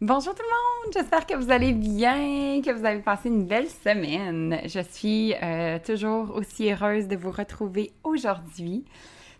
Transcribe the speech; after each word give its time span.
Bonjour 0.00 0.32
tout 0.32 0.42
le 0.42 0.84
monde, 0.84 0.94
j'espère 0.94 1.26
que 1.26 1.34
vous 1.34 1.50
allez 1.50 1.72
bien, 1.72 2.62
que 2.62 2.70
vous 2.70 2.84
avez 2.84 3.00
passé 3.00 3.30
une 3.30 3.46
belle 3.46 3.66
semaine. 3.66 4.60
Je 4.64 4.78
suis 4.78 5.34
euh, 5.42 5.80
toujours 5.84 6.36
aussi 6.36 6.70
heureuse 6.70 7.08
de 7.08 7.16
vous 7.16 7.32
retrouver 7.32 7.90
aujourd'hui 8.04 8.84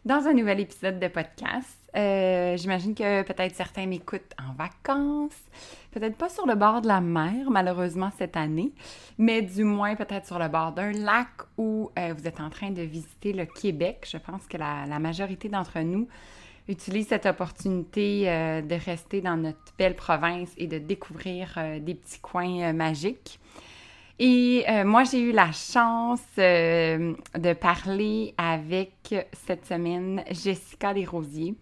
dans 0.05 0.27
un 0.27 0.33
nouvel 0.33 0.59
épisode 0.59 0.99
de 0.99 1.07
podcast. 1.07 1.79
Euh, 1.95 2.57
j'imagine 2.57 2.97
que 2.97 3.23
peut-être 3.23 3.55
certains 3.55 3.87
m'écoutent 3.87 4.35
en 4.37 4.53
vacances, 4.55 5.41
peut-être 5.93 6.17
pas 6.17 6.29
sur 6.29 6.45
le 6.45 6.57
bord 6.57 6.83
de 6.83 6.89
la 6.89 7.01
mer 7.01 7.53
malheureusement 7.53 8.11
cette 8.19 8.37
année, 8.37 8.73
mais 9.17 9.43
du 9.43 9.63
moins 9.63 9.95
peut-être 9.95 10.27
sur 10.27 10.41
le 10.41 10.49
bord 10.49 10.73
d'un 10.73 10.91
lac 10.91 11.29
où 11.57 11.93
euh, 11.97 12.13
vous 12.19 12.27
êtes 12.27 12.41
en 12.41 12.51
train 12.51 12.73
de 12.73 12.83
visiter 12.83 13.33
le 13.33 13.47
Québec. 13.47 14.09
Je 14.11 14.17
pense 14.17 14.45
que 14.49 14.57
la, 14.57 14.87
la 14.89 14.99
majorité 14.99 15.49
d'entre 15.49 15.79
nous 15.79 16.09
utilise 16.69 17.09
cette 17.09 17.27
opportunité 17.27 18.29
euh, 18.29 18.61
de 18.61 18.75
rester 18.75 19.21
dans 19.21 19.37
notre 19.37 19.59
belle 19.79 19.97
province 19.97 20.51
et 20.59 20.67
de 20.67 20.79
découvrir 20.79 21.55
euh, 21.57 21.81
des 21.81 21.95
petits 21.95 22.21
coins 22.21 22.61
euh, 22.61 22.73
magiques. 22.73 23.41
Et 24.21 24.65
moi, 24.85 25.05
j'ai 25.05 25.21
eu 25.21 25.31
la 25.31 25.53
chance 25.53 26.19
de 26.37 27.53
parler 27.53 28.35
avec 28.37 29.15
cette 29.47 29.65
semaine 29.65 30.25
Jessica 30.29 30.93
Desrosiers. 30.93 31.55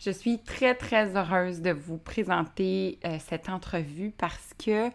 Je 0.00 0.10
suis 0.10 0.40
très, 0.40 0.74
très 0.74 1.16
heureuse 1.16 1.60
de 1.60 1.70
vous 1.70 1.98
présenter 1.98 2.98
cette 3.20 3.48
entrevue 3.48 4.12
parce 4.18 4.54
que 4.58 4.90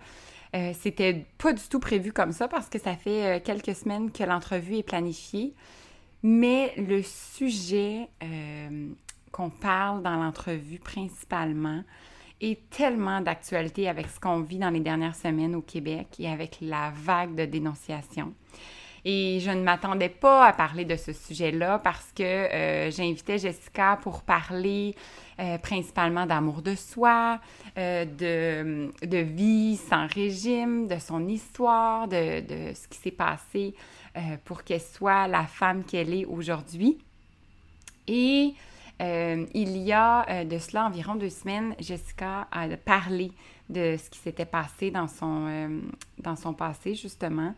c'était 0.73 1.25
pas 1.38 1.53
du 1.53 1.63
tout 1.69 1.79
prévu 1.79 2.11
comme 2.11 2.33
ça 2.33 2.50
parce 2.50 2.67
que 2.67 2.79
ça 2.79 2.97
fait 2.97 3.41
quelques 3.45 3.75
semaines 3.75 4.11
que 4.11 4.25
l'entrevue 4.25 4.79
est 4.79 4.83
planifiée. 4.83 5.53
Mais 6.22 6.73
le 6.75 7.02
sujet 7.02 8.09
qu'on 9.36 9.50
parle 9.50 10.02
dans 10.02 10.16
l'entrevue 10.16 10.80
principalement 10.80 11.83
est 12.39 12.69
tellement 12.69 13.19
d'actualité 13.19 13.89
avec 13.89 14.08
ce 14.08 14.17
qu'on 14.17 14.39
vit 14.39 14.59
dans 14.59 14.69
les 14.69 14.80
dernières 14.80 15.16
semaines 15.16 15.55
au 15.55 15.61
Québec 15.61 16.08
et 16.19 16.30
avec 16.30 16.59
la 16.61 16.94
vague 16.95 17.36
de 17.36 17.44
dénonciation. 17.44 18.33
Et 19.03 19.39
je 19.41 19.52
ne 19.52 19.61
m'attendais 19.61 20.08
pas 20.08 20.47
à 20.47 20.53
parler 20.53 20.85
de 20.85 20.96
ce 20.96 21.12
sujet-là 21.12 21.79
parce 21.79 22.13
que 22.16 22.23
euh, 22.23 22.90
j'invitais 22.91 23.38
Jessica 23.38 24.00
pour 24.01 24.23
parler 24.23 24.96
euh, 25.40 25.57
principalement 25.57 26.25
d'amour 26.25 26.62
de 26.62 26.73
soi, 26.73 27.41
euh, 27.78 28.06
de, 28.06 28.90
de, 29.06 29.17
vie 29.17 29.75
sans 29.75 30.07
régime, 30.07 30.88
de 30.88 30.97
son 30.97 31.28
histoire, 31.28 32.07
de, 32.07 32.40
de 32.40 32.73
ce 32.73 32.88
qui 32.88 32.97
s'est 32.97 33.12
passé 33.12 33.75
pour 34.46 34.63
qu'elle 34.63 34.79
soit 34.79 35.28
la 35.28 35.44
femme 35.44 35.84
qu'elle 35.84 36.13
est 36.13 36.23
aujourd'hui. 36.23 36.97
Et 38.07 38.53
euh, 39.01 39.45
il 39.53 39.78
y 39.78 39.91
a 39.91 40.25
euh, 40.29 40.44
de 40.45 40.57
cela 40.57 40.85
environ 40.85 41.16
deux 41.16 41.29
semaines, 41.29 41.75
Jessica 41.79 42.47
a 42.51 42.67
parlé 42.78 43.31
de 43.69 43.97
ce 43.97 44.09
qui 44.09 44.19
s'était 44.19 44.45
passé 44.45 44.91
dans 44.91 45.07
son, 45.07 45.47
euh, 45.47 45.81
dans 46.19 46.35
son 46.35 46.53
passé, 46.53 46.95
justement, 46.95 47.53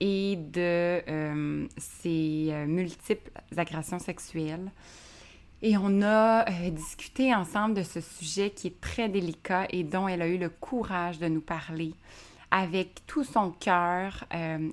et 0.00 0.36
de 0.36 1.68
ses 1.76 2.52
multiples 2.66 3.30
agressions 3.56 3.98
sexuelles. 3.98 4.70
Et 5.62 5.76
on 5.76 6.00
a 6.00 6.46
discuté 6.70 7.34
ensemble 7.34 7.74
de 7.74 7.82
ce 7.82 8.00
sujet 8.00 8.48
qui 8.48 8.68
est 8.68 8.80
très 8.80 9.10
délicat 9.10 9.66
et 9.68 9.84
dont 9.84 10.08
elle 10.08 10.22
a 10.22 10.26
eu 10.26 10.38
le 10.38 10.48
courage 10.48 11.18
de 11.18 11.28
nous 11.28 11.42
parler 11.42 11.92
avec 12.50 13.06
tout 13.06 13.24
son 13.24 13.50
cœur, 13.50 14.24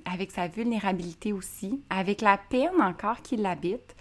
avec 0.06 0.30
sa 0.32 0.48
vulnérabilité 0.48 1.34
aussi, 1.34 1.82
avec 1.90 2.22
la 2.22 2.38
peine 2.38 2.80
encore 2.80 3.20
qui 3.20 3.36
l'habite, 3.36 3.94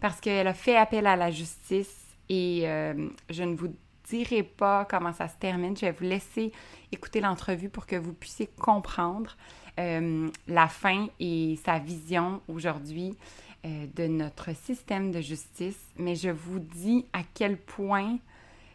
parce 0.00 0.20
qu'elle 0.20 0.46
a 0.46 0.54
fait 0.54 0.76
appel 0.76 1.06
à 1.06 1.16
la 1.16 1.30
justice 1.30 2.16
et 2.28 2.62
euh, 2.64 3.08
je 3.28 3.42
ne 3.42 3.54
vous 3.54 3.74
dirai 4.08 4.42
pas 4.42 4.86
comment 4.86 5.12
ça 5.12 5.28
se 5.28 5.36
termine. 5.36 5.76
Je 5.76 5.86
vais 5.86 5.92
vous 5.92 6.04
laisser 6.04 6.52
écouter 6.90 7.20
l'entrevue 7.20 7.68
pour 7.68 7.86
que 7.86 7.96
vous 7.96 8.12
puissiez 8.12 8.48
comprendre 8.58 9.36
euh, 9.78 10.28
la 10.48 10.68
fin 10.68 11.08
et 11.20 11.58
sa 11.64 11.78
vision 11.78 12.40
aujourd'hui 12.48 13.16
euh, 13.64 13.86
de 13.94 14.06
notre 14.06 14.54
système 14.56 15.10
de 15.10 15.20
justice. 15.20 15.78
Mais 15.96 16.14
je 16.14 16.30
vous 16.30 16.60
dis 16.60 17.06
à 17.12 17.20
quel 17.34 17.56
point 17.56 18.18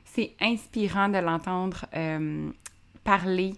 c'est 0.03 0.34
inspirant 0.40 1.09
de 1.09 1.18
l'entendre 1.18 1.85
parler 3.03 3.53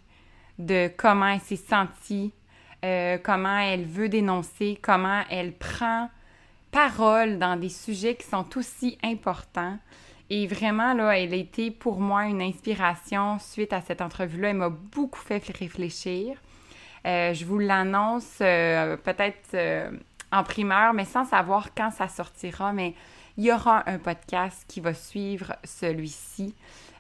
de 0.58 0.90
comment 0.98 1.28
elle 1.28 1.42
s'est 1.42 1.56
sentie, 1.56 2.34
comment 2.82 3.60
elle 3.60 3.86
veut 3.86 4.10
dénoncer, 4.10 4.80
comment 4.82 5.22
elle 5.30 5.54
prend 5.54 6.10
parole 6.78 7.40
dans 7.40 7.56
des 7.56 7.70
sujets 7.70 8.14
qui 8.14 8.28
sont 8.28 8.46
aussi 8.56 9.00
importants. 9.04 9.80
Et 10.30 10.46
vraiment, 10.46 10.94
là, 10.94 11.18
elle 11.18 11.34
a 11.34 11.38
été 11.38 11.72
pour 11.72 12.00
moi 12.00 12.26
une 12.26 12.40
inspiration 12.40 13.40
suite 13.40 13.74
à 13.74 13.82
cette 13.82 14.00
entrevue-là. 14.00 14.50
Elle 14.50 14.58
m'a 14.58 14.70
beaucoup 14.70 15.20
fait 15.20 15.44
réfléchir. 15.58 16.38
Euh, 17.08 17.34
je 17.34 17.46
vous 17.46 17.58
l'annonce 17.58 18.38
euh, 18.42 18.96
peut-être 18.96 19.56
euh, 19.56 19.90
en 20.32 20.44
primeur, 20.44 20.94
mais 20.94 21.06
sans 21.06 21.26
savoir 21.26 21.74
quand 21.74 21.90
ça 21.90 22.08
sortira. 22.08 22.72
Mais 22.74 22.94
il 23.38 23.46
y 23.46 23.52
aura 23.52 23.82
un 23.90 23.98
podcast 23.98 24.64
qui 24.68 24.80
va 24.80 24.94
suivre 24.94 25.56
celui-ci. 25.64 26.54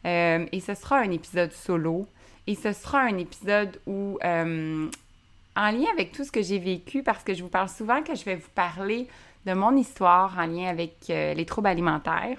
et 0.04 0.60
ce 0.60 0.74
sera 0.74 0.98
un 0.98 1.12
épisode 1.12 1.52
solo. 1.52 2.08
Et 2.48 2.56
ce 2.56 2.74
sera 2.74 3.02
un 3.02 3.18
épisode 3.20 3.80
où, 3.86 4.18
en 4.24 5.72
lien 5.72 5.88
avec 5.94 6.14
tout 6.14 6.24
ce 6.24 6.32
que 6.32 6.42
j'ai 6.42 6.58
vécu, 6.58 7.04
parce 7.04 7.24
que 7.24 7.36
je 7.36 7.44
vous 7.44 7.50
parle 7.50 7.70
souvent 7.70 8.02
que 8.02 8.16
je 8.16 8.26
vais 8.26 8.38
vous 8.38 8.50
parler 8.56 9.08
de 9.48 9.54
mon 9.54 9.76
histoire 9.78 10.38
en 10.38 10.46
lien 10.46 10.68
avec 10.68 11.10
euh, 11.10 11.34
les 11.34 11.46
troubles 11.46 11.70
alimentaires. 11.70 12.38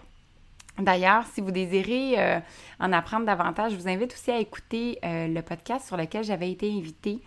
D'ailleurs, 0.79 1.25
si 1.33 1.41
vous 1.41 1.51
désirez 1.51 2.15
euh, 2.19 2.39
en 2.79 2.93
apprendre 2.93 3.25
davantage, 3.25 3.73
je 3.73 3.77
vous 3.77 3.89
invite 3.89 4.13
aussi 4.13 4.31
à 4.31 4.39
écouter 4.39 4.99
euh, 5.03 5.27
le 5.27 5.43
podcast 5.43 5.87
sur 5.87 5.97
lequel 5.97 6.23
j'avais 6.23 6.53
été 6.53 6.71
invitée, 6.71 7.19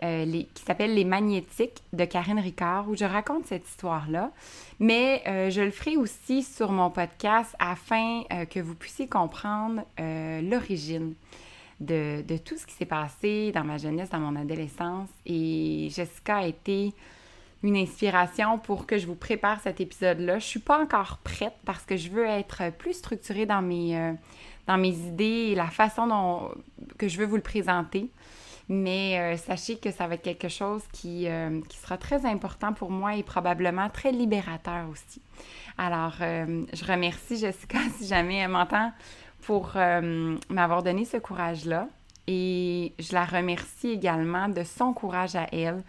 qui 0.00 0.62
s'appelle 0.66 0.92
Les 0.94 1.04
Magnétiques 1.04 1.82
de 1.94 2.04
Karine 2.04 2.38
Ricard, 2.38 2.90
où 2.90 2.94
je 2.94 3.06
raconte 3.06 3.46
cette 3.46 3.66
histoire-là. 3.66 4.32
Mais 4.78 5.22
je 5.50 5.62
le 5.62 5.70
ferai 5.70 5.96
aussi 5.96 6.42
sur 6.42 6.72
mon 6.72 6.90
podcast 6.90 7.56
afin 7.58 8.24
que 8.50 8.60
vous 8.60 8.74
puissiez 8.74 9.06
comprendre 9.06 9.80
l'origine 9.96 11.14
de, 11.80 12.22
de, 12.28 12.36
tout 12.36 12.58
ce 12.58 12.66
qui 12.66 12.74
s'est 12.74 12.84
passé 12.84 13.50
dans 13.52 13.64
ma 13.64 13.78
jeunesse, 13.78 14.10
dans 14.10 14.18
mon 14.18 14.36
adolescence. 14.36 15.08
Et 15.24 15.88
Jessica 15.90 16.36
a 16.36 16.46
été 16.48 16.92
une 17.64 17.78
inspiration 17.78 18.58
pour 18.58 18.86
que 18.86 18.98
je 18.98 19.06
vous 19.06 19.14
prépare 19.14 19.58
cet 19.60 19.80
épisode-là. 19.80 20.38
Je 20.38 20.44
suis 20.44 20.60
pas 20.60 20.78
encore 20.78 21.18
prête 21.24 21.54
parce 21.64 21.82
que 21.84 21.96
je 21.96 22.10
veux 22.10 22.26
être 22.26 22.70
plus 22.76 22.92
structurée 22.92 23.46
dans 23.46 23.62
mes, 23.62 23.98
euh, 23.98 24.12
dans 24.66 24.76
mes 24.76 24.92
idées 24.92 25.48
et 25.50 25.54
la 25.54 25.68
façon 25.68 26.06
dont 26.06 26.50
que 26.98 27.08
je 27.08 27.18
veux 27.18 27.24
vous 27.24 27.36
le 27.36 27.42
présenter. 27.42 28.10
Mais 28.68 29.18
euh, 29.18 29.36
sachez 29.38 29.78
que 29.78 29.90
ça 29.90 30.06
va 30.06 30.14
être 30.14 30.22
quelque 30.22 30.50
chose 30.50 30.82
qui, 30.92 31.26
euh, 31.26 31.62
qui, 31.66 31.78
sera 31.78 31.96
très 31.96 32.26
important 32.26 32.74
pour 32.74 32.90
moi 32.90 33.16
et 33.16 33.22
probablement 33.22 33.88
très 33.88 34.12
libérateur 34.12 34.86
aussi. 34.90 35.22
Alors, 35.78 36.16
je 36.18 36.84
remercie 36.84 37.38
Jessica 37.38 37.78
si 37.96 38.06
jamais 38.06 38.36
elle 38.36 38.50
m'entend 38.50 38.92
pour 39.40 39.72
m'avoir 39.74 40.82
donné 40.82 41.04
ce 41.04 41.16
courage-là. 41.16 41.88
Et 42.26 42.94
je 42.98 43.12
la 43.12 43.24
remercie 43.24 43.90
également 43.90 44.48
de 44.48 44.62
son 44.62 44.94
courage 44.94 45.36
à 45.36 45.46
elle 45.52 45.82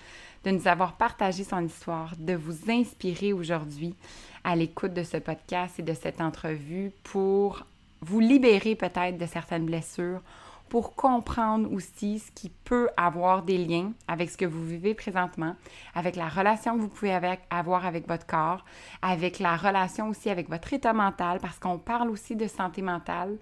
de 0.45 0.51
nous 0.51 0.67
avoir 0.67 0.93
partagé 0.93 1.43
son 1.43 1.65
histoire, 1.65 2.13
de 2.17 2.33
vous 2.33 2.71
inspirer 2.71 3.33
aujourd'hui 3.33 3.95
à 4.43 4.55
l'écoute 4.55 4.93
de 4.93 5.03
ce 5.03 5.17
podcast 5.17 5.79
et 5.79 5.83
de 5.83 5.93
cette 5.93 6.21
entrevue 6.21 6.91
pour 7.03 7.65
vous 8.01 8.19
libérer 8.19 8.75
peut-être 8.75 9.17
de 9.17 9.25
certaines 9.25 9.65
blessures 9.65 10.21
pour 10.69 10.95
comprendre 10.95 11.71
aussi 11.71 12.19
ce 12.19 12.31
qui 12.31 12.49
peut 12.49 12.89
avoir 12.95 13.43
des 13.43 13.57
liens 13.57 13.93
avec 14.07 14.29
ce 14.29 14.37
que 14.37 14.45
vous 14.45 14.65
vivez 14.65 14.93
présentement, 14.93 15.55
avec 15.93 16.15
la 16.15 16.27
relation 16.27 16.75
que 16.75 16.81
vous 16.81 16.89
pouvez 16.89 17.13
avoir 17.49 17.85
avec 17.85 18.07
votre 18.07 18.25
corps, 18.25 18.65
avec 19.01 19.39
la 19.39 19.55
relation 19.55 20.09
aussi 20.09 20.29
avec 20.29 20.49
votre 20.49 20.73
état 20.73 20.93
mental, 20.93 21.39
parce 21.39 21.59
qu'on 21.59 21.77
parle 21.77 22.09
aussi 22.09 22.35
de 22.35 22.47
santé 22.47 22.81
mentale 22.81 23.37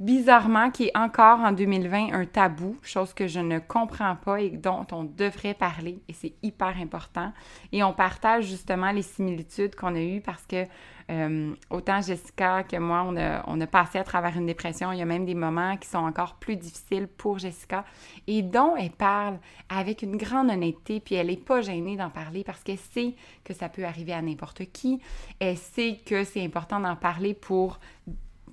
bizarrement, 0.00 0.70
qui 0.70 0.84
est 0.84 0.96
encore 0.96 1.40
en 1.40 1.52
2020 1.52 2.12
un 2.12 2.26
tabou, 2.26 2.76
chose 2.82 3.14
que 3.14 3.26
je 3.26 3.40
ne 3.40 3.58
comprends 3.58 4.16
pas 4.16 4.40
et 4.40 4.50
dont 4.50 4.86
on 4.92 5.04
devrait 5.04 5.54
parler, 5.54 6.02
et 6.08 6.12
c'est 6.12 6.34
hyper 6.42 6.76
important. 6.80 7.32
Et 7.72 7.82
on 7.82 7.92
partage 7.92 8.46
justement 8.46 8.90
les 8.90 9.02
similitudes 9.02 9.74
qu'on 9.76 9.94
a 9.94 10.00
eues 10.00 10.20
parce 10.20 10.44
que 10.46 10.66
euh, 11.10 11.54
autant 11.68 12.00
Jessica 12.00 12.62
que 12.62 12.76
moi, 12.76 13.04
on 13.06 13.14
on 13.46 13.60
a 13.60 13.66
passé 13.66 13.98
à 13.98 14.04
travers 14.04 14.36
une 14.36 14.46
dépression. 14.46 14.90
Il 14.90 14.98
y 14.98 15.02
a 15.02 15.06
même 15.06 15.26
des 15.26 15.34
moments 15.34 15.76
qui 15.76 15.88
sont 15.88 15.98
encore 15.98 16.36
plus 16.36 16.56
difficiles 16.56 17.06
pour 17.06 17.38
Jessica 17.38 17.84
et 18.26 18.42
dont 18.42 18.74
elle 18.76 18.90
parle 18.90 19.38
avec 19.68 20.02
une 20.02 20.16
grande 20.16 20.50
honnêteté, 20.50 21.00
puis 21.00 21.14
elle 21.14 21.28
n'est 21.28 21.36
pas 21.36 21.60
gênée 21.60 21.96
d'en 21.96 22.10
parler 22.10 22.42
parce 22.42 22.62
qu'elle 22.62 22.78
sait 22.78 23.14
que 23.44 23.52
ça 23.52 23.68
peut 23.68 23.84
arriver 23.84 24.12
à 24.12 24.22
n'importe 24.22 24.64
qui. 24.72 25.00
Elle 25.38 25.58
sait 25.58 26.00
que 26.04 26.24
c'est 26.24 26.42
important 26.42 26.80
d'en 26.80 26.96
parler 26.96 27.34
pour 27.34 27.78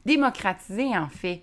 démocratiser 0.06 0.98
en 0.98 1.08
fait 1.08 1.42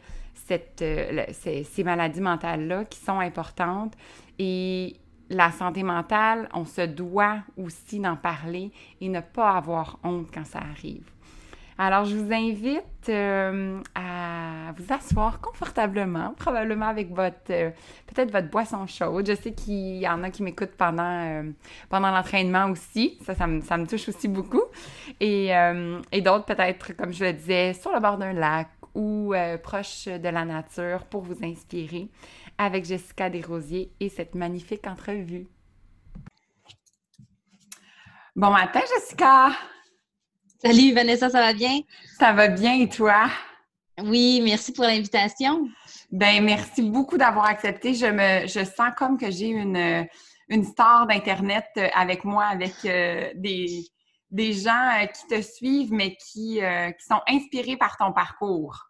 euh, 0.51 1.25
ces, 1.33 1.85
maladies 1.85 2.21
mentales-là 2.21 2.85
qui 2.85 2.99
sont 2.99 3.21
importantes. 3.21 3.95
Et 4.39 4.97
la 5.31 5.51
santé 5.51 5.83
mentale, 5.83 6.49
on 6.55 6.65
se 6.65 6.83
doit 6.83 7.39
aussi 7.57 8.01
d'en 8.01 8.17
parler 8.17 8.73
et 9.01 9.09
ne 9.09 9.21
pas 9.21 9.53
avoir 9.53 9.99
honte 10.03 10.29
quand 10.33 10.47
ça 10.47 10.61
arrive. 10.61 11.11
Alors, 11.77 12.07
je 12.07 12.17
vous 12.17 12.33
invite 12.33 13.09
euh, 13.09 13.81
à 13.95 14.18
vous 14.79 14.93
asseoir 14.93 15.41
confortablement, 15.41 16.35
probablement 16.39 16.87
avec 16.87 17.11
votre, 17.11 17.37
euh, 17.51 17.71
peut-être 18.07 18.31
votre 18.31 18.49
boisson 18.49 18.87
chaude. 18.87 19.27
Je 19.27 19.35
sais 19.35 19.53
qu'il 19.53 19.97
y 19.97 20.09
en 20.09 20.23
a 20.23 20.31
qui 20.31 20.43
m'écoutent 20.43 20.77
pendant, 20.77 21.45
pendant 21.89 22.11
l'entraînement 22.11 22.71
aussi. 22.71 23.19
Ça, 23.25 23.35
ça 23.35 23.47
me, 23.47 23.61
ça 23.61 23.77
me, 23.77 23.87
touche 23.87 24.09
aussi 24.09 24.29
beaucoup. 24.29 24.63
Et, 25.21 25.51
et 26.13 26.21
d'autres, 26.21 26.45
peut-être, 26.45 26.93
comme 26.97 27.13
je 27.13 27.25
le 27.25 27.33
disais, 27.33 27.75
sur 27.75 27.93
le 27.93 28.01
bord 28.01 28.19
d'un 28.19 28.33
lac 28.33 28.69
ou 28.99 29.33
euh, 29.33 29.59
proche 29.59 30.07
de 30.07 30.29
la 30.29 30.45
nature 30.45 31.05
pour 31.05 31.23
vous 31.23 31.45
inspirer 31.45 32.09
avec 32.59 32.85
Jessica 32.85 33.31
Desrosiers 33.31 33.93
et 34.01 34.09
cette 34.09 34.35
magnifique 34.35 34.87
entrevue. 34.87 35.47
Bon 38.35 38.51
matin, 38.51 38.81
Jessica! 38.95 39.53
Salut 40.61 40.93
Vanessa, 40.93 41.31
ça 41.31 41.41
va 41.41 41.53
bien? 41.53 41.81
Ça 42.19 42.33
va 42.33 42.49
bien 42.49 42.75
et 42.75 42.89
toi? 42.89 43.29
Oui, 44.05 44.41
merci 44.43 44.73
pour 44.73 44.85
l'invitation. 44.85 45.69
Ben 46.11 46.43
merci 46.43 46.83
beaucoup 46.83 47.19
d'avoir 47.19 47.47
accepté. 47.47 47.95
Je 47.95 48.07
me 48.07 48.47
je 48.47 48.65
sens 48.65 48.91
comme 48.97 49.19
que 49.19 49.31
j'ai 49.31 49.49
une, 49.49 50.07
une 50.49 50.65
star 50.65 51.07
d'Internet 51.07 51.67
avec 51.95 52.25
moi, 52.25 52.45
avec 52.45 52.75
euh, 52.85 53.31
des, 53.35 53.85
des 54.31 54.53
gens 54.53 54.91
euh, 55.03 55.07
qui 55.07 55.27
te 55.27 55.43
suivent, 55.43 55.93
mais 55.93 56.17
qui, 56.17 56.63
euh, 56.63 56.91
qui 56.93 57.05
sont 57.05 57.21
inspirés 57.29 57.77
par 57.77 57.97
ton 57.97 58.13
parcours. 58.13 58.89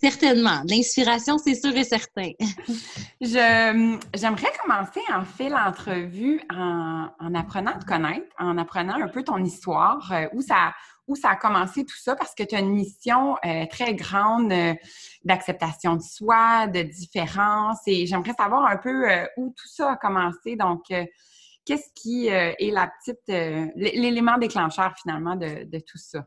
Certainement. 0.00 0.62
L'inspiration, 0.68 1.38
c'est 1.38 1.56
sûr 1.56 1.76
et 1.76 1.82
certain. 1.82 2.30
j'aimerais 3.20 4.52
commencer 4.64 5.00
en 5.12 5.24
fait 5.24 5.48
l'entrevue 5.48 6.40
en, 6.52 7.08
en, 7.18 7.34
apprenant 7.34 7.72
à 7.72 7.78
te 7.78 7.84
connaître, 7.84 8.26
en 8.38 8.58
apprenant 8.58 8.94
un 8.94 9.08
peu 9.08 9.24
ton 9.24 9.38
histoire, 9.38 10.12
euh, 10.12 10.28
où, 10.34 10.40
ça, 10.40 10.72
où 11.08 11.16
ça 11.16 11.30
a 11.30 11.36
commencé 11.36 11.84
tout 11.84 11.98
ça, 11.98 12.14
parce 12.14 12.34
que 12.34 12.44
tu 12.44 12.54
as 12.54 12.60
une 12.60 12.74
mission 12.74 13.36
très 13.70 13.94
grande 13.94 14.52
d'acceptation 15.24 15.96
de 15.96 16.02
soi, 16.02 16.66
de 16.68 16.82
différence, 16.82 17.78
et 17.86 18.06
j'aimerais 18.06 18.34
savoir 18.34 18.66
un 18.66 18.76
peu 18.76 19.08
où 19.36 19.54
tout 19.56 19.68
ça 19.68 19.92
a 19.92 19.96
commencé. 19.96 20.54
Donc, 20.56 20.84
qu'est-ce 21.68 21.90
qui 21.94 22.30
euh, 22.30 22.52
est 22.58 22.70
la 22.70 22.90
petite 22.98 23.28
euh, 23.28 23.66
l'élément 23.76 24.38
déclencheur 24.38 24.94
finalement 25.00 25.36
de, 25.36 25.78
tout 25.80 25.98
ça? 25.98 26.26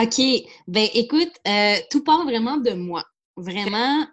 OK. 0.00 0.20
Ben 0.66 0.88
écoute, 0.94 1.32
euh, 1.46 1.76
tout 1.90 2.02
part 2.02 2.24
vraiment 2.24 2.56
de 2.56 2.72
moi. 2.72 3.04
Vraiment, 3.36 4.06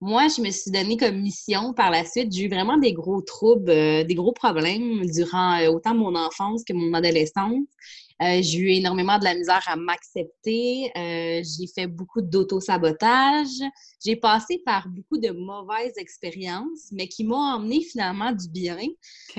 moi, 0.00 0.26
je 0.26 0.42
me 0.42 0.50
suis 0.50 0.72
donné 0.72 0.96
comme 0.96 1.20
mission 1.20 1.72
par 1.72 1.90
la 1.90 2.04
suite. 2.04 2.32
J'ai 2.32 2.44
eu 2.44 2.48
vraiment 2.48 2.76
des 2.76 2.92
gros 2.92 3.22
troubles, 3.22 3.72
des 4.04 4.14
gros 4.14 4.32
problèmes 4.32 5.06
durant 5.06 5.64
autant 5.68 5.94
mon 5.94 6.16
enfance 6.16 6.64
que 6.64 6.72
mon 6.72 6.92
adolescence. 6.92 7.64
Euh, 8.22 8.40
j'ai 8.40 8.58
eu 8.58 8.68
énormément 8.68 9.18
de 9.18 9.24
la 9.24 9.34
misère 9.34 9.62
à 9.66 9.74
m'accepter. 9.74 10.90
Euh, 10.96 11.42
j'ai 11.42 11.66
fait 11.66 11.86
beaucoup 11.88 12.20
d'auto-sabotage. 12.20 13.48
J'ai 14.04 14.16
passé 14.16 14.62
par 14.64 14.88
beaucoup 14.88 15.18
de 15.18 15.30
mauvaises 15.30 15.96
expériences, 15.96 16.90
mais 16.92 17.08
qui 17.08 17.24
m'ont 17.24 17.36
emmené 17.36 17.80
finalement 17.82 18.30
du 18.32 18.48
bien. 18.48 18.78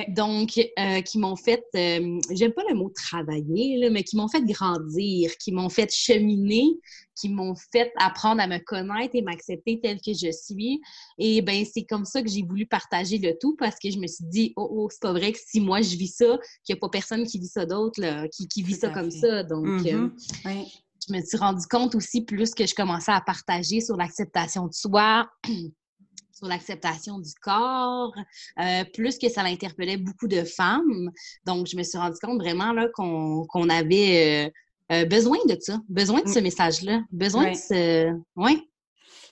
Donc, 0.10 0.60
euh, 0.80 1.02
qui 1.02 1.18
m'ont 1.18 1.36
fait, 1.36 1.64
j'aime 1.74 2.54
pas 2.54 2.64
le 2.70 2.76
mot 2.76 2.90
travailler, 2.90 3.90
mais 3.90 4.04
qui 4.04 4.18
m'ont 4.18 4.28
fait 4.28 4.44
grandir, 4.44 5.38
qui 5.38 5.52
m'ont 5.52 5.70
fait 5.70 5.94
cheminer, 5.94 6.72
qui 7.16 7.30
m'ont 7.30 7.56
fait 7.72 7.92
apprendre 7.98 8.42
à 8.42 8.48
me 8.48 8.58
connaître 8.60 9.16
et 9.16 9.22
m'accepter 9.22 9.80
telle 9.82 10.02
que 10.02 10.14
je 10.14 10.32
suis. 10.32 10.82
Et 11.18 11.42
ben 11.42 11.66
c'est 11.72 11.84
comme 11.84 12.06
ça 12.06 12.22
que 12.22 12.30
j'ai 12.30 12.44
voulu 12.44 12.66
partager 12.66 13.18
le 13.18 13.38
tout 13.40 13.56
parce 13.58 13.78
que 13.80 13.92
je 13.92 14.00
me 14.00 14.08
suis 14.08 14.26
dit, 14.26 14.54
oh, 14.56 14.68
oh 14.72 14.90
c'est 14.90 15.02
pas 15.02 15.14
vrai 15.14 15.32
que 15.32 15.40
si 15.46 15.60
moi 15.60 15.82
je 15.82 15.96
vis 15.96 16.16
ça, 16.16 16.38
qu'il 16.64 16.74
n'y 16.74 16.78
a 16.78 16.80
pas 16.80 16.90
personne 16.90 17.26
qui 17.26 17.40
vit 17.40 17.48
ça 17.48 17.66
d'autre, 17.66 18.02
qui, 18.30 18.48
qui 18.48 18.64
vit 18.64 18.76
ça 18.76 18.90
comme 18.90 19.12
ça. 19.12 19.44
Donc, 19.44 19.66
euh, 19.66 20.10
mm-hmm. 20.46 20.82
je 21.08 21.14
me 21.14 21.22
suis 21.22 21.38
rendu 21.38 21.66
compte 21.68 21.96
aussi, 21.96 22.22
plus 22.22 22.54
que 22.54 22.66
je 22.66 22.74
commençais 22.74 23.12
à 23.12 23.22
partager 23.22 23.82
sur 23.82 23.96
l'acceptation 23.96 24.68
de 24.68 24.74
soi, 24.74 25.30
sur 26.34 26.48
l'acceptation 26.48 27.20
du 27.20 27.32
corps, 27.42 28.14
euh, 28.60 28.84
plus 28.94 29.18
que 29.18 29.30
ça 29.30 29.44
l'interpellait 29.44 29.98
beaucoup 29.98 30.28
de 30.28 30.44
femmes. 30.44 31.12
Donc, 31.46 31.68
je 31.68 31.78
me 31.78 31.84
suis 31.84 31.98
rendu 31.98 32.18
compte 32.22 32.40
vraiment 32.40 32.74
qu'on 32.94 33.70
avait 33.70 34.48
euh, 34.48 34.52
besoin 34.90 35.38
de 35.48 35.58
ça, 35.60 35.80
besoin 35.90 36.22
de 36.22 36.28
ce 36.28 36.40
mm. 36.40 36.44
message-là, 36.44 37.02
besoin 37.12 37.52
de 37.52 37.56
ce... 37.56 38.14
Oui. 38.36 38.70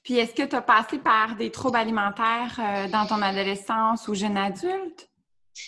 Puis, 0.04 0.16
est-ce 0.16 0.34
que 0.34 0.48
tu 0.48 0.56
as 0.56 0.62
passé 0.62 0.98
par 0.98 1.36
des 1.36 1.52
troubles 1.52 1.78
alimentaires 1.78 2.60
dans 2.92 3.06
ton 3.06 3.22
adolescence 3.22 4.08
ou 4.08 4.16
jeune 4.16 4.38
adulte? 4.38 5.10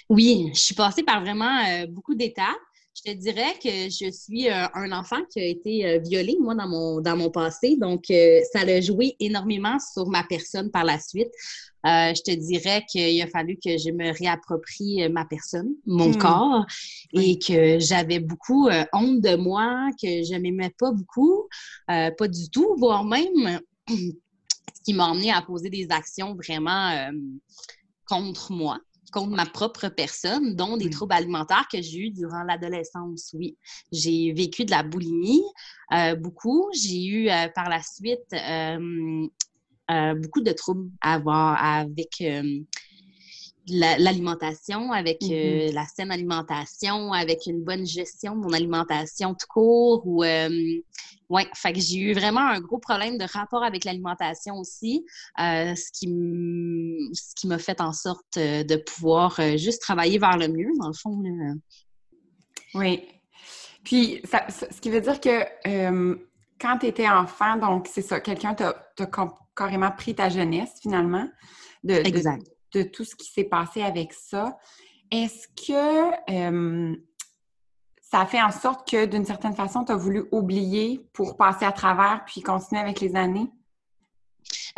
Oui, 0.10 0.50
je 0.54 0.60
suis 0.60 0.76
passée 0.76 1.04
par 1.04 1.22
vraiment 1.22 1.86
beaucoup 1.90 2.16
d'étapes. 2.16 2.48
Je 2.96 3.12
te 3.12 3.18
dirais 3.18 3.54
que 3.62 3.90
je 3.90 4.12
suis 4.12 4.50
euh, 4.50 4.68
un 4.76 4.92
enfant 4.92 5.26
qui 5.32 5.40
a 5.40 5.46
été 5.46 5.86
euh, 5.86 6.00
violé, 6.00 6.38
moi, 6.40 6.54
dans 6.54 6.68
mon, 6.68 7.02
dans 7.02 7.18
mon 7.18 7.32
passé. 7.32 7.76
Donc, 7.76 8.12
euh, 8.12 8.40
ça 8.52 8.60
a 8.60 8.82
joué 8.82 9.16
énormément 9.20 9.78
sur 9.80 10.08
ma 10.08 10.24
personne 10.24 10.70
par 10.70 10.84
la 10.84 11.00
suite. 11.00 11.32
je 11.84 12.22
te 12.22 12.32
dirais 12.32 12.86
qu'il 12.88 13.20
a 13.20 13.28
fallu 13.28 13.56
que 13.56 13.80
je 13.80 13.90
me 13.90 14.16
réapproprie 14.16 15.10
ma 15.10 15.26
personne, 15.26 15.72
mon 15.88 16.10
hmm. 16.10 16.18
corps, 16.18 16.66
et 17.14 17.40
que 17.40 17.80
j'avais 17.80 18.20
beaucoup 18.20 18.70
honte 18.94 19.22
de 19.22 19.36
moi, 19.36 19.90
que 20.02 20.24
je 20.24 20.36
m'aimais 20.36 20.74
pas 20.78 20.92
beaucoup, 20.92 21.50
pas 21.88 22.28
du 22.28 22.50
tout, 22.52 22.76
voire 22.78 23.04
même 23.04 23.60
ce 23.90 24.82
qui 24.86 24.94
m'a 24.94 25.08
emmené 25.08 25.32
à 25.32 25.42
poser 25.42 25.70
des 25.70 25.88
actions 25.90 26.36
vraiment 26.36 27.10
contre 28.08 28.52
moi 28.52 28.80
contre 29.14 29.36
ma 29.36 29.46
propre 29.46 29.88
personne, 29.90 30.56
dont 30.56 30.76
des 30.76 30.90
troubles 30.90 31.14
alimentaires 31.14 31.68
que 31.72 31.82
j'ai 31.82 32.00
eu 32.00 32.10
durant 32.10 32.44
l'adolescence, 32.44 33.34
oui. 33.34 33.58
J'ai 33.92 34.34
vécu 34.34 34.66
de 34.66 34.72
la 34.72 34.84
boulimie, 34.84 35.44
euh, 35.94 36.16
beaucoup. 36.16 36.70
J'ai 36.74 37.06
eu 37.06 37.30
euh, 37.30 37.48
par 37.54 37.70
la 37.70 37.82
suite 37.82 38.34
euh, 38.34 40.16
beaucoup 40.16 40.42
de 40.42 40.52
troubles 40.52 40.90
à 41.02 41.14
avoir 41.14 41.64
avec 41.64 42.24
l'alimentation, 43.68 44.92
avec 44.92 45.22
mm-hmm. 45.22 45.74
la 45.74 45.86
saine 45.86 46.12
alimentation, 46.12 47.14
avec 47.14 47.46
une 47.46 47.64
bonne 47.64 47.86
gestion 47.86 48.36
de 48.36 48.42
mon 48.42 48.54
alimentation 48.54 49.34
tout 49.34 49.48
court 49.48 50.04
ou 50.06 50.24
oui, 51.34 51.44
fait 51.56 51.74
que 51.74 51.80
j'ai 51.80 52.00
eu 52.00 52.14
vraiment 52.14 52.48
un 52.48 52.60
gros 52.60 52.78
problème 52.78 53.18
de 53.18 53.26
rapport 53.26 53.64
avec 53.64 53.86
l'alimentation 53.86 54.60
aussi, 54.60 55.04
euh, 55.40 55.74
ce 55.74 55.92
qui 55.92 57.48
m'a 57.48 57.58
fait 57.58 57.82
en 57.82 57.92
sorte 57.92 58.38
euh, 58.38 58.64
de 58.64 58.76
pouvoir 58.76 59.40
euh, 59.40 59.58
juste 59.58 59.82
travailler 59.82 60.20
vers 60.20 60.38
le 60.38 60.48
mieux, 60.48 60.70
dans 60.80 60.90
le 60.90 60.94
fond. 60.94 61.24
Oui. 62.76 63.04
Puis, 63.84 64.22
ce 64.24 64.80
qui 64.80 64.92
veut 64.92 65.02
dire 65.02 65.20
que 65.20 65.44
quand 66.60 66.78
tu 66.78 66.86
étais 66.86 67.10
enfant, 67.10 67.58
donc 67.58 67.88
c'est 67.92 68.04
ça, 68.04 68.20
quelqu'un 68.20 68.54
t'a 68.54 68.76
carrément 69.56 69.92
pris 69.92 70.14
ta 70.14 70.30
jeunesse 70.30 70.72
finalement, 70.82 71.28
de, 71.84 71.96
exact. 71.96 72.44
de 72.44 72.48
tout 72.82 73.06
ce 73.06 73.16
qui 73.16 73.32
s'est 73.32 73.44
passé 73.44 73.82
avec 73.82 74.14
ça. 74.14 74.58
Est-ce 75.12 75.48
que 75.48 76.96
ça 78.02 78.22
a 78.22 78.26
fait 78.26 78.42
en 78.42 78.52
sorte 78.52 78.90
que, 78.90 79.06
d'une 79.06 79.26
certaine 79.26 79.56
façon, 79.56 79.86
tu 79.86 79.92
as 79.92 79.96
voulu 79.96 80.26
oublier 80.32 81.06
pour 81.14 81.38
passer 81.38 81.66
à 81.66 81.72
travers 81.72 82.24
puis 82.26 82.42
continuer 82.42 82.82
avec 82.82 83.00
les 83.00 83.16
années? 83.16 83.52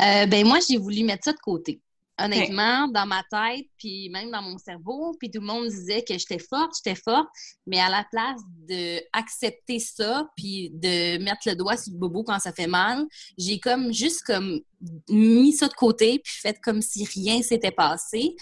Euh, 0.01 0.25
ben 0.25 0.45
moi, 0.45 0.59
j'ai 0.67 0.77
voulu 0.77 1.03
mettre 1.03 1.25
ça 1.25 1.33
de 1.33 1.39
côté. 1.39 1.81
Honnêtement, 2.17 2.87
dans 2.87 3.05
ma 3.05 3.23
tête, 3.29 3.67
puis 3.77 4.09
même 4.09 4.31
dans 4.31 4.41
mon 4.41 4.57
cerveau, 4.57 5.17
puis 5.19 5.29
tout 5.29 5.41
le 5.41 5.47
monde 5.47 5.67
disait 5.67 6.01
que 6.01 6.17
j'étais 6.17 6.39
forte, 6.39 6.71
j'étais 6.81 6.99
forte, 6.99 7.27
mais 7.67 7.79
à 7.79 7.89
la 7.89 8.05
place 8.09 8.39
d'accepter 8.69 9.79
ça, 9.79 10.25
puis 10.37 10.69
de 10.73 11.21
mettre 11.21 11.41
le 11.45 11.55
doigt 11.55 11.75
sur 11.75 11.91
le 11.91 11.99
bobo 11.99 12.23
quand 12.23 12.39
ça 12.39 12.53
fait 12.53 12.67
mal, 12.67 13.05
j'ai 13.37 13.59
comme 13.59 13.91
juste 13.91 14.21
comme 14.23 14.61
mis 15.09 15.51
ça 15.51 15.67
de 15.67 15.73
côté, 15.73 16.19
puis 16.23 16.33
fait 16.41 16.57
comme 16.61 16.81
si 16.81 17.03
rien 17.03 17.41
s'était 17.41 17.71
passé. 17.71 18.35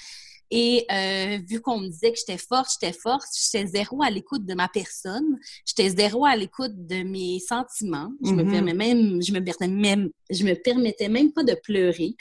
Et 0.56 0.86
euh, 0.92 1.40
vu 1.50 1.62
qu'on 1.62 1.80
me 1.80 1.88
disait 1.88 2.12
que 2.12 2.20
j'étais 2.20 2.38
forte, 2.38 2.70
j'étais 2.80 2.94
forte, 2.94 3.26
j'étais 3.36 3.66
zéro 3.66 4.04
à 4.04 4.12
l'écoute 4.12 4.46
de 4.46 4.54
ma 4.54 4.68
personne, 4.68 5.40
j'étais 5.66 5.90
zéro 5.90 6.26
à 6.26 6.36
l'écoute 6.36 6.74
de 6.76 7.02
mes 7.02 7.40
sentiments. 7.40 8.12
Je 8.24 8.34
me 8.34 8.44
mm-hmm. 8.44 8.52
permettais 8.52 8.78
même, 8.78 9.22
je 9.24 9.34
me 9.34 9.44
permettais 9.44 9.68
même, 9.68 10.12
je 10.34 10.44
me 10.44 10.54
permettais 10.54 11.10
même 11.10 11.32
pas 11.32 11.44
de 11.44 11.56
pleurer. 11.64 12.16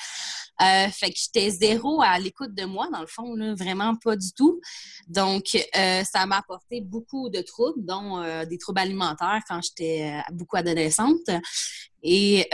Euh, 0.61 0.89
fait 0.91 1.11
que 1.11 1.19
j'étais 1.19 1.51
zéro 1.51 2.03
à 2.03 2.19
l'écoute 2.19 2.55
de 2.55 2.65
moi, 2.65 2.89
dans 2.93 3.01
le 3.01 3.07
fond, 3.07 3.35
là, 3.35 3.55
vraiment 3.55 3.97
pas 3.97 4.17
du 4.17 4.33
tout. 4.33 4.61
Donc, 5.09 5.45
euh, 5.55 6.05
ça 6.05 6.27
m'a 6.27 6.39
apporté 6.39 6.81
beaucoup 6.81 7.31
de 7.31 7.41
troubles, 7.41 7.85
dont 7.85 8.19
euh, 8.19 8.45
des 8.45 8.59
troubles 8.59 8.81
alimentaires 8.81 9.41
quand 9.49 9.61
j'étais 9.63 10.21
beaucoup 10.31 10.57
adolescente 10.57 11.31
et 12.05 12.49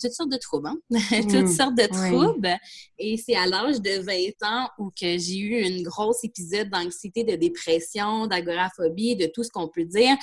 toutes 0.00 0.12
sortes 0.12 0.30
de 0.30 0.38
troubles, 0.38 0.68
hein? 0.68 0.78
toutes 1.22 1.32
mmh. 1.32 1.48
sortes 1.48 1.74
de 1.76 1.86
troubles. 1.86 2.56
Et 2.98 3.16
c'est 3.18 3.36
à 3.36 3.46
l'âge 3.46 3.80
de 3.80 4.00
20 4.00 4.48
ans 4.48 4.70
où 4.78 4.90
que 4.90 5.18
j'ai 5.18 5.38
eu 5.38 5.66
une 5.66 5.82
grosse 5.82 6.24
épisode 6.24 6.70
d'anxiété, 6.70 7.22
de 7.22 7.36
dépression, 7.36 8.26
d'agoraphobie, 8.26 9.16
de 9.16 9.26
tout 9.26 9.44
ce 9.44 9.50
qu'on 9.50 9.68
peut 9.68 9.84
dire, 9.84 10.16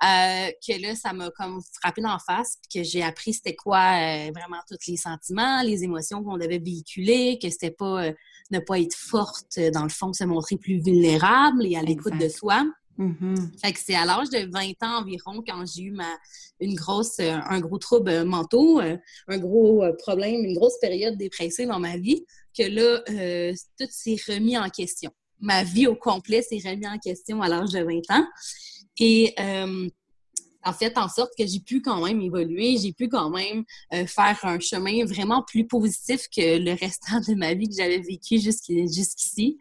que 0.00 0.82
là, 0.82 0.96
ça 0.96 1.12
m'a 1.12 1.30
comme 1.30 1.60
frappé 1.80 2.02
d'en 2.02 2.18
face, 2.18 2.58
puis 2.62 2.80
que 2.80 2.88
j'ai 2.88 3.02
appris 3.02 3.32
c'était 3.32 3.54
quoi 3.54 4.25
vraiment 4.30 4.60
tous 4.68 4.78
les 4.88 4.96
sentiments, 4.96 5.62
les 5.62 5.84
émotions 5.84 6.22
qu'on 6.22 6.36
devait 6.36 6.58
véhiculer, 6.58 7.38
que 7.40 7.48
c'était 7.50 7.70
pas 7.70 8.06
euh, 8.06 8.12
ne 8.50 8.58
pas 8.58 8.78
être 8.78 8.94
forte, 8.94 9.58
euh, 9.58 9.70
dans 9.70 9.82
le 9.82 9.88
fond, 9.88 10.12
se 10.12 10.24
montrer 10.24 10.56
plus 10.56 10.78
vulnérable 10.80 11.66
et 11.66 11.76
à 11.76 11.82
l'écoute 11.82 12.18
de 12.18 12.28
soi. 12.28 12.64
Mm-hmm. 12.98 13.60
Fait 13.60 13.72
que 13.72 13.78
c'est 13.78 13.94
à 13.94 14.06
l'âge 14.06 14.30
de 14.30 14.50
20 14.50 14.82
ans 14.82 15.02
environ 15.02 15.42
quand 15.46 15.64
j'ai 15.66 15.82
eu 15.82 15.90
ma 15.90 16.08
une 16.60 16.74
grosse 16.74 17.18
euh, 17.20 17.36
un 17.46 17.60
gros 17.60 17.78
trouble 17.78 18.24
mental, 18.24 19.02
un 19.28 19.38
gros 19.38 19.84
problème, 19.98 20.44
une 20.44 20.54
grosse 20.54 20.78
période 20.80 21.16
dépressive 21.18 21.68
dans 21.68 21.80
ma 21.80 21.98
vie 21.98 22.24
que 22.56 22.62
là 22.62 23.52
tout 23.78 23.86
s'est 23.90 24.16
remis 24.28 24.56
en 24.56 24.70
question. 24.70 25.10
Ma 25.40 25.62
vie 25.62 25.86
au 25.86 25.94
complet 25.94 26.40
s'est 26.40 26.62
remis 26.64 26.88
en 26.88 26.98
question 26.98 27.42
à 27.42 27.48
l'âge 27.48 27.72
de 27.72 27.80
20 27.80 28.16
ans 28.16 28.26
et 28.98 29.34
en 30.66 30.72
fait 30.72 30.98
en 30.98 31.08
sorte 31.08 31.30
que 31.38 31.46
j'ai 31.46 31.60
pu 31.60 31.80
quand 31.80 32.04
même 32.04 32.20
évoluer, 32.20 32.76
j'ai 32.76 32.92
pu 32.92 33.08
quand 33.08 33.30
même 33.30 33.64
euh, 33.94 34.06
faire 34.06 34.38
un 34.42 34.58
chemin 34.58 35.04
vraiment 35.04 35.42
plus 35.42 35.66
positif 35.66 36.28
que 36.28 36.58
le 36.58 36.72
restant 36.72 37.20
de 37.20 37.34
ma 37.34 37.54
vie 37.54 37.68
que 37.68 37.74
j'avais 37.76 38.00
vécu 38.00 38.38
jusqu'ici. 38.38 39.58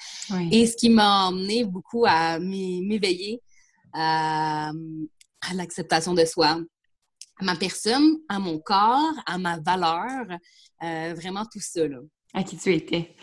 Et 0.51 0.65
ce 0.65 0.75
qui 0.75 0.89
m'a 0.89 1.27
emmené 1.27 1.63
beaucoup 1.63 2.05
à 2.07 2.39
m'éveiller 2.39 3.41
à, 3.93 4.71
l'acceptation 5.53 6.13
de 6.13 6.25
soi, 6.25 6.59
à 7.39 7.43
ma 7.43 7.55
personne, 7.55 8.17
à 8.27 8.39
mon 8.39 8.59
corps, 8.59 9.13
à 9.27 9.37
ma 9.37 9.59
valeur, 9.59 10.25
euh, 10.83 11.13
vraiment 11.15 11.45
tout 11.45 11.61
ça. 11.61 11.87
Là 11.87 11.99
à 12.35 12.43
qui 12.43 12.57
tu 12.57 12.73
étais. 12.73 13.15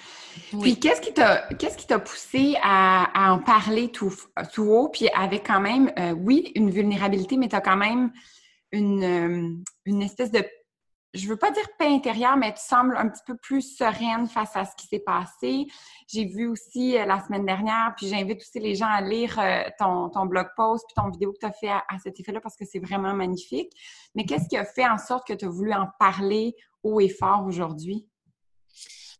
Puis 0.60 0.78
qu'est-ce 0.78 1.00
qui 1.00 1.12
t'a 1.12 1.48
qu'est-ce 1.54 1.76
qui 1.76 1.86
t'a 1.86 1.98
poussé 1.98 2.56
à, 2.62 3.32
en 3.32 3.38
parler 3.38 3.90
tout, 3.90 4.14
tout 4.52 4.64
haut, 4.64 4.88
puis 4.88 5.08
avec 5.10 5.46
quand 5.46 5.60
même, 5.60 5.92
euh, 5.98 6.12
oui, 6.12 6.52
une 6.54 6.70
vulnérabilité, 6.70 7.36
mais 7.36 7.48
tu 7.48 7.56
as 7.56 7.60
quand 7.60 7.76
même 7.76 8.12
une, 8.70 9.04
euh, 9.04 9.54
une 9.84 10.02
espèce 10.02 10.30
de, 10.30 10.44
je 11.14 11.28
veux 11.28 11.36
pas 11.36 11.50
dire 11.50 11.66
paix 11.78 11.88
intérieure, 11.88 12.36
mais 12.36 12.52
tu 12.54 12.62
sembles 12.62 12.96
un 12.96 13.08
petit 13.08 13.22
peu 13.26 13.36
plus 13.36 13.76
sereine 13.76 14.28
face 14.28 14.56
à 14.56 14.64
ce 14.64 14.74
qui 14.76 14.86
s'est 14.86 15.02
passé. 15.04 15.66
J'ai 16.06 16.24
vu 16.24 16.48
aussi 16.48 16.96
euh, 16.96 17.04
la 17.04 17.20
semaine 17.20 17.44
dernière, 17.44 17.92
puis 17.96 18.08
j'invite 18.08 18.40
aussi 18.40 18.60
les 18.60 18.74
gens 18.74 18.88
à 18.88 19.00
lire 19.00 19.38
ton, 19.78 20.08
ton, 20.08 20.26
blog 20.26 20.48
post, 20.56 20.84
puis 20.86 20.94
ton 20.94 21.10
vidéo 21.10 21.32
que 21.32 21.38
tu 21.38 21.46
as 21.46 21.52
fait 21.52 21.68
à, 21.68 21.84
à 21.88 21.98
cet 21.98 22.18
effet-là, 22.18 22.40
parce 22.40 22.56
que 22.56 22.64
c'est 22.64 22.80
vraiment 22.80 23.14
magnifique. 23.14 23.72
Mais 24.14 24.24
qu'est-ce 24.24 24.48
qui 24.48 24.56
a 24.56 24.64
fait 24.64 24.88
en 24.88 24.98
sorte 24.98 25.26
que 25.26 25.34
tu 25.34 25.44
as 25.44 25.50
voulu 25.50 25.72
en 25.74 25.88
parler 25.98 26.54
haut 26.82 27.00
et 27.00 27.08
fort 27.08 27.44
aujourd'hui? 27.46 28.06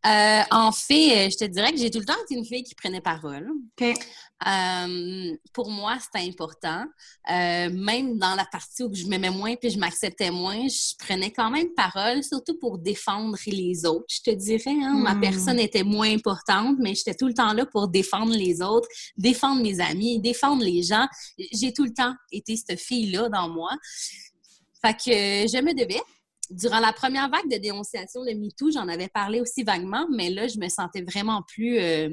Euh, 0.04 0.42
en 0.50 0.72
fait, 0.72 1.26
euh, 1.26 1.30
je 1.30 1.36
te 1.36 1.44
dirais 1.44 1.70
que 1.70 1.78
j'ai 1.78 1.88
tout 1.88 2.00
le 2.00 2.04
temps 2.04 2.20
été 2.24 2.34
une 2.34 2.44
fille 2.44 2.64
qui 2.64 2.74
prenait 2.74 3.00
parole. 3.00 3.48
Euh, 3.80 5.36
pour 5.52 5.70
moi, 5.70 5.96
c'était 6.00 6.28
important. 6.28 6.84
même 7.28 8.18
dans 8.18 8.34
la 8.34 8.44
partie 8.44 8.82
où 8.82 8.92
je 8.92 9.06
m'aimais 9.06 9.30
moins 9.30 9.54
puis 9.54 9.70
je 9.70 9.78
m'acceptais 9.78 10.32
moins, 10.32 10.66
je 10.66 10.96
prenais 10.98 11.30
quand 11.30 11.50
même 11.50 11.68
parole, 11.76 12.24
surtout 12.24 12.58
pour 12.58 12.78
défendre 12.78 13.36
les 13.46 13.86
autres. 13.86 14.06
Je 14.08 14.22
te 14.22 14.34
dirais, 14.34 14.74
hein, 14.82 15.00
ma 15.04 15.14
hmm. 15.14 15.20
personne 15.20 15.60
était 15.60 15.84
moins 15.84 16.12
importante, 16.12 16.78
mais 16.80 16.96
j'étais 16.96 17.14
tout 17.14 17.28
le 17.28 17.34
temps 17.34 17.52
là 17.52 17.64
pour 17.66 17.86
défendre 17.86 18.34
les 18.34 18.60
autres, 18.60 18.88
défendre 19.16 19.62
mes 19.62 19.78
amis, 19.80 20.20
défendre 20.20 20.64
les 20.64 20.82
gens. 20.82 21.06
J'ai 21.52 21.72
tout 21.72 21.84
le 21.84 21.94
temps 21.94 22.14
été 22.32 22.56
cette 22.56 22.80
fille-là 22.80 23.28
dans 23.28 23.48
moi. 23.48 23.70
Fait 24.84 24.94
que 24.94 25.12
je 25.46 25.62
me 25.62 25.72
devais 25.74 26.00
durant 26.52 26.80
la 26.80 26.92
première 26.92 27.28
vague 27.28 27.50
de 27.50 27.56
dénonciation 27.56 28.24
de 28.24 28.32
MeToo, 28.32 28.70
j'en 28.70 28.88
avais 28.88 29.08
parlé 29.08 29.40
aussi 29.40 29.62
vaguement, 29.62 30.06
mais 30.10 30.30
là, 30.30 30.46
je 30.48 30.58
me 30.58 30.68
sentais 30.68 31.02
vraiment 31.02 31.42
plus 31.42 31.78
euh, 31.78 32.08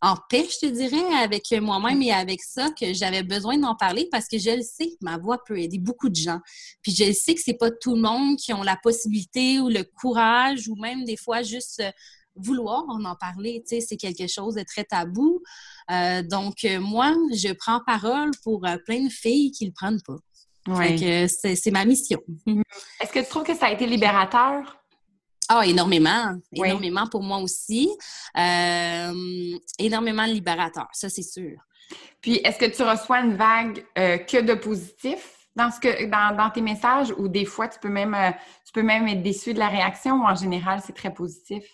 en 0.00 0.16
paix, 0.28 0.46
je 0.50 0.66
te 0.66 0.72
dirais, 0.72 1.14
avec 1.22 1.50
moi-même 1.52 2.00
et 2.02 2.12
avec 2.12 2.42
ça, 2.42 2.70
que 2.70 2.92
j'avais 2.92 3.22
besoin 3.22 3.58
d'en 3.58 3.74
parler 3.74 4.08
parce 4.10 4.28
que 4.28 4.38
je 4.38 4.50
le 4.50 4.62
sais 4.62 4.96
ma 5.00 5.18
voix 5.18 5.42
peut 5.44 5.58
aider 5.58 5.78
beaucoup 5.78 6.08
de 6.08 6.16
gens. 6.16 6.40
Puis 6.82 6.94
je 6.94 7.04
le 7.04 7.12
sais 7.12 7.34
que 7.34 7.40
c'est 7.42 7.54
pas 7.54 7.70
tout 7.70 7.94
le 7.94 8.00
monde 8.00 8.36
qui 8.36 8.52
ont 8.52 8.62
la 8.62 8.76
possibilité 8.76 9.60
ou 9.60 9.68
le 9.68 9.82
courage 9.82 10.68
ou 10.68 10.76
même 10.76 11.04
des 11.04 11.16
fois 11.16 11.42
juste 11.42 11.80
euh, 11.80 11.90
vouloir 12.36 12.84
en 12.88 13.16
parler. 13.16 13.62
Tu 13.66 13.76
sais, 13.76 13.80
c'est 13.80 13.96
quelque 13.96 14.26
chose 14.26 14.54
de 14.54 14.62
très 14.62 14.84
tabou. 14.84 15.40
Euh, 15.90 16.22
donc, 16.22 16.66
moi, 16.80 17.14
je 17.32 17.52
prends 17.52 17.80
parole 17.86 18.32
pour 18.42 18.66
plein 18.84 19.04
de 19.04 19.10
filles 19.10 19.52
qui 19.52 19.66
le 19.66 19.72
prennent 19.72 20.02
pas. 20.02 20.16
Ouais. 20.66 21.26
c'est 21.28 21.70
ma 21.70 21.84
mission. 21.84 22.20
Est-ce 23.00 23.12
que 23.12 23.20
tu 23.20 23.26
trouves 23.26 23.44
que 23.44 23.54
ça 23.54 23.66
a 23.66 23.72
été 23.72 23.86
libérateur? 23.86 24.84
Ah, 25.48 25.66
énormément. 25.66 26.34
Énormément 26.52 27.06
pour 27.06 27.22
moi 27.22 27.38
aussi. 27.38 27.90
Euh, 28.36 29.12
énormément 29.78 30.24
libérateur, 30.24 30.88
ça, 30.92 31.08
c'est 31.08 31.22
sûr. 31.22 31.58
Puis, 32.20 32.36
est-ce 32.36 32.58
que 32.58 32.74
tu 32.74 32.82
reçois 32.82 33.20
une 33.20 33.36
vague 33.36 33.84
euh, 33.98 34.16
que 34.18 34.40
de 34.40 34.54
positif 34.54 35.46
dans, 35.54 35.70
ce 35.70 35.80
que, 35.80 36.06
dans, 36.06 36.34
dans, 36.34 36.50
tes 36.50 36.62
messages 36.62 37.12
ou 37.18 37.28
des 37.28 37.44
fois, 37.44 37.68
tu 37.68 37.78
peux, 37.78 37.90
même, 37.90 38.14
euh, 38.14 38.30
tu 38.64 38.72
peux 38.72 38.82
même 38.82 39.06
être 39.06 39.22
déçu 39.22 39.52
de 39.52 39.58
la 39.58 39.68
réaction 39.68 40.22
ou 40.22 40.24
en 40.24 40.34
général, 40.34 40.80
c'est 40.84 40.94
très 40.94 41.12
positif? 41.12 41.64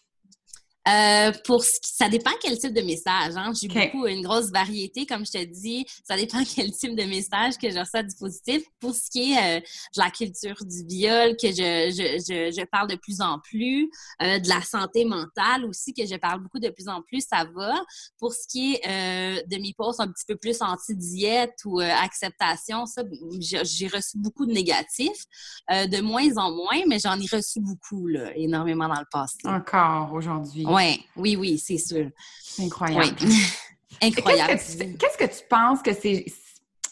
Euh, 0.89 1.33
pour 1.45 1.63
ce 1.63 1.79
qui, 1.81 1.93
ça 1.93 2.09
dépend 2.09 2.31
quel 2.41 2.59
type 2.59 2.73
de 2.73 2.81
message. 2.81 3.35
Hein. 3.37 3.53
J'ai 3.61 3.69
beaucoup 3.69 4.07
une 4.07 4.23
grosse 4.23 4.51
variété, 4.51 5.05
comme 5.05 5.27
je 5.27 5.33
te 5.33 5.45
dis. 5.45 5.85
Ça 6.05 6.17
dépend 6.17 6.39
quel 6.55 6.73
type 6.73 6.97
de 6.97 7.05
message 7.05 7.59
que 7.59 7.71
je 7.71 7.79
reçois 7.79 8.03
du 8.03 8.15
positif. 8.17 8.63
Pour 8.81 8.95
ce 8.95 9.11
qui 9.11 9.33
est 9.33 9.59
euh, 9.59 9.61
de 9.61 10.01
la 10.01 10.11
culture 10.11 10.57
du 10.65 10.87
viol, 10.87 11.37
que 11.37 11.49
je, 11.49 11.91
je, 11.91 12.19
je, 12.19 12.61
je 12.61 12.65
parle 12.65 12.89
de 12.89 12.97
plus 12.97 13.21
en 13.21 13.39
plus, 13.41 13.91
euh, 14.23 14.39
de 14.39 14.49
la 14.49 14.63
santé 14.63 15.05
mentale 15.05 15.67
aussi, 15.67 15.93
que 15.93 16.07
je 16.07 16.17
parle 16.17 16.41
beaucoup 16.41 16.59
de 16.59 16.71
plus 16.71 16.89
en 16.89 17.03
plus, 17.03 17.27
ça 17.29 17.45
va. 17.55 17.75
Pour 18.19 18.33
ce 18.33 18.49
qui 18.49 18.79
est 18.83 19.47
de 19.47 19.57
mes 19.61 19.75
posts 19.77 20.01
un 20.01 20.09
petit 20.09 20.25
peu 20.27 20.37
plus 20.37 20.63
anti-diète 20.63 21.59
ou 21.65 21.81
acceptation, 21.81 22.87
ça, 22.87 23.03
j'ai 23.41 23.89
reçu 23.89 24.17
beaucoup 24.17 24.47
de 24.47 24.53
négatifs, 24.53 25.25
de 25.69 26.01
moins 26.01 26.37
en 26.37 26.53
moins, 26.53 26.83
mais 26.87 26.99
j'en 26.99 27.19
ai 27.19 27.27
reçu 27.31 27.61
beaucoup, 27.61 28.07
là, 28.07 28.35
énormément 28.37 28.89
dans 28.89 29.01
le 29.01 29.07
passé. 29.11 29.39
Encore 29.45 30.13
aujourd'hui. 30.13 30.65
Ouais, 30.71 31.01
oui, 31.17 31.37
oui, 31.37 31.59
c'est 31.59 31.79
sûr. 31.79 32.11
Incroyable. 32.59 33.17
Incroyable. 34.03 34.53
Qu'est-ce 34.53 35.19
que, 35.19 35.25
tu 35.25 35.49
penses 35.49 35.83
que 35.83 35.93
c'est 35.93 36.25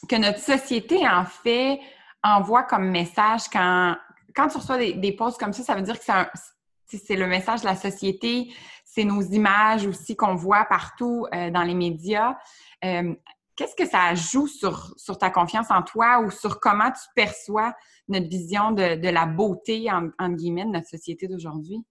que 0.09 0.17
notre 0.17 0.41
société, 0.41 1.09
en 1.09 1.25
fait, 1.25 1.81
envoie 2.23 2.65
comme 2.65 2.91
message 2.91 3.43
quand, 3.53 3.97
quand 4.35 4.49
tu 4.49 4.59
reçois 4.59 4.79
des, 4.79 4.95
des 4.95 5.13
posts 5.13 5.39
comme 5.39 5.53
ça, 5.53 5.63
ça 5.63 5.75
veut 5.75 5.83
dire 5.83 5.99
que 5.99 6.05
c'est 6.87 7.17
le 7.17 7.27
message 7.27 7.61
de 7.61 7.67
la 7.67 7.77
société, 7.77 8.53
c'est 8.85 9.05
nos 9.05 9.23
images 9.23 9.87
aussi 9.87 10.17
qu'on 10.17 10.35
voit 10.35 10.65
partout 10.65 11.27
euh, 11.35 11.51
dans 11.51 11.63
les 11.63 11.75
médias. 11.75 12.37
Euh, 12.85 13.15
qu'est-ce 13.55 13.77
que 13.77 13.87
ça 13.87 14.15
joue 14.15 14.47
sur, 14.47 14.95
sur 14.97 15.19
ta 15.19 15.31
confiance 15.31 15.71
en 15.71 15.83
toi 15.83 16.21
ou 16.21 16.31
sur 16.31 16.61
comment 16.61 16.91
tu 16.91 17.03
perçois 17.15 17.75
notre 18.09 18.29
vision 18.29 18.73
de, 18.73 18.97
de 18.97 19.09
la 19.09 19.27
beauté, 19.27 19.91
en, 19.91 20.09
entre 20.19 20.37
guillemets, 20.37 20.65
de 20.65 20.71
notre 20.71 20.89
société 20.89 21.29
d'aujourd'hui? 21.29 21.85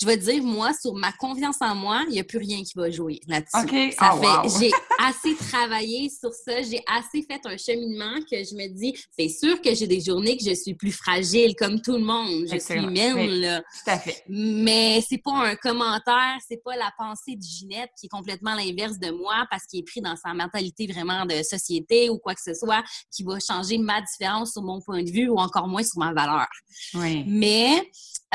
Je 0.00 0.06
vais 0.06 0.16
dire, 0.16 0.42
moi, 0.42 0.72
sur 0.74 0.94
ma 0.94 1.12
confiance 1.12 1.56
en 1.60 1.74
moi, 1.74 2.04
il 2.08 2.12
n'y 2.12 2.20
a 2.20 2.24
plus 2.24 2.38
rien 2.38 2.62
qui 2.62 2.72
va 2.76 2.90
jouer 2.90 3.20
là-dessus. 3.26 3.92
Ça 3.98 4.14
oh, 4.14 4.22
fait, 4.22 4.58
j'ai 4.58 4.70
assez 4.98 5.34
travaillé 5.36 6.10
sur 6.10 6.32
ça, 6.32 6.62
j'ai 6.62 6.82
assez 6.86 7.22
fait 7.22 7.40
un 7.44 7.56
cheminement 7.56 8.14
que 8.30 8.36
je 8.44 8.54
me 8.54 8.68
dis, 8.68 8.94
c'est 9.18 9.28
sûr 9.28 9.60
que 9.60 9.74
j'ai 9.74 9.86
des 9.86 10.00
journées 10.00 10.36
que 10.36 10.44
je 10.44 10.54
suis 10.54 10.74
plus 10.74 10.92
fragile, 10.92 11.54
comme 11.56 11.80
tout 11.80 11.92
le 11.92 12.04
monde. 12.04 12.46
Je 12.50 12.58
suis 12.58 12.74
humaine, 12.74 13.30
là. 13.40 13.60
Tout 13.60 13.90
à 13.90 13.98
fait. 13.98 14.22
Mais 14.28 15.02
c'est 15.08 15.18
pas 15.18 15.32
un 15.32 15.56
commentaire, 15.56 16.36
c'est 16.46 16.62
pas 16.62 16.76
la 16.76 16.92
pensée 16.98 17.36
de 17.36 17.42
Ginette 17.42 17.90
qui 17.98 18.06
est 18.06 18.10
complètement 18.10 18.54
l'inverse 18.54 18.98
de 18.98 19.10
moi 19.10 19.46
parce 19.50 19.64
qu'il 19.64 19.80
est 19.80 19.84
pris 19.84 20.00
dans 20.00 20.16
sa 20.16 20.34
mentalité 20.34 20.86
vraiment 20.86 21.24
de 21.24 21.42
société 21.42 22.10
ou 22.10 22.18
quoi 22.18 22.34
que 22.34 22.42
ce 22.44 22.54
soit 22.54 22.82
qui 23.14 23.22
va 23.22 23.38
changer 23.40 23.78
ma 23.78 24.00
différence 24.02 24.52
sur 24.52 24.62
mon 24.62 24.80
point 24.80 25.02
de 25.02 25.10
vue 25.10 25.28
ou 25.28 25.38
encore 25.38 25.68
moins 25.68 25.82
sur 25.82 25.98
ma 25.98 26.12
valeur. 26.12 26.46
Oui. 26.94 27.24
Mais 27.26 27.80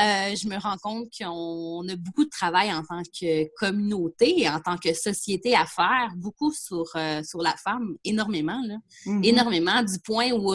euh, 0.00 0.34
je 0.34 0.48
me 0.48 0.58
rends 0.58 0.78
compte 0.78 1.08
qu'on 1.16 1.51
on 1.52 1.88
a 1.88 1.96
beaucoup 1.96 2.24
de 2.24 2.30
travail 2.30 2.72
en 2.72 2.82
tant 2.82 3.02
que 3.02 3.48
communauté 3.56 4.40
et 4.42 4.48
en 4.48 4.60
tant 4.60 4.76
que 4.76 4.92
société 4.94 5.54
à 5.54 5.66
faire, 5.66 6.12
beaucoup 6.16 6.52
sur, 6.52 6.84
euh, 6.96 7.22
sur 7.22 7.42
la 7.42 7.54
femme, 7.56 7.96
énormément, 8.04 8.60
là. 8.66 8.76
Mm-hmm. 9.06 9.24
énormément, 9.24 9.82
du 9.82 9.98
point 10.04 10.32
où 10.32 10.54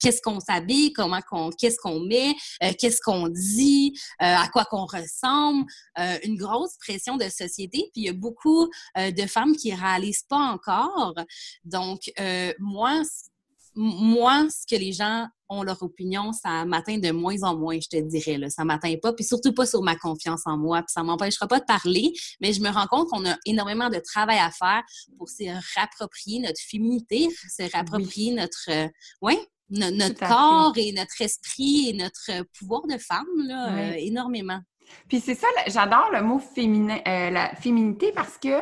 qu'est-ce 0.00 0.20
qu'on 0.22 0.40
s'habille, 0.40 0.92
comment 0.92 1.20
qu'on, 1.28 1.50
qu'est-ce 1.50 1.78
qu'on 1.78 2.00
met, 2.00 2.34
euh, 2.62 2.72
qu'est-ce 2.78 3.00
qu'on 3.00 3.28
dit, 3.28 3.98
à 4.18 4.48
quoi 4.48 4.64
qu'on 4.64 4.86
ressemble, 4.86 5.64
une 6.24 6.36
grosse 6.36 6.76
pression 6.78 7.16
de 7.16 7.28
société, 7.28 7.90
puis 7.92 8.02
il 8.02 8.04
y 8.04 8.08
a 8.08 8.12
beaucoup 8.12 8.68
de 8.96 9.26
femmes 9.26 9.56
qui 9.56 9.74
réalisent 9.74 10.24
pas 10.28 10.38
encore. 10.38 11.14
Donc, 11.64 12.00
moi, 12.58 13.02
moi, 13.74 14.46
ce 14.50 14.66
que 14.66 14.78
les 14.78 14.92
gens 14.92 15.26
ont 15.48 15.62
leur 15.62 15.82
opinion, 15.82 16.32
ça 16.32 16.64
m'atteint 16.64 16.98
de 16.98 17.10
moins 17.10 17.42
en 17.42 17.56
moins, 17.56 17.78
je 17.80 17.88
te 17.88 18.00
dirais. 18.00 18.38
Là. 18.38 18.50
Ça 18.50 18.64
m'atteint 18.64 18.94
pas, 19.02 19.12
puis 19.12 19.24
surtout 19.24 19.52
pas 19.52 19.66
sur 19.66 19.82
ma 19.82 19.96
confiance 19.96 20.42
en 20.46 20.56
moi, 20.56 20.78
puis 20.78 20.92
ça 20.92 21.02
m'empêchera 21.02 21.46
pas 21.46 21.60
de 21.60 21.64
parler, 21.64 22.12
mais 22.40 22.52
je 22.52 22.60
me 22.60 22.70
rends 22.70 22.86
compte 22.86 23.08
qu'on 23.08 23.28
a 23.28 23.36
énormément 23.44 23.90
de 23.90 23.98
travail 23.98 24.38
à 24.38 24.50
faire 24.50 24.82
pour 25.18 25.28
se 25.28 25.44
réapproprier 25.74 26.40
notre 26.40 26.60
féminité, 26.60 27.28
se 27.50 27.62
réapproprier 27.62 28.32
notre, 28.32 28.70
euh, 28.70 28.88
ouais, 29.22 29.38
notre 29.70 30.18
corps 30.20 30.74
et 30.76 30.92
notre 30.92 31.20
esprit 31.20 31.88
et 31.88 31.92
notre 31.94 32.44
pouvoir 32.58 32.86
de 32.86 32.98
femme, 32.98 33.26
là, 33.46 33.74
euh, 33.74 33.94
énormément. 33.98 34.60
Puis 35.08 35.20
c'est 35.20 35.34
ça, 35.34 35.46
j'adore 35.66 36.10
le 36.12 36.22
mot 36.22 36.38
féminin, 36.38 36.98
euh, 37.06 37.30
la 37.30 37.54
féminité 37.56 38.12
parce 38.12 38.36
que 38.38 38.60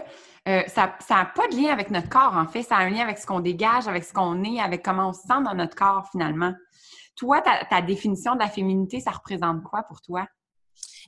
euh, 0.49 0.63
ça 0.67 0.97
n'a 1.11 1.25
pas 1.27 1.49
de 1.49 1.57
lien 1.57 1.73
avec 1.73 1.91
notre 1.91 2.09
corps, 2.09 2.37
en 2.37 2.47
fait. 2.47 2.63
Ça 2.63 2.77
a 2.77 2.81
un 2.81 2.91
lien 2.91 3.03
avec 3.03 3.19
ce 3.19 3.27
qu'on 3.27 3.41
dégage, 3.41 3.87
avec 3.87 4.05
ce 4.05 4.13
qu'on 4.13 4.43
est, 4.43 4.61
avec 4.61 4.85
comment 4.85 5.11
on 5.11 5.13
se 5.13 5.23
sent 5.23 5.43
dans 5.45 5.55
notre 5.55 5.77
corps, 5.77 6.09
finalement. 6.11 6.53
Toi, 7.17 7.41
ta 7.43 7.83
définition 7.83 8.35
de 8.35 8.41
la 8.41 8.49
féminité, 8.49 9.01
ça 9.01 9.11
représente 9.11 9.63
quoi 9.63 9.83
pour 9.83 10.01
toi? 10.01 10.27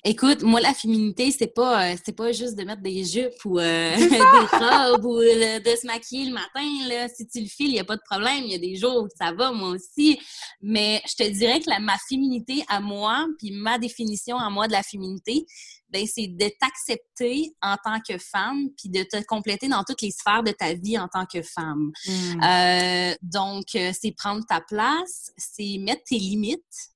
Écoute, 0.07 0.43
moi, 0.43 0.61
la 0.61 0.75
féminité, 0.75 1.31
c'est 1.31 1.47
pas, 1.47 1.93
euh, 1.93 1.97
c'est 2.05 2.15
pas 2.15 2.31
juste 2.31 2.57
de 2.57 2.65
mettre 2.65 2.83
des 2.83 3.05
jupes 3.05 3.43
ou 3.47 3.59
euh, 3.59 3.97
des 3.97 4.19
robes 4.19 5.05
ou 5.07 5.17
euh, 5.17 5.61
de 5.61 5.77
se 5.77 5.87
maquiller 5.87 6.27
le 6.27 6.35
matin. 6.35 6.61
Là. 6.89 7.09
Si 7.09 7.27
tu 7.27 7.41
le 7.41 7.47
files, 7.47 7.69
il 7.69 7.73
n'y 7.73 7.81
a 7.81 7.85
pas 7.85 7.97
de 7.97 8.03
problème. 8.05 8.45
Il 8.45 8.53
y 8.53 8.55
a 8.55 8.59
des 8.59 8.77
jours 8.77 9.05
où 9.05 9.09
ça 9.19 9.33
va, 9.33 9.51
moi 9.53 9.71
aussi. 9.71 10.21
Mais 10.61 11.01
je 11.09 11.25
te 11.25 11.31
dirais 11.31 11.59
que 11.61 11.71
la, 11.71 11.79
ma 11.81 11.97
féminité 12.07 12.63
à 12.69 12.81
moi, 12.81 13.27
puis 13.39 13.51
ma 13.51 13.79
définition 13.79 14.37
à 14.37 14.51
moi 14.51 14.67
de 14.67 14.73
la 14.73 14.83
féminité, 14.83 15.47
ben, 15.89 16.07
c'est 16.07 16.27
de 16.27 16.51
t'accepter 16.61 17.55
en 17.63 17.77
tant 17.83 17.99
que 18.07 18.19
femme, 18.19 18.69
puis 18.77 18.91
de 18.91 19.05
te 19.05 19.25
compléter 19.25 19.69
dans 19.69 19.85
toutes 19.85 20.03
les 20.03 20.11
sphères 20.11 20.43
de 20.43 20.51
ta 20.51 20.75
vie 20.75 20.99
en 20.99 21.09
tant 21.09 21.25
que 21.25 21.41
femme. 21.41 21.93
Mmh. 22.07 23.15
donc, 23.23 23.65
c'est 23.71 24.13
prendre 24.15 24.45
ta 24.45 24.61
place, 24.61 25.31
c'est 25.39 25.79
mettre 25.79 26.03
tes 26.05 26.19
limites 26.19 26.94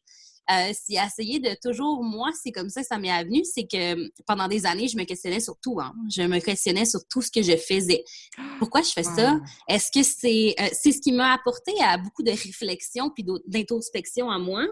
euh, 0.50 0.73
c'est 0.73 0.95
essayer 0.95 1.40
de 1.40 1.57
toujours, 1.62 2.02
moi, 2.02 2.31
c'est 2.43 2.52
comme 2.52 2.71
ça 2.71 2.81
que 2.81 2.87
ça 2.87 2.99
m'est 2.99 3.25
venu, 3.25 3.45
c'est 3.45 3.67
que 3.67 4.11
pendant 4.26 4.49
des 4.49 4.64
années, 4.64 4.88
je 4.88 4.97
me 4.97 5.05
questionnais 5.05 5.40
sur 5.40 5.59
tout. 5.59 5.78
Hein. 5.81 5.93
Je 6.11 6.23
me 6.23 6.38
questionnais 6.38 6.87
sur 6.87 7.00
tout 7.09 7.21
ce 7.21 7.31
que 7.31 7.43
je 7.43 7.57
faisais. 7.57 8.02
Pourquoi 8.59 8.83
je 8.83 8.90
fais 8.90 9.02
ça? 9.02 9.38
Est-ce 9.69 9.90
que 9.93 10.02
c'est 10.02 10.55
euh, 10.59 10.69
c'est 10.73 10.93
ce 10.93 11.00
qui 11.00 11.12
m'a 11.12 11.35
apporté 11.35 11.73
à 11.83 11.99
beaucoup 11.99 12.23
de 12.23 12.31
réflexion 12.31 13.11
puis 13.11 13.25
d'introspection 13.47 14.31
à 14.31 14.38
moi? 14.38 14.62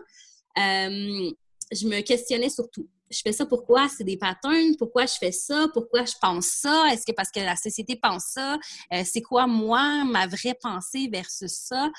Euh, 0.59 1.30
je 1.73 1.87
me 1.87 2.00
questionnais 2.00 2.49
sur 2.49 2.71
tout 2.71 2.88
je 3.10 3.20
fais 3.22 3.32
ça 3.32 3.46
pourquoi? 3.46 3.88
C'est 3.88 4.04
des 4.04 4.16
patterns. 4.16 4.76
Pourquoi 4.78 5.06
je 5.06 5.14
fais 5.18 5.32
ça? 5.32 5.66
Pourquoi 5.72 6.04
je 6.04 6.14
pense 6.20 6.46
ça? 6.46 6.86
Est-ce 6.92 7.04
que 7.06 7.12
parce 7.12 7.30
que 7.30 7.40
la 7.40 7.56
société 7.56 7.96
pense 7.96 8.25
ça? 8.32 8.58
Euh, 8.92 9.02
c'est 9.04 9.22
quoi, 9.22 9.46
moi, 9.46 10.04
ma 10.04 10.26
vraie 10.26 10.56
pensée 10.60 11.08
versus 11.12 11.52
ça? 11.52 11.90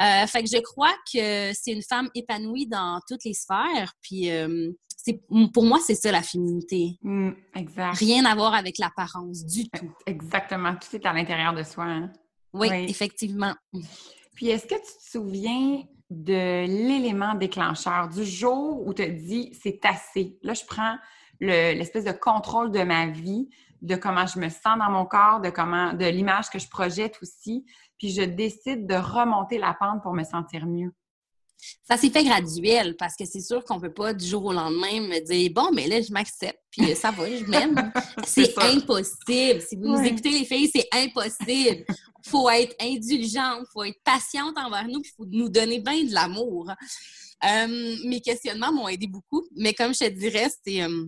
Euh, 0.00 0.26
fait 0.26 0.44
que 0.44 0.50
je 0.50 0.60
crois 0.60 0.94
que 1.12 1.52
c'est 1.52 1.72
une 1.72 1.82
femme 1.82 2.08
épanouie 2.14 2.66
dans 2.66 3.00
toutes 3.08 3.24
les 3.24 3.34
sphères. 3.34 3.92
Puis, 4.00 4.30
euh, 4.30 4.70
c'est, 4.96 5.20
pour 5.52 5.64
moi, 5.64 5.78
c'est 5.84 5.94
ça 5.94 6.12
la 6.12 6.22
féminité. 6.22 6.98
Mm, 7.02 7.30
exact. 7.56 7.96
Rien 7.98 8.24
à 8.24 8.34
voir 8.34 8.54
avec 8.54 8.78
l'apparence 8.78 9.44
du 9.44 9.68
tout. 9.68 9.92
Exactement. 10.06 10.74
Tout 10.76 10.96
est 10.96 11.06
à 11.06 11.12
l'intérieur 11.12 11.54
de 11.54 11.62
soi. 11.62 11.84
Hein? 11.84 12.12
Oui, 12.52 12.68
oui, 12.70 12.86
effectivement. 12.88 13.54
Puis, 14.34 14.48
est-ce 14.48 14.66
que 14.66 14.74
tu 14.74 14.80
te 14.80 15.10
souviens 15.10 15.82
de 16.12 16.66
l'élément 16.66 17.34
déclencheur, 17.34 18.08
du 18.08 18.24
jour 18.24 18.86
où 18.86 18.94
tu 18.94 19.04
te 19.04 19.10
dis 19.10 19.52
c'est 19.60 19.80
assez. 19.84 20.38
Là, 20.42 20.54
je 20.54 20.64
prends 20.66 20.96
l'espèce 21.40 22.04
de 22.04 22.12
contrôle 22.12 22.70
de 22.70 22.82
ma 22.82 23.06
vie, 23.06 23.48
de 23.80 23.96
comment 23.96 24.26
je 24.26 24.38
me 24.38 24.48
sens 24.48 24.78
dans 24.78 24.90
mon 24.90 25.06
corps, 25.06 25.40
de 25.40 25.50
comment, 25.50 25.92
de 25.92 26.04
l'image 26.06 26.50
que 26.50 26.58
je 26.58 26.68
projette 26.68 27.18
aussi, 27.20 27.64
puis 27.98 28.10
je 28.10 28.22
décide 28.22 28.86
de 28.86 28.94
remonter 28.94 29.58
la 29.58 29.74
pente 29.74 30.02
pour 30.02 30.12
me 30.12 30.24
sentir 30.24 30.66
mieux. 30.66 30.92
Ça 31.84 31.96
s'est 31.96 32.10
fait 32.10 32.24
graduel 32.24 32.96
parce 32.96 33.14
que 33.16 33.24
c'est 33.24 33.40
sûr 33.40 33.64
qu'on 33.64 33.76
ne 33.76 33.82
peut 33.82 33.92
pas 33.92 34.12
du 34.12 34.26
jour 34.26 34.44
au 34.46 34.52
lendemain 34.52 35.00
me 35.00 35.24
dire 35.24 35.50
bon, 35.54 35.70
mais 35.72 35.86
là, 35.86 36.00
je 36.00 36.12
m'accepte, 36.12 36.58
puis 36.70 36.94
ça 36.96 37.12
va, 37.12 37.24
je 37.28 37.44
m'aime. 37.44 37.92
c'est 38.24 38.58
impossible. 38.58 39.60
Si 39.60 39.76
vous 39.76 39.86
nous 39.86 40.02
écoutez, 40.02 40.30
les 40.30 40.44
filles, 40.44 40.70
c'est 40.74 40.88
impossible. 40.92 41.84
Il 42.24 42.30
faut 42.30 42.48
être 42.50 42.74
indulgente, 42.80 43.60
il 43.62 43.72
faut 43.72 43.84
être 43.84 44.00
patiente 44.04 44.56
envers 44.56 44.86
nous, 44.88 45.00
puis 45.00 45.10
il 45.12 45.16
faut 45.16 45.28
nous 45.30 45.48
donner 45.48 45.80
bien 45.80 46.04
de 46.04 46.12
l'amour. 46.12 46.70
Euh, 47.44 47.96
mes 48.04 48.20
questionnements 48.20 48.72
m'ont 48.72 48.88
aidé 48.88 49.06
beaucoup, 49.06 49.44
mais 49.56 49.74
comme 49.74 49.94
je 49.94 50.00
te 50.00 50.08
dirais, 50.10 50.48
c'est. 50.64 50.82
Euh, 50.82 51.06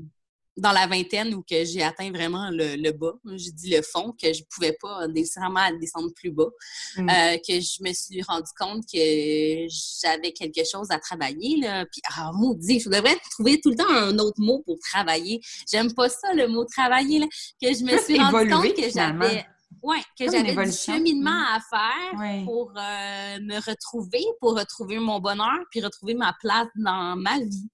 dans 0.57 0.73
la 0.73 0.87
vingtaine 0.87 1.35
où 1.35 1.43
que 1.43 1.65
j'ai 1.65 1.83
atteint 1.83 2.11
vraiment 2.11 2.49
le, 2.51 2.91
bas, 2.93 3.15
j'ai 3.35 3.51
dit 3.51 3.71
le 3.71 3.83
fond, 3.83 4.13
que 4.21 4.33
je 4.33 4.43
pouvais 4.55 4.77
pas 4.81 5.09
nécessairement 5.09 5.69
descendre 5.81 6.11
plus 6.15 6.31
bas, 6.31 6.49
mm. 6.97 7.09
euh, 7.09 7.37
que 7.39 7.61
je 7.61 7.83
me 7.83 7.93
suis 7.93 8.23
rendu 8.23 8.51
compte 8.59 8.85
que 8.93 9.67
j'avais 9.69 10.33
quelque 10.33 10.63
chose 10.65 10.91
à 10.91 10.99
travailler. 10.99 11.57
Là. 11.61 11.85
Puis, 11.91 12.01
ah, 12.17 12.31
maudit, 12.33 12.81
je 12.81 12.89
devrais 12.89 13.17
trouver 13.33 13.61
tout 13.61 13.71
le 13.71 13.77
temps 13.77 13.89
un 13.89 14.17
autre 14.19 14.41
mot 14.41 14.63
pour 14.65 14.79
travailler. 14.79 15.41
J'aime 15.71 15.93
pas 15.93 16.09
ça, 16.09 16.33
le 16.35 16.47
mot 16.47 16.65
travailler, 16.65 17.19
là, 17.19 17.27
que 17.61 17.75
je 17.75 17.83
me 17.83 17.99
suis 17.99 18.19
rendu 18.19 18.51
compte 18.51 18.75
que 18.75 18.91
j'avais... 18.91 19.45
Ouais, 19.85 20.01
que 20.19 20.25
j'avais 20.25 20.55
du 20.55 20.73
cheminement 20.73 21.31
mm. 21.31 21.57
à 21.57 21.61
faire 21.61 22.45
pour 22.47 22.71
euh, 22.71 23.39
me 23.43 23.57
retrouver, 23.57 24.25
pour 24.41 24.57
retrouver 24.57 24.99
mon 24.99 25.21
bonheur, 25.21 25.59
puis 25.71 25.83
retrouver 25.83 26.15
ma 26.15 26.35
place 26.41 26.69
dans 26.75 27.15
ma 27.17 27.39
vie. 27.39 27.69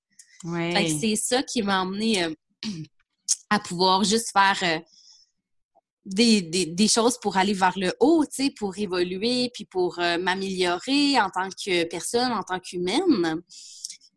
C'est 0.99 1.15
ça 1.15 1.45
qui 1.45 1.63
m'a 1.63 1.83
emmené 1.83 2.25
euh, 2.25 2.35
à 3.51 3.61
pouvoir 3.61 4.03
juste 4.03 4.33
faire 4.33 4.59
euh, 4.65 4.81
des, 6.05 6.89
choses 6.89 7.17
pour 7.21 7.37
aller 7.37 7.55
vers 7.55 7.79
le 7.79 7.93
haut, 8.01 8.25
tu 8.25 8.47
sais, 8.47 8.55
pour 8.59 8.77
évoluer, 8.77 9.49
puis 9.55 9.65
pour 9.65 10.01
m'améliorer 10.19 11.21
en 11.21 11.31
tant 11.31 11.49
que 11.49 11.85
personne, 11.85 12.33
en 12.33 12.43
tant 12.43 12.59
qu'humaine. 12.59 13.41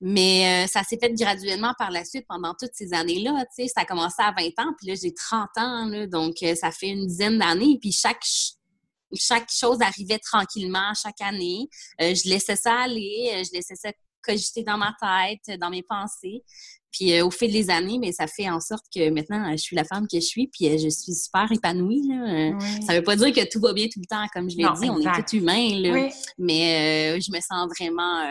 Mais 0.06 0.66
euh, 0.66 0.68
ça 0.68 0.84
s'est 0.84 0.98
fait 0.98 1.14
graduellement 1.14 1.74
par 1.78 1.90
la 1.90 2.04
suite 2.04 2.26
pendant 2.28 2.54
toutes 2.60 2.74
ces 2.74 2.94
années-là. 2.94 3.46
Tu 3.56 3.64
sais, 3.64 3.68
ça 3.74 3.82
a 3.82 3.86
commencé 3.86 4.18
à 4.20 4.34
20 4.38 4.48
ans, 4.60 4.74
puis 4.78 4.88
là, 4.88 4.96
j'ai 5.02 5.14
30 5.14 5.50
ans, 5.58 5.86
là, 5.86 6.08
donc 6.08 6.36
ça 6.56 6.72
fait 6.72 6.90
une 6.90 7.08
dizaine 7.08 7.40
d'années. 7.40 7.78
Puis 7.80 7.92
chaque, 7.94 8.24
chaque 9.14 9.50
chose 9.50 9.82
arrivait 9.82 10.20
tranquillement 10.20 10.94
chaque 11.02 11.22
année. 11.22 11.70
je 12.00 12.30
laissais 12.30 12.58
ça 12.58 12.82
aller, 12.82 13.44
je 13.46 13.54
laissais 13.54 13.76
ça 13.76 13.92
cogiter 14.24 14.64
dans 14.64 14.78
ma 14.78 14.96
tête, 15.00 15.60
dans 15.60 15.70
mes 15.70 15.84
pensées. 15.84 16.44
Puis 16.92 17.14
euh, 17.14 17.26
au 17.26 17.32
fil 17.32 17.52
des 17.52 17.70
années, 17.70 17.98
mais 18.00 18.12
ça 18.12 18.28
fait 18.28 18.50
en 18.50 18.60
sorte 18.60 18.86
que 18.94 19.10
maintenant, 19.10 19.52
je 19.52 19.58
suis 19.58 19.76
la 19.76 19.84
femme 19.84 20.08
que 20.08 20.20
je 20.20 20.26
suis, 20.26 20.48
puis 20.48 20.68
euh, 20.70 20.78
je 20.78 20.90
suis 20.90 21.14
super 21.14 21.52
épanouie. 21.52 22.08
Là. 22.08 22.52
Euh, 22.52 22.60
ça 22.86 22.94
veut 22.94 23.04
pas 23.04 23.16
dire 23.16 23.34
que 23.34 23.50
tout 23.50 23.60
va 23.60 23.74
bien 23.74 23.88
tout 23.88 24.00
le 24.00 24.06
temps, 24.06 24.26
comme 24.32 24.50
je 24.50 24.58
l'ai 24.58 24.68
dit, 24.80 24.90
on 24.90 25.00
est 25.00 25.24
tous 25.24 25.38
humains. 25.38 25.80
Là. 25.80 26.10
Mais 26.38 27.20
je 27.20 27.32
me 27.32 27.40
sens 27.40 27.68
vraiment 27.78 28.24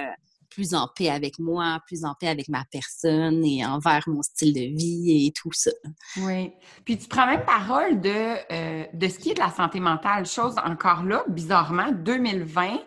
plus 0.52 0.74
en 0.74 0.88
paix 0.94 1.08
avec 1.08 1.38
moi, 1.38 1.80
plus 1.86 2.04
en 2.04 2.14
paix 2.14 2.28
avec 2.28 2.48
ma 2.48 2.64
personne 2.70 3.44
et 3.44 3.64
envers 3.64 4.02
mon 4.06 4.22
style 4.22 4.52
de 4.52 4.76
vie 4.76 5.26
et 5.26 5.32
tout 5.32 5.52
ça. 5.52 5.70
Oui. 6.18 6.52
Puis 6.84 6.98
tu 6.98 7.08
prends 7.08 7.26
même 7.26 7.44
parole 7.44 8.00
de, 8.00 8.96
de 8.96 9.08
ce 9.08 9.18
qui 9.18 9.30
est 9.30 9.34
de 9.34 9.40
la 9.40 9.50
santé 9.50 9.80
mentale, 9.80 10.26
chose 10.26 10.56
encore 10.64 11.04
là, 11.04 11.24
bizarrement, 11.28 11.90
2020, 11.92 12.78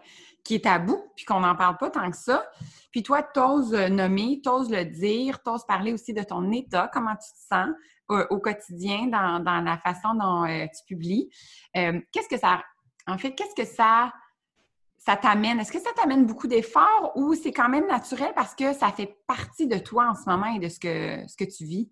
qui 0.43 0.55
est 0.55 0.63
tabou, 0.63 1.01
puis 1.15 1.25
qu'on 1.25 1.39
n'en 1.39 1.55
parle 1.55 1.77
pas 1.77 1.89
tant 1.89 2.09
que 2.09 2.17
ça. 2.17 2.45
Puis 2.91 3.03
toi, 3.03 3.23
t'oses 3.23 3.73
nommer, 3.73 4.39
t'oses 4.43 4.69
le 4.69 4.85
dire, 4.85 5.41
t'oses 5.43 5.65
parler 5.65 5.91
aussi 5.91 6.13
de 6.13 6.23
ton 6.23 6.51
état, 6.51 6.89
comment 6.93 7.15
tu 7.15 7.31
te 7.31 7.55
sens 7.55 7.69
euh, 8.11 8.23
au 8.29 8.37
quotidien 8.37 9.07
dans, 9.07 9.63
la 9.63 9.77
façon 9.79 10.13
dont 10.13 10.45
euh, 10.45 10.67
tu 10.67 10.85
publies. 10.85 11.27
Euh, 11.75 11.99
qu'est-ce 12.11 12.29
que 12.29 12.37
ça, 12.37 12.63
en 13.07 13.17
fait, 13.17 13.33
qu'est-ce 13.33 13.55
que 13.59 13.67
ça, 13.67 14.13
ça 15.05 15.15
t'amène? 15.15 15.59
Est-ce 15.59 15.71
que 15.71 15.79
ça 15.79 15.91
t'amène 15.95 16.25
beaucoup 16.25 16.47
d'efforts 16.47 17.11
ou 17.15 17.35
c'est 17.35 17.51
quand 17.51 17.69
même 17.69 17.87
naturel 17.87 18.31
parce 18.35 18.55
que 18.55 18.73
ça 18.73 18.91
fait 18.91 19.17
partie 19.27 19.67
de 19.67 19.77
toi 19.77 20.07
en 20.09 20.15
ce 20.15 20.27
moment 20.27 20.53
et 20.55 20.59
de 20.59 20.67
ce 20.67 20.79
que, 20.79 21.27
ce 21.27 21.37
que 21.37 21.43
tu 21.43 21.65
vis? 21.65 21.89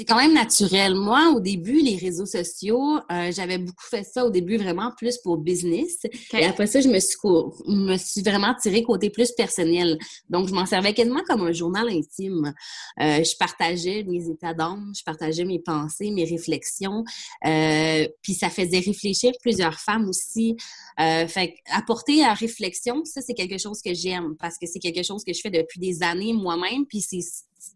C'est 0.00 0.06
quand 0.06 0.16
même 0.16 0.32
naturel. 0.32 0.94
Moi, 0.94 1.30
au 1.36 1.40
début, 1.40 1.82
les 1.82 1.96
réseaux 1.96 2.24
sociaux, 2.24 3.00
euh, 3.12 3.30
j'avais 3.32 3.58
beaucoup 3.58 3.84
fait 3.84 4.02
ça 4.02 4.24
au 4.24 4.30
début 4.30 4.56
vraiment 4.56 4.92
plus 4.96 5.18
pour 5.18 5.36
business. 5.36 5.98
Et 6.32 6.46
après 6.46 6.66
ça, 6.66 6.80
je 6.80 6.88
me 6.88 6.98
suis, 6.98 7.18
me 7.66 7.98
suis 7.98 8.22
vraiment 8.22 8.54
tirée 8.54 8.82
côté 8.82 9.10
plus 9.10 9.30
personnel. 9.32 9.98
Donc, 10.30 10.48
je 10.48 10.54
m'en 10.54 10.64
servais 10.64 10.94
quasiment 10.94 11.20
comme 11.28 11.42
un 11.42 11.52
journal 11.52 11.86
intime. 11.90 12.54
Euh, 12.98 13.22
je 13.22 13.36
partageais 13.36 14.02
mes 14.04 14.26
états 14.30 14.54
d'âme, 14.54 14.90
je 14.96 15.02
partageais 15.04 15.44
mes 15.44 15.58
pensées, 15.58 16.10
mes 16.10 16.24
réflexions. 16.24 17.04
Euh, 17.44 18.08
puis 18.22 18.32
ça 18.32 18.48
faisait 18.48 18.80
réfléchir 18.80 19.32
plusieurs 19.42 19.78
femmes 19.80 20.08
aussi. 20.08 20.56
fait 20.96 21.56
apporter 21.70 22.24
à 22.24 22.32
réflexion, 22.32 23.04
ça, 23.04 23.20
c'est 23.20 23.34
quelque 23.34 23.58
chose 23.58 23.82
que 23.82 23.92
j'aime 23.92 24.34
parce 24.38 24.56
que 24.56 24.66
c'est 24.66 24.78
quelque 24.78 25.02
chose 25.02 25.24
que 25.24 25.34
je 25.34 25.42
fais 25.42 25.50
depuis 25.50 25.78
des 25.78 26.02
années 26.02 26.32
moi-même. 26.32 26.86
Puis 26.86 27.02
c'est 27.02 27.20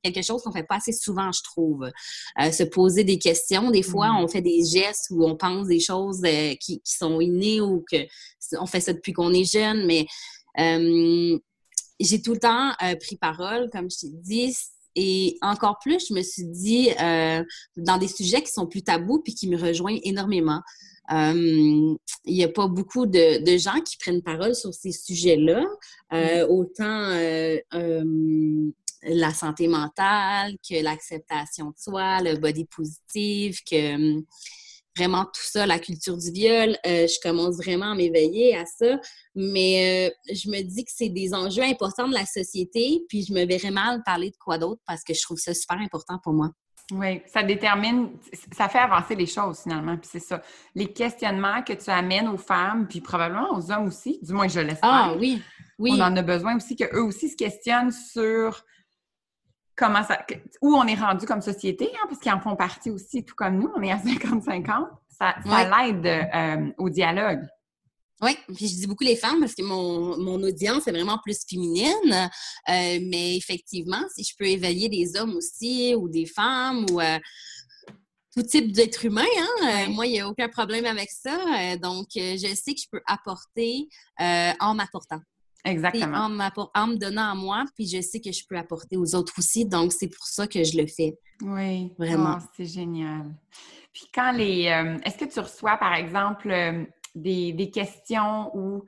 quelque 0.03 0.23
chose 0.23 0.43
qu'on 0.43 0.53
fait 0.53 0.65
pas 0.65 0.77
assez 0.77 0.93
souvent, 0.93 1.31
je 1.33 1.43
trouve. 1.43 1.91
Euh, 2.41 2.51
se 2.51 2.65
poser 2.65 3.05
des 3.05 3.19
questions. 3.19 3.71
Des 3.71 3.83
fois, 3.83 4.09
mm. 4.09 4.25
on 4.25 4.29
fait 4.29 4.43
des 4.43 4.65
gestes 4.65 5.07
ou 5.11 5.25
on 5.25 5.37
pense 5.37 5.69
des 5.69 5.81
choses 5.81 6.23
euh, 6.25 6.55
qui, 6.61 6.81
sont 6.85 7.21
innées 7.21 7.61
ou 7.61 7.85
que 7.91 7.97
on 8.59 8.67
fait 8.67 8.81
ça 8.81 8.93
depuis 8.93 9.13
qu'on 9.13 9.33
est 9.33 9.51
jeune, 9.51 9.87
mais 9.87 10.07
euh, 10.59 11.39
j'ai 12.01 12.23
tout 12.23 12.33
le 12.33 12.41
temps 12.41 12.73
pris 13.01 13.17
parole, 13.17 13.71
comme 13.71 13.91
je 13.91 14.01
t'ai 14.01 14.11
dit. 14.11 14.55
Et 14.97 15.39
encore 15.43 15.79
plus, 15.81 16.09
je 16.09 16.15
me 16.15 16.23
suis 16.23 16.45
dit 16.45 16.91
dans 17.77 17.99
des 17.99 18.09
sujets 18.09 18.43
qui 18.43 18.53
sont 18.53 18.67
plus 18.67 18.83
tabous 18.83 19.21
puis 19.23 19.35
qui 19.35 19.49
me 19.49 19.57
rejoignent 19.57 20.01
énormément. 20.03 20.61
Il 21.11 21.97
n'y 22.27 22.45
a 22.45 22.49
pas 22.49 22.69
beaucoup 22.69 23.07
de, 23.07 23.43
de, 23.43 23.59
gens 23.59 23.81
qui 23.81 23.97
prennent 23.97 24.23
parole 24.23 24.55
sur 24.55 24.75
ces 24.75 24.93
sujets-là. 24.93 25.65
Mm. 26.13 26.51
Autant 26.51 27.11
la 29.07 29.33
santé 29.33 29.69
mentale, 29.69 30.55
que 30.69 30.83
l'acceptation 30.83 31.67
de 31.67 31.77
soi, 31.77 32.21
le 32.21 32.37
body 32.37 32.65
positif, 32.67 33.61
que 33.69 33.95
hum, 33.95 34.25
vraiment 34.97 35.25
tout 35.25 35.43
ça, 35.43 35.67
la 35.67 35.79
culture 35.79 36.17
du 36.17 36.31
viol, 36.31 36.77
euh, 36.87 37.07
je 37.07 37.21
commence 37.23 37.57
vraiment 37.57 37.93
à 37.93 37.95
m'éveiller 37.95 38.57
à 38.57 38.65
ça. 38.65 38.99
Mais 39.35 40.11
euh, 40.11 40.33
je 40.33 40.49
me 40.49 40.63
dis 40.63 40.85
que 40.85 40.93
c'est 40.95 41.09
des 41.09 41.35
enjeux 41.35 41.63
importants 41.63 42.09
de 42.09 42.15
la 42.15 42.27
société, 42.27 43.03
puis 43.09 43.25
je 43.25 43.33
me 43.33 43.45
verrais 43.45 43.71
mal 43.71 44.03
parler 44.05 44.31
de 44.31 44.37
quoi 44.37 44.59
d'autre 44.59 44.81
parce 44.87 45.03
que 45.03 45.15
je 45.15 45.23
trouve 45.23 45.39
ça 45.39 45.55
super 45.55 45.79
important 45.79 46.19
pour 46.23 46.33
moi. 46.33 46.51
Oui, 46.93 47.23
ça 47.27 47.43
détermine, 47.43 48.11
ça 48.53 48.69
fait 48.69 48.79
avancer 48.79 49.15
les 49.15 49.27
choses 49.27 49.61
finalement, 49.63 49.97
puis 49.97 50.09
c'est 50.13 50.21
ça. 50.21 50.43
Les 50.75 50.93
questionnements 50.93 51.63
que 51.63 51.73
tu 51.73 51.89
amènes 51.89 52.29
aux 52.29 52.37
femmes, 52.37 52.87
puis 52.87 53.01
probablement 53.01 53.57
aux 53.57 53.73
hommes 53.73 53.87
aussi, 53.87 54.19
du 54.23 54.35
moins 54.35 54.49
je 54.49 54.61
l'espère. 54.61 54.91
Ah 54.93 55.15
oui, 55.19 55.41
oui. 55.79 55.93
On 55.95 56.01
en 56.03 56.15
a 56.15 56.23
besoin 56.23 56.57
aussi 56.57 56.77
qu'eux 56.77 57.03
aussi 57.03 57.31
se 57.31 57.37
questionnent 57.37 57.91
sur 57.91 58.63
comment 59.77 60.03
ça, 60.05 60.25
où 60.61 60.75
on 60.75 60.87
est 60.87 60.95
rendu 60.95 61.27
comme 61.27 61.41
société, 61.41 61.91
hein, 61.95 62.07
parce 62.09 62.21
qu'ils 62.21 62.33
en 62.33 62.41
font 62.41 62.57
partie 62.57 62.91
aussi, 62.91 63.25
tout 63.25 63.35
comme 63.35 63.59
nous, 63.59 63.71
on 63.77 63.83
est 63.83 63.93
à 63.93 63.97
50-50, 63.99 64.89
ça, 65.19 65.35
l'aide 65.47 66.07
euh, 66.07 66.73
au 66.79 66.91
dialogue. 66.91 67.41
Oui, 68.23 68.37
puis 68.55 68.69
je 68.69 68.75
dis 68.75 68.87
beaucoup 68.87 69.05
les 69.05 69.17
femmes 69.17 69.41
parce 69.41 69.55
que 69.55 69.63
mon, 69.63 70.17
mon 70.19 70.43
audience 70.43 70.87
est 70.87 70.93
vraiment 70.93 71.19
plus 71.23 71.45
féminine, 71.49 72.31
euh, 72.69 72.99
mais 73.03 73.37
effectivement, 73.37 74.03
si 74.15 74.25
je 74.25 74.35
peux 74.39 74.47
éveiller 74.47 74.89
des 74.89 75.17
hommes 75.17 75.35
aussi 75.35 75.95
ou 75.95 76.09
des 76.09 76.25
femmes 76.25 76.87
ou 76.91 77.01
euh, 77.01 77.19
tout 78.35 78.43
type 78.43 78.73
d'être 78.73 79.05
humain, 79.05 79.25
hein, 79.63 79.89
moi, 79.91 80.07
il 80.07 80.13
n'y 80.13 80.21
a 80.21 80.29
aucun 80.29 80.49
problème 80.49 80.87
avec 80.87 81.11
ça. 81.11 81.77
donc, 81.77 82.07
je 82.15 82.55
sais 82.55 82.75
que 82.75 82.81
je 82.81 82.89
peux 82.91 83.03
apporter 83.07 83.89
en 84.19 84.75
m'apportant. 84.75 85.21
Exactement. 85.65 86.19
En, 86.19 86.69
en, 86.75 86.87
me 86.89 86.97
donnant 86.97 87.33
à 87.33 87.35
moi, 87.35 87.65
puis 87.75 87.87
je 87.87 88.01
sais 88.01 88.21
que 88.21 88.31
je 88.33 88.43
peux 88.49 88.57
apporter 88.57 88.97
aux 88.97 89.15
autres 89.15 89.33
aussi. 89.39 89.65
Donc, 89.65 89.93
c'est 89.93 90.09
pour 90.09 90.27
ça 90.27 90.47
que 90.47 90.63
je 90.63 90.77
le 90.77 90.87
fais. 90.87 91.19
Oui. 91.43 91.93
Vraiment. 91.99 92.39
Oh, 92.41 92.45
c'est 92.57 92.67
génial. 92.67 93.35
Puis 93.93 94.09
quand 94.13 94.33
les... 94.33 94.69
Euh, 94.69 94.99
est-ce 95.05 95.17
que 95.17 95.25
tu 95.25 95.41
reçois, 95.41 95.77
par 95.77 95.95
exemple, 95.95 96.51
euh, 96.51 96.85
des, 97.15 97.53
des, 97.53 97.71
questions 97.71 98.51
où 98.55 98.85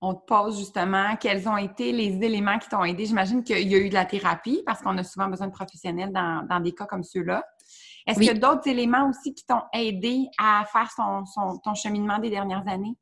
on 0.00 0.14
te 0.14 0.24
pose 0.26 0.58
justement 0.58 1.16
quels 1.16 1.48
ont 1.48 1.56
été 1.56 1.92
les 1.92 2.22
éléments 2.24 2.58
qui 2.58 2.68
t'ont 2.68 2.84
aidé? 2.84 3.06
J'imagine 3.06 3.42
qu'il 3.42 3.68
y 3.68 3.74
a 3.74 3.78
eu 3.78 3.88
de 3.88 3.94
la 3.94 4.04
thérapie 4.04 4.62
parce 4.64 4.82
qu'on 4.82 4.96
a 4.98 5.04
souvent 5.04 5.28
besoin 5.28 5.48
de 5.48 5.52
professionnels 5.52 6.12
dans, 6.12 6.46
dans 6.48 6.60
des 6.60 6.72
cas 6.72 6.86
comme 6.86 7.02
ceux-là. 7.02 7.42
Est-ce 8.06 8.18
qu'il 8.18 8.28
y 8.28 8.30
a 8.30 8.34
d'autres 8.34 8.66
éléments 8.68 9.08
aussi 9.08 9.34
qui 9.34 9.44
t'ont 9.44 9.62
aidé 9.72 10.26
à 10.38 10.64
faire 10.72 10.90
son, 10.94 11.24
son, 11.26 11.58
ton 11.58 11.74
cheminement 11.74 12.18
des 12.18 12.30
dernières 12.30 12.66
années? 12.66 12.96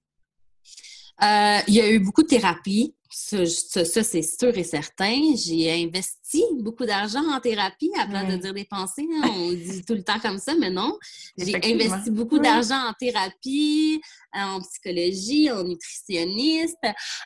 Euh, 1.22 1.58
il 1.66 1.74
y 1.74 1.80
a 1.80 1.90
eu 1.90 1.98
beaucoup 1.98 2.22
de 2.22 2.28
thérapie. 2.28 2.94
Ça, 3.10 3.46
c'est 3.46 4.22
sûr 4.22 4.56
et 4.56 4.64
certain. 4.64 5.34
J'ai 5.34 5.70
investi 5.72 6.44
beaucoup 6.60 6.84
d'argent 6.84 7.26
en 7.32 7.40
thérapie, 7.40 7.90
à 7.98 8.06
place 8.06 8.30
de 8.30 8.36
dire 8.36 8.52
dépenser. 8.52 9.06
Hein. 9.10 9.30
On 9.34 9.52
dit 9.52 9.82
tout 9.86 9.94
le 9.94 10.02
temps 10.02 10.20
comme 10.20 10.38
ça, 10.38 10.54
mais 10.54 10.70
non. 10.70 10.98
J'ai 11.38 11.56
investi 11.56 12.10
beaucoup 12.10 12.38
d'argent 12.38 12.88
en 12.88 12.92
thérapie, 12.92 14.00
en 14.34 14.60
psychologie, 14.60 15.50
en 15.50 15.64
nutritionniste. 15.64 16.76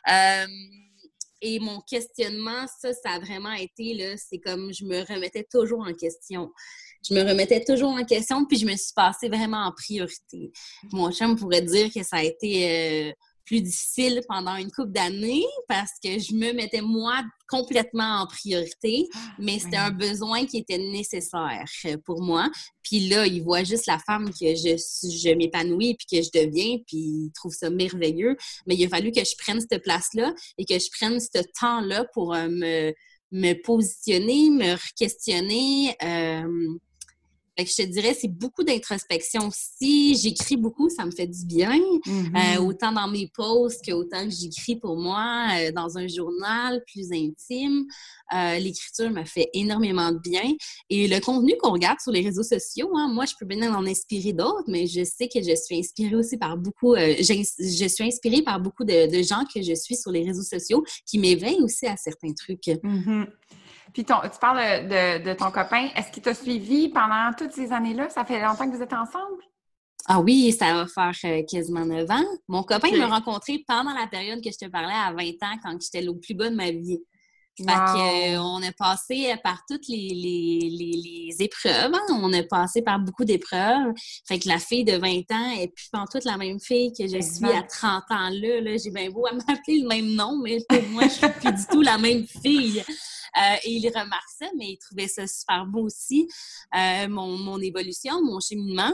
Euh, 0.09 0.45
et 1.41 1.59
mon 1.59 1.81
questionnement, 1.81 2.65
ça, 2.79 2.93
ça 2.93 3.11
a 3.11 3.19
vraiment 3.19 3.51
été, 3.51 3.93
là, 3.93 4.15
c'est 4.15 4.39
comme 4.39 4.73
je 4.73 4.85
me 4.85 5.01
remettais 5.01 5.45
toujours 5.51 5.81
en 5.81 5.93
question 5.93 6.49
je 7.07 7.13
me 7.13 7.21
remettais 7.21 7.63
toujours 7.63 7.91
en 7.91 8.05
question, 8.05 8.45
puis 8.45 8.57
je 8.57 8.65
me 8.65 8.75
suis 8.75 8.93
passée 8.95 9.27
vraiment 9.27 9.65
en 9.65 9.71
priorité. 9.71 10.51
Mon 10.91 11.11
chum 11.11 11.35
pourrait 11.37 11.61
dire 11.61 11.91
que 11.93 12.03
ça 12.03 12.17
a 12.17 12.23
été 12.23 13.09
euh, 13.09 13.13
plus 13.45 13.61
difficile 13.61 14.21
pendant 14.27 14.55
une 14.55 14.71
couple 14.71 14.91
d'années 14.91 15.45
parce 15.67 15.91
que 16.03 16.19
je 16.19 16.33
me 16.33 16.53
mettais 16.53 16.81
moi 16.81 17.23
complètement 17.47 18.21
en 18.21 18.27
priorité, 18.27 19.07
mais 19.37 19.59
c'était 19.59 19.77
un 19.77 19.91
besoin 19.91 20.45
qui 20.45 20.57
était 20.57 20.77
nécessaire 20.77 21.65
pour 22.05 22.21
moi. 22.21 22.49
Puis 22.83 23.07
là, 23.09 23.27
il 23.27 23.43
voit 23.43 23.63
juste 23.63 23.85
la 23.85 23.99
femme 23.99 24.29
que 24.29 24.55
je, 24.55 24.75
je 24.77 25.35
m'épanouis 25.35 25.95
puis 25.95 26.19
que 26.19 26.25
je 26.25 26.29
deviens, 26.33 26.77
puis 26.87 26.97
il 26.97 27.31
trouve 27.33 27.53
ça 27.53 27.69
merveilleux. 27.69 28.35
Mais 28.65 28.75
il 28.75 28.85
a 28.85 28.89
fallu 28.89 29.11
que 29.11 29.23
je 29.23 29.35
prenne 29.37 29.59
cette 29.59 29.83
place-là 29.83 30.33
et 30.57 30.65
que 30.65 30.79
je 30.79 30.89
prenne 30.97 31.19
ce 31.19 31.43
temps-là 31.59 32.05
pour 32.13 32.33
euh, 32.33 32.47
me, 32.49 32.93
me 33.31 33.53
positionner, 33.61 34.49
me 34.49 34.75
questionner. 34.95 35.95
Euh, 36.03 36.77
fait 37.57 37.65
que 37.65 37.69
je 37.69 37.75
te 37.75 37.81
dirais, 37.83 38.15
c'est 38.19 38.27
beaucoup 38.27 38.63
d'introspection 38.63 39.47
aussi. 39.47 40.15
J'écris 40.15 40.57
beaucoup, 40.57 40.89
ça 40.89 41.05
me 41.05 41.11
fait 41.11 41.27
du 41.27 41.45
bien. 41.45 41.73
Mm-hmm. 41.73 42.57
euh, 42.57 42.61
autant 42.61 42.91
dans 42.91 43.07
mes 43.07 43.29
posts 43.33 43.85
qu'autant 43.85 44.25
que 44.25 44.31
j'écris 44.31 44.75
pour 44.75 44.97
moi 44.97 45.47
euh, 45.57 45.71
dans 45.71 45.97
un 45.97 46.07
journal 46.07 46.83
plus 46.91 47.11
intime. 47.11 47.85
Euh, 48.33 48.57
L'écriture 48.57 49.11
me 49.11 49.23
fait 49.23 49.49
énormément 49.53 50.11
de 50.11 50.19
bien. 50.19 50.53
Et 50.89 51.07
le 51.07 51.19
contenu 51.19 51.55
qu'on 51.59 51.71
regarde 51.71 51.99
sur 51.99 52.11
les 52.11 52.21
réseaux 52.21 52.43
sociaux, 52.43 52.89
hein, 52.95 53.07
moi, 53.11 53.25
je 53.25 53.33
peux 53.39 53.45
bien 53.45 53.73
en 53.73 53.85
inspirer 53.85 54.33
d'autres, 54.33 54.65
mais 54.67 54.87
je 54.87 55.03
sais 55.03 55.27
que 55.27 55.41
je 55.41 55.55
suis 55.55 55.77
inspirée 55.77 56.15
aussi 56.15 56.37
par 56.37 56.57
beaucoup, 56.57 56.95
je 56.95 57.87
suis 57.87 58.03
inspirée 58.03 58.41
par 58.41 58.59
beaucoup 58.59 58.83
de, 58.83 59.11
de, 59.11 59.23
gens 59.23 59.43
que 59.53 59.61
je 59.61 59.73
suis 59.75 59.95
sur 59.95 60.11
les 60.11 60.23
réseaux 60.23 60.43
sociaux 60.43 60.83
qui 61.05 61.19
m'éveillent 61.19 61.61
aussi 61.61 61.85
à 61.85 61.95
certains 61.97 62.33
trucs. 62.33 62.65
Mm-hmm. 62.65 63.27
Puis 63.93 64.03
tu 64.03 64.13
parles 64.41 64.87
de, 64.87 65.33
ton 65.33 65.51
copain. 65.51 65.89
Est-ce 65.95 66.11
qu'il 66.11 66.23
t'a 66.23 66.33
suivi 66.33 66.89
pendant 66.89 67.31
toutes 67.37 67.51
ces 67.51 67.71
années-là? 67.71 68.09
Ça 68.09 68.25
fait 68.25 68.41
longtemps 68.41 68.69
que 68.69 68.75
vous 68.75 68.81
êtes 68.81 68.93
ensemble? 68.93 69.43
Ah 70.05 70.19
oui, 70.19 70.51
ça 70.51 70.73
va 70.73 70.87
faire 70.87 71.31
euh, 71.31 71.43
quasiment 71.49 71.85
9 71.85 72.09
ans. 72.11 72.25
Mon 72.49 72.63
copain 72.63 72.91
m'a 72.97 73.07
rencontré 73.07 73.63
pendant 73.65 73.93
la 73.93 74.07
période 74.07 74.43
que 74.43 74.51
je 74.51 74.65
te 74.65 74.69
parlais 74.69 74.93
à 74.93 75.13
20 75.13 75.23
ans, 75.43 75.57
quand 75.63 75.77
j'étais 75.81 76.05
au 76.07 76.15
plus 76.15 76.33
bas 76.33 76.49
de 76.49 76.55
ma 76.55 76.71
vie. 76.71 76.99
Fait 77.55 77.65
que, 77.65 78.33
euh, 78.35 78.41
on 78.41 78.63
a 78.63 78.71
passé 78.71 79.35
par 79.43 79.61
toutes 79.69 79.87
les, 79.87 80.09
les, 80.09 81.35
épreuves. 81.39 81.93
Hein. 81.93 82.01
On 82.09 82.33
a 82.33 82.41
passé 82.43 82.81
par 82.81 82.99
beaucoup 82.99 83.25
d'épreuves. 83.25 83.93
Fait 84.27 84.39
que 84.39 84.49
la 84.49 84.57
fille 84.57 84.83
de 84.83 84.97
20 84.97 85.31
ans 85.31 85.51
est 85.59 85.67
plus 85.67 85.89
en 85.93 86.05
toute 86.05 86.25
la 86.25 86.37
même 86.37 86.59
fille 86.59 86.91
que 86.93 87.07
je 87.07 87.21
suis 87.21 87.45
à 87.45 87.61
30 87.61 88.03
ans 88.09 88.29
là. 88.29 88.59
là 88.59 88.77
J'ai 88.77 88.89
bien 88.89 89.09
beau 89.11 89.27
à 89.27 89.33
m'appeler 89.47 89.81
le 89.81 89.87
même 89.87 90.15
nom, 90.15 90.39
mais 90.43 90.57
pour 90.67 90.81
moi, 90.89 91.03
je 91.03 91.09
suis 91.09 91.29
plus 91.29 91.51
du 91.53 91.65
tout 91.71 91.81
la 91.81 91.99
même 91.99 92.25
fille. 92.25 92.83
Euh, 93.37 93.55
et 93.63 93.71
il 93.71 93.87
remarque 93.87 94.29
ça, 94.37 94.45
mais 94.57 94.71
il 94.71 94.77
trouvait 94.77 95.07
ça 95.07 95.25
super 95.27 95.65
beau 95.65 95.85
aussi, 95.85 96.27
euh, 96.75 97.07
mon, 97.07 97.37
mon, 97.37 97.59
évolution, 97.59 98.23
mon 98.23 98.39
cheminement. 98.39 98.91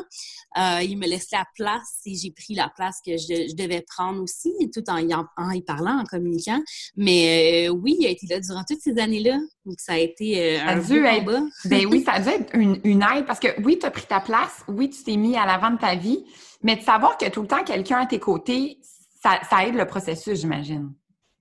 Euh, 0.58 0.82
il 0.82 0.98
me 0.98 1.08
laisse 1.08 1.30
la 1.32 1.46
place 1.56 2.00
et 2.06 2.16
j'ai 2.16 2.32
pris 2.32 2.56
la 2.56 2.70
place 2.70 3.00
que 3.06 3.18
je, 3.18 3.56
devais 3.56 3.82
prendre 3.82 4.22
aussi, 4.22 4.54
tout 4.74 4.84
en 4.90 4.98
y, 4.98 5.14
en, 5.14 5.52
y 5.52 5.62
parlant, 5.62 6.00
en 6.00 6.06
communiquant. 6.06 6.62
Mais 6.96 7.70
oui, 7.70 7.98
il 8.00 8.08
a 8.08 8.10
été 8.10 8.28
là 8.28 8.40
durant 8.40 8.64
toutes 8.64 8.82
ces 8.82 8.98
années-là. 8.98 9.40
Donc, 9.66 9.80
ça 9.80 9.94
a 9.94 9.98
été 9.98 10.58
un 10.60 10.78
beau 10.78 10.96
combat. 10.96 11.42
ben 11.66 11.86
oui, 11.88 12.04
ça 12.04 12.12
a 12.14 12.20
dû 12.22 12.30
être 12.30 12.56
une, 12.56 12.80
une 12.84 13.04
aide 13.04 13.26
parce 13.26 13.40
que 13.40 13.62
oui, 13.62 13.78
tu 13.80 13.86
as 13.86 13.92
pris 13.92 14.06
ta 14.08 14.20
place, 14.20 14.64
oui, 14.68 14.90
tu 14.90 15.04
t'es 15.04 15.18
mis 15.18 15.36
à 15.36 15.46
l'avant 15.46 15.72
de 15.72 15.78
ta 15.78 15.96
vie, 15.96 16.24
mais 16.64 16.78
de 16.78 16.82
savoir 16.82 17.18
que 17.18 17.30
tout 17.30 17.42
le 17.42 17.48
temps 17.48 17.64
quelqu'un 17.64 18.00
à 18.00 18.06
tes 18.06 18.20
côtés, 18.20 18.80
ça, 19.22 19.40
ça 19.50 19.66
aide 19.66 19.76
le 19.76 19.86
processus, 19.86 20.40
j'imagine. 20.40 20.94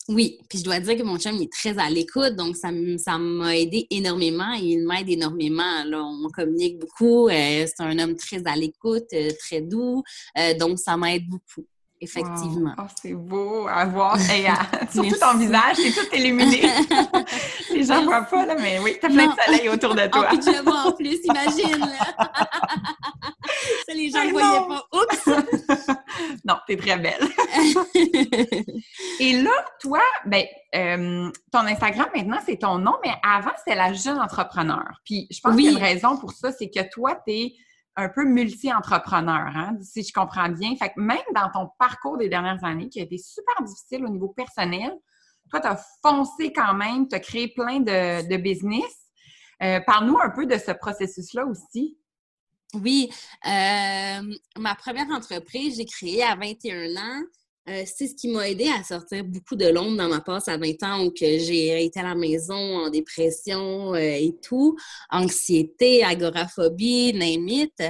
Oui, 0.08 0.38
puis 0.48 0.60
je 0.60 0.64
dois 0.64 0.80
dire 0.80 0.96
que 0.96 1.02
mon 1.02 1.18
chum 1.18 1.36
est 1.36 1.52
très 1.52 1.78
à 1.78 1.90
l'écoute, 1.90 2.34
donc 2.34 2.56
ça 2.56 2.70
m'a 3.18 3.54
aidé 3.54 3.86
énormément 3.90 4.54
et 4.54 4.64
il 4.64 4.86
m'aide 4.86 5.10
énormément. 5.10 5.84
Là, 5.84 6.02
on 6.02 6.30
communique 6.30 6.78
beaucoup, 6.78 7.28
euh, 7.28 7.66
c'est 7.66 7.80
un 7.80 7.98
homme 7.98 8.16
très 8.16 8.42
à 8.46 8.56
l'écoute, 8.56 9.04
euh, 9.12 9.30
très 9.38 9.60
doux, 9.60 10.02
euh, 10.38 10.54
donc 10.54 10.78
ça 10.78 10.96
m'aide 10.96 11.28
beaucoup. 11.28 11.66
Effectivement. 12.00 12.74
Oh, 12.78 12.82
c'est 13.00 13.14
beau 13.14 13.66
à 13.68 13.84
voir. 13.86 14.16
Et 14.30 14.46
Surtout 14.92 15.16
ton 15.20 15.38
visage, 15.38 15.76
c'est 15.76 15.92
tout 15.92 16.14
illuminé. 16.14 16.62
les 17.70 17.84
gens 17.84 18.00
ne 18.00 18.06
voient 18.06 18.22
pas, 18.22 18.46
là, 18.46 18.56
mais 18.58 18.78
oui, 18.78 18.96
t'as 19.00 19.08
plein 19.08 19.26
de 19.28 19.40
soleil 19.40 19.68
autour 19.68 19.94
de 19.94 20.06
toi. 20.06 20.28
En 20.30 20.36
pyjama 20.36 20.84
en 20.86 20.92
plus, 20.92 21.18
imagine, 21.24 21.80
là. 21.80 22.32
Ça, 23.86 23.94
les 23.94 24.10
gens 24.10 24.24
ne 24.24 24.30
voyaient 24.30 24.68
pas. 24.68 24.86
Oups! 24.92 25.28
non, 26.44 26.56
t'es 26.66 26.76
très 26.76 26.98
belle. 26.98 27.28
Et 29.20 29.40
là, 29.40 29.50
toi, 29.80 30.00
ben, 30.26 30.44
euh, 30.74 31.30
ton 31.50 31.60
Instagram, 31.60 32.08
maintenant, 32.14 32.38
c'est 32.44 32.58
ton 32.58 32.78
nom, 32.78 32.96
mais 33.04 33.14
avant, 33.22 33.52
c'est 33.66 33.74
la 33.74 33.92
jeune 33.92 34.18
entrepreneur. 34.18 35.00
Puis, 35.04 35.26
je 35.30 35.40
pense 35.40 35.56
qu'il 35.56 35.64
y 35.64 35.68
a 35.68 35.70
une 35.72 35.78
raison 35.78 36.18
pour 36.18 36.32
ça, 36.32 36.52
c'est 36.52 36.68
que 36.68 36.88
toi, 36.90 37.18
t'es 37.26 37.54
un 37.98 38.08
peu 38.08 38.24
multi-entrepreneur, 38.24 39.50
hein, 39.54 39.76
si 39.82 40.04
je 40.04 40.12
comprends 40.12 40.48
bien. 40.48 40.76
Fait 40.76 40.90
que 40.90 41.00
même 41.00 41.18
dans 41.34 41.50
ton 41.50 41.68
parcours 41.78 42.16
des 42.16 42.28
dernières 42.28 42.64
années, 42.64 42.88
qui 42.88 43.00
a 43.00 43.02
été 43.02 43.18
super 43.18 43.56
difficile 43.64 44.04
au 44.04 44.08
niveau 44.08 44.28
personnel, 44.28 44.92
toi, 45.50 45.60
tu 45.60 45.66
as 45.66 45.84
foncé 46.02 46.52
quand 46.52 46.74
même, 46.74 47.08
tu 47.08 47.16
as 47.16 47.20
créé 47.20 47.48
plein 47.48 47.80
de, 47.80 48.36
business. 48.36 49.08
Euh, 49.62 49.80
parle-nous 49.80 50.18
un 50.22 50.30
peu 50.30 50.46
de 50.46 50.56
ce 50.56 50.70
processus-là 50.70 51.44
aussi. 51.46 51.98
Oui, 52.74 53.10
euh, 53.46 54.20
ma 54.58 54.74
première 54.76 55.08
entreprise, 55.10 55.76
j'ai 55.78 55.86
créé 55.86 56.22
à 56.22 56.36
21 56.36 56.96
ans. 56.96 57.22
Euh, 57.68 57.84
c'est 57.84 58.06
ce 58.06 58.14
qui 58.14 58.28
m'a 58.28 58.48
aidé 58.48 58.68
à 58.68 58.82
sortir 58.82 59.24
beaucoup 59.24 59.54
de 59.54 59.66
l'ombre 59.68 59.96
dans 59.98 60.08
ma 60.08 60.20
passe 60.20 60.48
à 60.48 60.56
20 60.56 60.82
ans 60.84 61.04
où 61.04 61.12
j'ai 61.14 61.84
été 61.84 62.00
à 62.00 62.02
la 62.02 62.14
maison 62.14 62.54
en 62.54 62.88
dépression 62.88 63.94
euh, 63.94 63.98
et 63.98 64.34
tout, 64.42 64.76
anxiété, 65.10 66.02
agoraphobie, 66.02 67.10
it. 67.10 67.82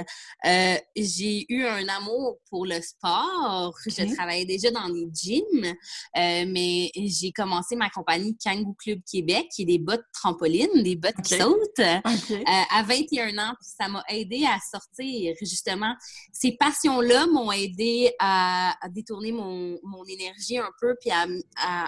Euh, 0.45 0.75
j'ai 0.97 1.45
eu 1.49 1.65
un 1.65 1.87
amour 1.87 2.39
pour 2.49 2.65
le 2.65 2.81
sport. 2.81 3.73
Je 3.85 4.13
travaillais 4.15 4.45
déjà 4.45 4.69
dans 4.71 4.87
les 4.87 5.07
gyms, 5.13 5.73
mais 6.15 6.91
j'ai 6.95 7.31
commencé 7.31 7.75
ma 7.75 7.89
compagnie 7.89 8.35
Kangoo 8.37 8.73
Club 8.73 8.99
Québec, 9.09 9.47
qui 9.55 9.61
est 9.61 9.65
des 9.65 9.79
bottes 9.79 10.05
trampolines, 10.13 10.83
des 10.83 10.95
bottes 10.95 11.21
qui 11.23 11.35
sautent, 11.35 11.79
à 11.79 12.83
21 12.83 13.37
ans. 13.37 13.53
ça 13.61 13.87
m'a 13.87 14.03
aidé 14.09 14.45
à 14.45 14.57
sortir, 14.59 15.35
justement. 15.39 15.93
Ces 16.33 16.53
passions-là 16.53 17.27
m'ont 17.27 17.51
aidé 17.51 18.11
à 18.19 18.75
détourner 18.89 19.31
mon 19.31 19.68
mon, 19.83 20.03
énergie 20.05 20.57
un 20.57 20.71
peu, 20.79 20.95
puis 20.99 21.11
à, 21.11 21.25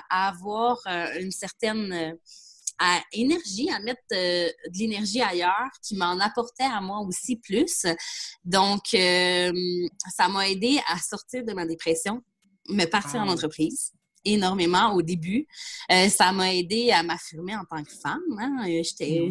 avoir 0.10 0.78
euh, 0.88 1.20
une 1.20 1.32
certaine 1.32 1.92
euh, 1.92 3.00
énergie, 3.14 3.70
à 3.70 3.80
mettre 3.80 4.02
euh, 4.14 4.50
de 4.68 4.78
l'énergie 4.78 5.22
ailleurs 5.22 5.70
qui 5.84 5.96
m'en 5.96 6.20
apportait 6.20 6.64
à 6.64 6.82
moi 6.82 7.00
aussi 7.00 7.38
plus. 7.38 7.86
Donc, 8.44 8.82
ça 8.92 10.28
m'a 10.30 10.50
aidé 10.50 10.80
à 10.88 10.98
sortir 10.98 11.44
de 11.44 11.54
ma 11.54 11.66
dépression, 11.66 12.22
me 12.70 12.86
partir 12.86 13.22
en 13.22 13.28
entreprise 13.28 13.94
énormément 14.24 14.94
au 14.94 15.02
début. 15.02 15.48
ça 15.90 16.32
m'a 16.32 16.54
aidé 16.54 16.92
à 16.92 17.02
m'affirmer 17.02 17.56
en 17.56 17.66
tant 17.66 17.84
que 17.84 17.92
femme. 17.92 18.22
Hein. 18.38 18.64
J'étais 18.68 19.28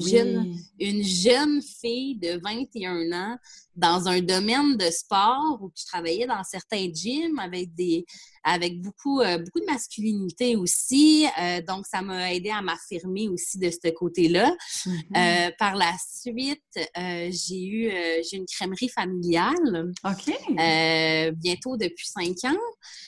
une 0.80 1.04
jeune 1.04 1.62
fille 1.62 2.16
de 2.16 2.40
21 2.42 3.12
ans 3.12 3.38
dans 3.80 4.08
un 4.08 4.20
domaine 4.20 4.76
de 4.76 4.90
sport 4.90 5.58
où 5.60 5.70
je 5.74 5.84
travaillais 5.86 6.26
dans 6.26 6.44
certains 6.44 6.88
gyms 6.92 7.38
avec 7.38 7.74
des 7.74 8.04
avec 8.42 8.80
beaucoup 8.80 9.20
euh, 9.20 9.38
beaucoup 9.38 9.60
de 9.60 9.66
masculinité 9.66 10.56
aussi. 10.56 11.26
Euh, 11.40 11.60
donc 11.62 11.86
ça 11.86 12.02
m'a 12.02 12.32
aidé 12.32 12.50
à 12.50 12.62
m'affirmer 12.62 13.28
aussi 13.28 13.58
de 13.58 13.70
ce 13.70 13.90
côté-là. 13.90 14.54
Mm-hmm. 14.86 15.02
Euh, 15.16 15.50
par 15.58 15.76
la 15.76 15.92
suite, 15.98 16.62
j'ai 16.96 17.64
eu 17.64 17.90
j'ai 18.28 18.36
une 18.36 18.46
crèmerie 18.46 18.88
familiale. 18.88 19.92
OK. 20.04 21.34
bientôt 21.36 21.76
depuis 21.76 22.06
cinq 22.06 22.44
ans 22.44 22.58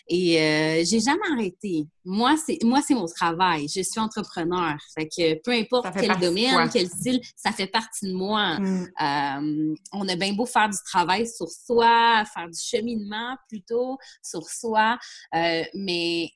et 0.09 0.85
j'ai 0.85 1.01
jamais 1.01 1.29
arrêté. 1.33 1.87
Moi 2.05 2.37
c'est 2.45 2.59
moi 2.63 2.81
c'est 2.87 2.95
mon 2.95 3.07
travail. 3.07 3.69
Je 3.69 3.83
suis 3.83 4.01
entrepreneur. 4.01 4.77
Fait 4.95 5.07
que 5.07 5.41
peu 5.43 5.53
importe 5.53 5.87
quel 5.99 6.19
domaine, 6.19 6.69
quel 6.73 6.89
style, 6.89 7.21
ça 7.37 7.53
fait 7.53 7.67
partie 7.67 8.07
de 8.07 8.15
moi. 8.15 8.59
Mm. 8.59 9.77
on 9.93 10.09
a 10.09 10.17
bien 10.17 10.33
beau 10.35 10.47
faire 10.47 10.62
du 10.69 10.79
travail 10.85 11.27
sur 11.27 11.49
soi, 11.49 12.25
faire 12.33 12.49
du 12.49 12.59
cheminement 12.59 13.37
plutôt 13.49 13.99
sur 14.23 14.49
soi, 14.49 14.99
euh, 15.35 15.63
mais 15.75 16.31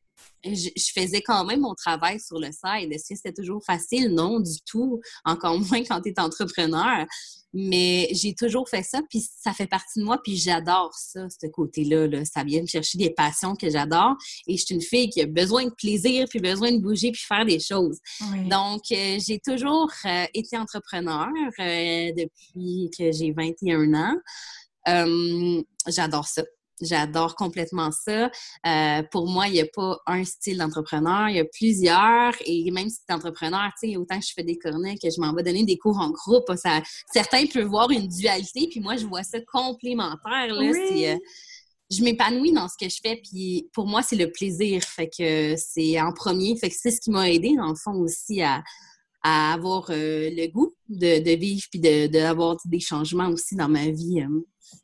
je, 0.44 0.70
faisais 0.94 1.22
quand 1.22 1.44
même 1.44 1.60
mon 1.60 1.74
travail 1.74 2.20
sur 2.20 2.38
le 2.38 2.50
side. 2.52 2.92
Est-ce 2.92 3.08
que 3.08 3.16
c'était 3.16 3.32
toujours 3.32 3.64
facile? 3.64 4.14
Non, 4.14 4.40
du 4.40 4.60
tout. 4.64 5.00
Encore 5.24 5.58
moins 5.70 5.82
quand 5.84 6.00
tu 6.00 6.10
es 6.10 6.20
entrepreneur. 6.20 7.06
Mais 7.58 8.08
j'ai 8.12 8.34
toujours 8.34 8.68
fait 8.68 8.82
ça, 8.82 9.00
puis 9.08 9.26
ça 9.42 9.54
fait 9.54 9.66
partie 9.66 10.00
de 10.00 10.04
moi, 10.04 10.20
puis 10.22 10.36
j'adore 10.36 10.92
ça, 10.92 11.26
ce 11.30 11.46
côté-là. 11.46 12.06
Ça 12.26 12.44
vient 12.44 12.60
me 12.60 12.66
chercher 12.66 12.98
des 12.98 13.08
passions 13.08 13.56
que 13.56 13.70
j'adore. 13.70 14.14
Et 14.46 14.58
je 14.58 14.64
suis 14.66 14.74
une 14.74 14.82
fille 14.82 15.08
qui 15.08 15.22
a 15.22 15.26
besoin 15.26 15.64
de 15.64 15.70
plaisir, 15.70 16.26
puis 16.28 16.38
besoin 16.38 16.70
de 16.70 16.78
bouger, 16.78 17.12
puis 17.12 17.22
faire 17.26 17.46
des 17.46 17.58
choses. 17.58 17.98
Donc, 18.50 18.82
euh, 18.92 19.18
j'ai 19.26 19.38
toujours 19.38 19.90
euh, 20.04 20.26
été 20.34 20.58
entrepreneur 20.58 21.28
euh, 21.58 22.12
depuis 22.12 22.90
que 22.96 23.10
j'ai 23.10 23.32
21 23.32 23.94
ans. 23.94 24.16
j'adore 25.86 26.28
ça. 26.28 26.42
J'adore 26.80 27.36
complètement 27.36 27.90
ça. 27.90 28.30
Euh, 28.66 29.02
pour 29.10 29.28
moi, 29.28 29.48
il 29.48 29.54
n'y 29.54 29.60
a 29.60 29.66
pas 29.66 29.98
un 30.06 30.24
style 30.24 30.58
d'entrepreneur, 30.58 31.28
il 31.28 31.36
y 31.36 31.40
a 31.40 31.44
plusieurs. 31.44 32.34
Et 32.44 32.70
même 32.70 32.90
si 32.90 32.98
tu 32.98 33.04
es 33.08 33.14
entrepreneur, 33.14 33.70
autant 33.96 34.18
que 34.18 34.26
je 34.26 34.32
fais 34.34 34.42
des 34.42 34.58
cornets, 34.58 34.96
que 34.96 35.08
je 35.10 35.20
m'en 35.20 35.32
vais 35.32 35.42
donner 35.42 35.64
des 35.64 35.78
cours 35.78 35.98
en 35.98 36.10
groupe, 36.10 36.52
ça, 36.56 36.82
certains 37.12 37.46
peuvent 37.46 37.66
voir 37.66 37.90
une 37.90 38.08
dualité, 38.08 38.68
puis 38.70 38.80
moi, 38.80 38.96
je 38.96 39.06
vois 39.06 39.22
ça 39.22 39.38
complémentaire. 39.40 40.48
Là, 40.48 40.72
euh, 40.72 41.16
je 41.90 42.02
m'épanouis 42.02 42.52
dans 42.52 42.68
ce 42.68 42.74
que 42.78 42.90
je 42.90 42.98
fais, 43.02 43.16
puis 43.16 43.70
pour 43.72 43.86
moi, 43.86 44.02
c'est 44.02 44.16
le 44.16 44.30
plaisir. 44.30 44.82
Fait 44.82 45.08
que 45.08 45.54
c'est 45.56 46.00
en 46.00 46.12
premier. 46.12 46.56
Fait 46.56 46.68
que 46.68 46.76
c'est 46.78 46.90
ce 46.90 47.00
qui 47.00 47.10
m'a 47.10 47.30
aidé, 47.30 47.54
dans 47.56 47.68
le 47.68 47.76
fond, 47.76 47.94
aussi 47.94 48.42
à, 48.42 48.62
avoir 49.26 49.86
euh, 49.90 50.30
le 50.30 50.46
goût 50.52 50.72
de, 50.88 51.36
vivre, 51.36 51.64
puis 51.70 51.80
d'avoir 51.80 52.54
de, 52.56 52.60
des 52.66 52.80
changements 52.80 53.28
aussi 53.28 53.56
dans 53.56 53.68
ma 53.68 53.90
vie 53.90 54.24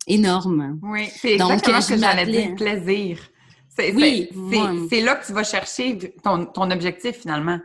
énorme. 0.06 0.78
Oui, 0.82 1.08
c'est 1.14 1.34
exactement 1.34 1.80
ce 1.80 1.94
que 1.94 1.98
j'allais 1.98 2.26
dire, 2.26 2.54
plaisir. 2.54 3.18
C'est, 3.68 3.94
oui, 3.94 4.28
c'est, 4.90 5.00
là 5.00 5.16
que 5.16 5.26
tu 5.26 5.32
vas 5.32 5.44
chercher 5.44 5.98
ton, 6.22 6.44
ton 6.44 6.70
objectif 6.70 7.20
finalement. 7.20 7.58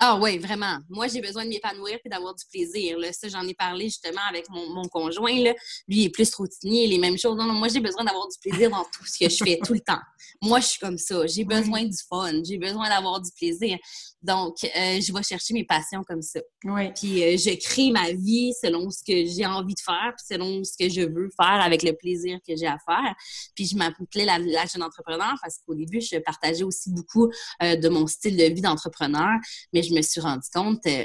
Ah 0.00 0.18
oui, 0.20 0.38
vraiment. 0.38 0.78
Moi, 0.88 1.06
j'ai 1.06 1.20
besoin 1.20 1.44
de 1.44 1.50
m'épanouir 1.50 1.98
et 2.04 2.08
d'avoir 2.08 2.34
du 2.34 2.44
plaisir. 2.50 2.98
Là. 2.98 3.12
Ça, 3.12 3.28
j'en 3.28 3.46
ai 3.46 3.54
parlé 3.54 3.84
justement 3.84 4.22
avec 4.28 4.48
mon, 4.50 4.68
mon 4.70 4.88
conjoint. 4.88 5.38
Là. 5.40 5.52
Lui, 5.86 5.98
il 5.98 6.04
est 6.06 6.10
plus 6.10 6.34
routinier, 6.34 6.88
les 6.88 6.98
mêmes 6.98 7.16
choses. 7.16 7.36
Non, 7.36 7.44
non, 7.44 7.54
moi, 7.54 7.68
j'ai 7.68 7.80
besoin 7.80 8.02
d'avoir 8.04 8.26
du 8.28 8.36
plaisir 8.38 8.70
dans 8.70 8.84
tout 8.84 9.04
ce 9.06 9.18
que 9.18 9.30
je 9.30 9.44
fais 9.44 9.58
tout 9.64 9.72
le 9.72 9.80
temps. 9.80 10.00
Moi, 10.42 10.58
je 10.60 10.66
suis 10.66 10.80
comme 10.80 10.98
ça. 10.98 11.26
J'ai 11.26 11.44
besoin 11.44 11.84
du 11.84 11.96
fun. 12.08 12.42
J'ai 12.44 12.58
besoin 12.58 12.88
d'avoir 12.88 13.20
du 13.20 13.30
plaisir. 13.32 13.78
Donc, 14.20 14.56
euh, 14.64 15.00
je 15.00 15.12
vais 15.12 15.22
chercher 15.22 15.54
mes 15.54 15.64
passions 15.64 16.02
comme 16.02 16.22
ça. 16.22 16.40
Oui. 16.64 16.90
Puis, 16.94 17.22
euh, 17.22 17.36
je 17.36 17.54
crée 17.56 17.90
ma 17.90 18.10
vie 18.12 18.52
selon 18.60 18.90
ce 18.90 19.00
que 19.04 19.26
j'ai 19.26 19.44
envie 19.46 19.74
de 19.74 19.80
faire, 19.80 20.14
puis 20.16 20.26
selon 20.34 20.64
ce 20.64 20.72
que 20.78 20.88
je 20.88 21.02
veux 21.02 21.28
faire 21.38 21.60
avec 21.60 21.82
le 21.82 21.92
plaisir 21.92 22.38
que 22.46 22.56
j'ai 22.56 22.66
à 22.66 22.78
faire. 22.84 23.14
Puis, 23.54 23.66
je 23.66 23.76
m'appelais 23.76 24.24
la, 24.24 24.38
la, 24.38 24.66
jeune 24.66 24.82
entrepreneur 24.82 25.34
parce 25.42 25.58
qu'au 25.58 25.74
début, 25.74 26.00
je 26.00 26.16
partageais 26.18 26.64
aussi 26.64 26.90
beaucoup 26.90 27.30
euh, 27.62 27.76
de 27.76 27.88
mon 27.88 28.06
style 28.06 28.36
de 28.36 28.44
vie 28.44 28.62
d'entrepreneur. 28.62 29.38
Mais 29.72 29.82
je 29.84 29.94
me 29.94 30.02
suis 30.02 30.20
rendu 30.20 30.48
compte 30.52 30.86
euh, 30.86 31.04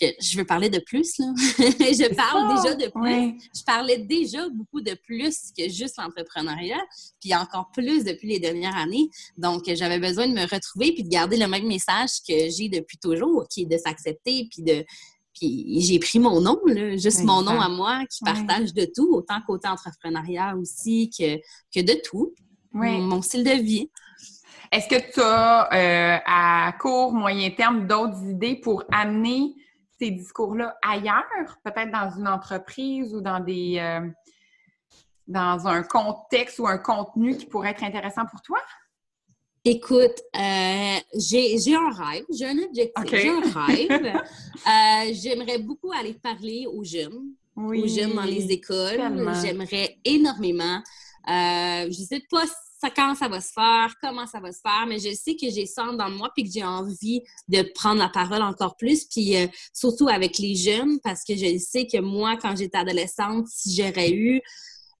que 0.00 0.06
je 0.20 0.38
veux 0.38 0.44
parler 0.44 0.70
de 0.70 0.78
plus. 0.78 1.18
Là. 1.18 1.26
je 1.36 2.14
parle 2.14 2.56
déjà 2.56 2.74
de 2.74 2.90
plus. 2.90 3.48
Je 3.54 3.62
parlais 3.64 3.98
déjà 3.98 4.48
beaucoup 4.48 4.80
de 4.80 4.94
plus 4.94 5.52
que 5.56 5.68
juste 5.68 5.96
l'entrepreneuriat, 5.98 6.80
puis 7.20 7.34
encore 7.34 7.70
plus 7.72 8.04
depuis 8.04 8.28
les 8.28 8.38
dernières 8.38 8.76
années. 8.76 9.08
Donc, 9.36 9.64
j'avais 9.66 9.98
besoin 9.98 10.26
de 10.28 10.32
me 10.32 10.48
retrouver 10.48 10.92
puis 10.92 11.04
de 11.04 11.08
garder 11.08 11.36
le 11.36 11.46
même 11.46 11.66
message 11.66 12.10
que 12.26 12.48
j'ai 12.50 12.68
depuis 12.68 12.98
toujours, 12.98 13.46
qui 13.48 13.62
est 13.62 13.66
de 13.66 13.76
s'accepter 13.76 14.48
puis 14.50 14.62
de 14.62 14.84
puis 15.34 15.80
j'ai 15.80 15.98
pris 15.98 16.18
mon 16.18 16.40
nom, 16.40 16.60
là, 16.66 16.96
juste 16.96 17.24
mon 17.24 17.42
nom 17.42 17.58
à 17.58 17.68
moi, 17.68 18.04
qui 18.10 18.22
partage 18.22 18.74
de 18.74 18.86
tout, 18.94 19.14
autant 19.14 19.40
côté 19.46 19.66
entrepreneuriat 19.66 20.54
aussi 20.56 21.10
que, 21.10 21.36
que 21.74 21.80
de 21.80 21.98
tout. 22.04 22.34
Mon 22.74 23.22
style 23.22 23.44
de 23.44 23.62
vie. 23.62 23.90
Est-ce 24.72 24.88
que 24.88 25.12
tu 25.12 25.20
as 25.20 25.68
euh, 25.74 26.18
à 26.24 26.72
court, 26.80 27.12
moyen 27.12 27.50
terme 27.50 27.86
d'autres 27.86 28.24
idées 28.24 28.56
pour 28.56 28.84
amener 28.90 29.54
ces 29.98 30.10
discours-là 30.10 30.78
ailleurs, 30.80 31.58
peut-être 31.62 31.92
dans 31.92 32.10
une 32.18 32.26
entreprise 32.26 33.14
ou 33.14 33.20
dans 33.20 33.38
des 33.38 33.76
euh, 33.78 34.08
dans 35.28 35.68
un 35.68 35.82
contexte 35.82 36.58
ou 36.58 36.66
un 36.66 36.78
contenu 36.78 37.36
qui 37.36 37.44
pourrait 37.44 37.72
être 37.72 37.84
intéressant 37.84 38.22
pour 38.30 38.40
toi? 38.40 38.60
Écoute, 39.62 40.18
euh, 40.34 40.96
j'ai 41.16 41.76
un 41.76 41.90
rêve, 41.90 42.24
j'ai 42.34 42.46
un 42.46 42.58
objectif, 42.58 43.04
j'ai 43.10 43.28
un 43.28 43.40
rêve. 43.40 44.22
J'aimerais 45.22 45.58
beaucoup 45.58 45.92
aller 45.92 46.14
parler 46.14 46.66
aux 46.66 46.82
jeunes, 46.82 47.34
aux 47.54 47.86
jeunes 47.86 48.14
dans 48.14 48.22
les 48.22 48.50
écoles. 48.50 49.02
J'aimerais 49.42 49.98
énormément. 50.02 50.82
je 51.28 51.86
ne 51.88 52.06
sais 52.06 52.24
pas 52.30 52.46
quand 52.90 53.14
ça 53.14 53.28
va 53.28 53.40
se 53.40 53.52
faire, 53.52 53.94
comment 54.00 54.26
ça 54.26 54.40
va 54.40 54.52
se 54.52 54.60
faire, 54.60 54.86
mais 54.86 54.98
je 54.98 55.14
sais 55.14 55.34
que 55.36 55.50
j'ai 55.50 55.66
ça 55.66 55.84
dans 55.92 56.10
moi 56.10 56.30
puis 56.34 56.44
que 56.44 56.50
j'ai 56.52 56.64
envie 56.64 57.22
de 57.48 57.62
prendre 57.74 58.00
la 58.00 58.08
parole 58.08 58.42
encore 58.42 58.76
plus, 58.76 59.04
puis 59.04 59.36
euh, 59.36 59.46
surtout 59.72 60.08
avec 60.08 60.38
les 60.38 60.54
jeunes, 60.54 60.98
parce 61.00 61.24
que 61.24 61.36
je 61.36 61.58
sais 61.58 61.86
que 61.86 62.00
moi, 62.00 62.36
quand 62.36 62.56
j'étais 62.56 62.78
adolescente, 62.78 63.46
si 63.48 63.74
j'aurais 63.76 64.10
eu 64.10 64.40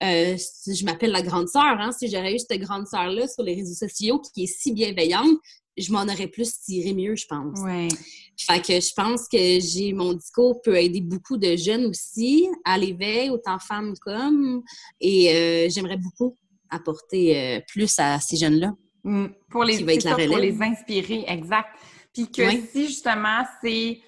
euh, 0.02 0.36
je 0.66 0.84
m'appelle 0.84 1.12
la 1.12 1.22
grande 1.22 1.48
sœur, 1.48 1.62
hein, 1.78 1.92
si 1.92 2.10
j'aurais 2.10 2.34
eu 2.34 2.38
cette 2.38 2.60
grande 2.60 2.88
sœur-là 2.88 3.28
sur 3.28 3.44
les 3.44 3.54
réseaux 3.54 3.86
sociaux 3.86 4.20
qui 4.20 4.44
est 4.44 4.46
si 4.46 4.72
bienveillante, 4.72 5.38
je 5.76 5.92
m'en 5.92 6.02
aurais 6.02 6.26
plus 6.26 6.60
tiré 6.60 6.92
mieux, 6.92 7.14
je 7.14 7.26
pense. 7.26 7.60
Ouais. 7.60 7.88
Fait 8.36 8.60
que 8.60 8.80
je 8.80 8.92
pense 8.94 9.28
que 9.28 9.60
j'ai 9.60 9.92
mon 9.92 10.12
discours 10.12 10.60
peut 10.60 10.76
aider 10.76 11.00
beaucoup 11.00 11.36
de 11.36 11.56
jeunes 11.56 11.86
aussi 11.86 12.48
à 12.64 12.76
l'éveil, 12.78 13.30
autant 13.30 13.58
femmes 13.58 13.94
comme, 14.00 14.62
et 15.00 15.34
euh, 15.34 15.68
j'aimerais 15.70 15.96
beaucoup 15.96 16.36
apporter 16.72 17.56
euh, 17.56 17.60
plus 17.68 17.98
à 17.98 18.18
ces 18.20 18.36
jeunes-là. 18.36 18.72
Mm. 19.04 19.26
Pour 19.50 19.64
les, 19.64 19.76
Qui 19.78 19.84
va 19.84 19.92
être 19.94 20.02
c'est 20.02 20.10
la 20.10 20.16
ça, 20.16 20.26
pour 20.26 20.36
relève. 20.36 20.58
les 20.58 20.62
inspirer, 20.62 21.24
exact. 21.28 21.68
Puis 22.14 22.30
que 22.30 22.42
Oui. 22.46 22.66
si 22.70 22.86
justement 22.88 23.44
c'est 23.62 24.00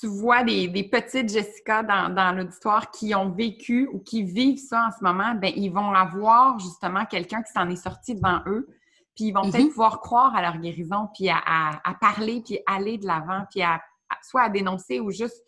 tu 0.00 0.06
vois 0.06 0.42
des, 0.44 0.66
des 0.68 0.84
petites 0.84 1.28
Jessica 1.28 1.82
dans, 1.82 2.08
dans 2.14 2.32
l'auditoire 2.32 2.90
qui 2.90 3.14
ont 3.14 3.28
vécu 3.30 3.86
ou 3.92 3.98
qui 3.98 4.22
vivent 4.22 4.58
ça 4.58 4.86
en 4.86 4.90
ce 4.98 5.04
moment, 5.04 5.34
ben 5.34 5.52
ils 5.54 5.68
vont 5.70 5.92
avoir 5.92 6.58
justement 6.58 7.04
quelqu'un 7.04 7.42
qui 7.42 7.52
s'en 7.52 7.68
est 7.68 7.76
sorti 7.76 8.14
devant 8.14 8.40
eux, 8.46 8.66
puis 9.14 9.24
ils 9.26 9.32
vont 9.32 9.50
peut-être 9.50 9.68
pouvoir 9.68 10.00
croire 10.00 10.34
à 10.34 10.40
leur 10.40 10.56
guérison, 10.56 11.08
puis 11.14 11.28
à, 11.28 11.36
à- 11.44 11.80
à 11.90 11.94
parler, 12.00 12.40
puis 12.42 12.58
aller 12.66 12.96
de 12.96 13.06
l'avant, 13.06 13.44
puis 13.50 13.60
à, 13.60 13.74
à- 13.74 14.18
soit 14.22 14.44
à 14.44 14.48
dénoncer 14.48 15.00
ou 15.00 15.10
juste 15.10 15.42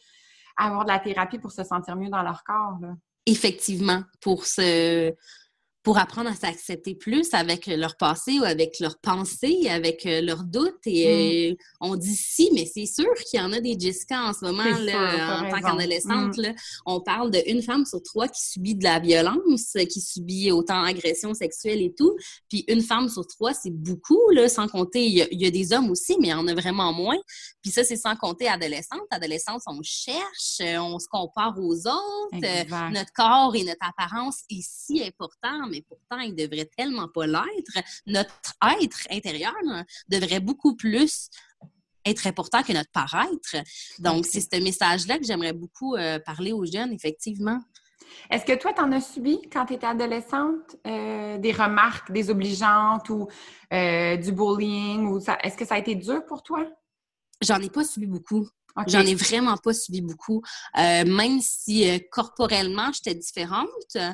à 0.58 0.66
avoir 0.66 0.84
de 0.84 0.90
la 0.90 0.98
thérapie 0.98 1.38
pour 1.38 1.52
se 1.52 1.64
sentir 1.64 1.96
mieux 1.96 2.10
dans 2.10 2.22
leur 2.22 2.44
corps. 2.44 2.76
Là. 2.82 2.90
Effectivement, 3.24 4.02
pour 4.20 4.44
se 4.44 5.14
pour 5.82 5.98
apprendre 5.98 6.30
à 6.30 6.34
s'accepter 6.34 6.94
plus 6.94 7.34
avec 7.34 7.66
leur 7.66 7.96
passé 7.96 8.38
ou 8.38 8.44
avec 8.44 8.78
leurs 8.78 8.98
pensées, 8.98 9.68
avec 9.68 10.06
euh, 10.06 10.20
leurs 10.20 10.44
doutes. 10.44 10.86
Et 10.86 11.50
euh, 11.52 11.56
on 11.80 11.96
dit 11.96 12.14
si, 12.14 12.50
mais 12.54 12.66
c'est 12.72 12.86
sûr 12.86 13.12
qu'il 13.28 13.40
y 13.40 13.42
en 13.42 13.52
a 13.52 13.60
des 13.60 13.76
Jessica 13.78 14.22
en 14.22 14.32
ce 14.32 14.44
moment, 14.44 14.62
là, 14.62 15.46
sûr, 15.46 15.46
en 15.46 15.50
tant 15.50 15.60
qu'adolescente. 15.60 16.38
Mm. 16.38 16.54
On 16.86 17.00
parle 17.00 17.30
d'une 17.32 17.62
femme 17.62 17.84
sur 17.84 18.00
trois 18.02 18.28
qui 18.28 18.40
subit 18.40 18.76
de 18.76 18.84
la 18.84 19.00
violence, 19.00 19.72
qui 19.90 20.00
subit 20.00 20.52
autant 20.52 20.84
agression 20.84 21.34
sexuelle 21.34 21.82
et 21.82 21.92
tout. 21.92 22.16
Puis 22.48 22.64
une 22.68 22.82
femme 22.82 23.08
sur 23.08 23.26
trois, 23.26 23.52
c'est 23.52 23.72
beaucoup, 23.72 24.30
là, 24.30 24.48
sans 24.48 24.68
compter, 24.68 25.04
il 25.04 25.14
y, 25.14 25.22
a, 25.22 25.26
il 25.32 25.40
y 25.42 25.46
a 25.46 25.50
des 25.50 25.72
hommes 25.72 25.90
aussi, 25.90 26.16
mais 26.20 26.28
il 26.28 26.30
y 26.30 26.34
en 26.34 26.46
a 26.46 26.54
vraiment 26.54 26.92
moins. 26.92 27.18
Puis 27.60 27.72
ça, 27.72 27.82
c'est 27.82 27.96
sans 27.96 28.14
compter 28.14 28.46
adolescente. 28.48 29.02
Adolescente, 29.10 29.62
on 29.66 29.80
cherche, 29.82 30.60
euh, 30.60 30.78
on 30.78 30.98
se 30.98 31.08
compare 31.08 31.54
aux 31.58 31.86
autres. 31.88 32.44
euh, 32.44 32.62
Exact. 32.62 32.90
notre 32.92 33.12
corps 33.12 33.54
et 33.56 33.64
notre 33.64 33.84
apparence 33.86 34.42
est 34.50 34.62
si 34.62 35.02
important, 35.02 35.66
mais 35.72 35.82
pourtant, 35.82 36.20
il 36.20 36.34
devrait 36.34 36.68
tellement 36.76 37.08
pas 37.08 37.26
l'être. 37.26 37.78
Notre 38.06 38.54
être 38.80 39.06
intérieur 39.10 39.54
devrait 40.08 40.40
beaucoup 40.40 40.76
plus 40.76 41.30
être 42.04 42.26
important 42.26 42.62
que 42.62 42.72
notre 42.72 42.90
paraître. 42.90 43.56
Donc, 43.98 44.26
c'est 44.26 44.40
ce 44.40 44.62
message-là 44.62 45.18
que 45.18 45.24
j'aimerais 45.24 45.52
beaucoup 45.52 45.96
euh, 45.96 46.18
parler 46.18 46.52
aux 46.52 46.66
jeunes, 46.66 46.92
effectivement. 46.92 47.60
Est-ce 48.30 48.44
que 48.44 48.54
toi, 48.58 48.72
tu 48.72 48.82
en 48.82 48.92
as 48.92 49.00
subi 49.00 49.40
quand 49.52 49.66
tu 49.66 49.74
étais 49.74 49.86
adolescente 49.86 50.76
euh, 50.86 51.38
des 51.38 51.52
remarques 51.52 52.10
désobligeantes 52.12 53.08
ou 53.08 53.28
euh, 53.72 54.16
du 54.16 54.32
bullying? 54.32 55.06
ou 55.06 55.20
ça... 55.20 55.38
Est-ce 55.42 55.56
que 55.56 55.64
ça 55.64 55.76
a 55.76 55.78
été 55.78 55.94
dur 55.94 56.24
pour 56.26 56.42
toi? 56.42 56.66
J'en 57.40 57.60
ai 57.60 57.70
pas 57.70 57.84
subi 57.84 58.06
beaucoup. 58.06 58.48
J'en 58.86 59.00
ai 59.00 59.14
vraiment 59.14 59.56
pas 59.56 59.72
subi 59.72 60.00
beaucoup. 60.00 60.42
Euh, 60.78 61.04
même 61.04 61.40
si 61.40 61.88
euh, 61.88 61.98
corporellement, 62.10 62.90
j'étais 62.92 63.14
différente, 63.14 63.96
euh, 63.96 64.12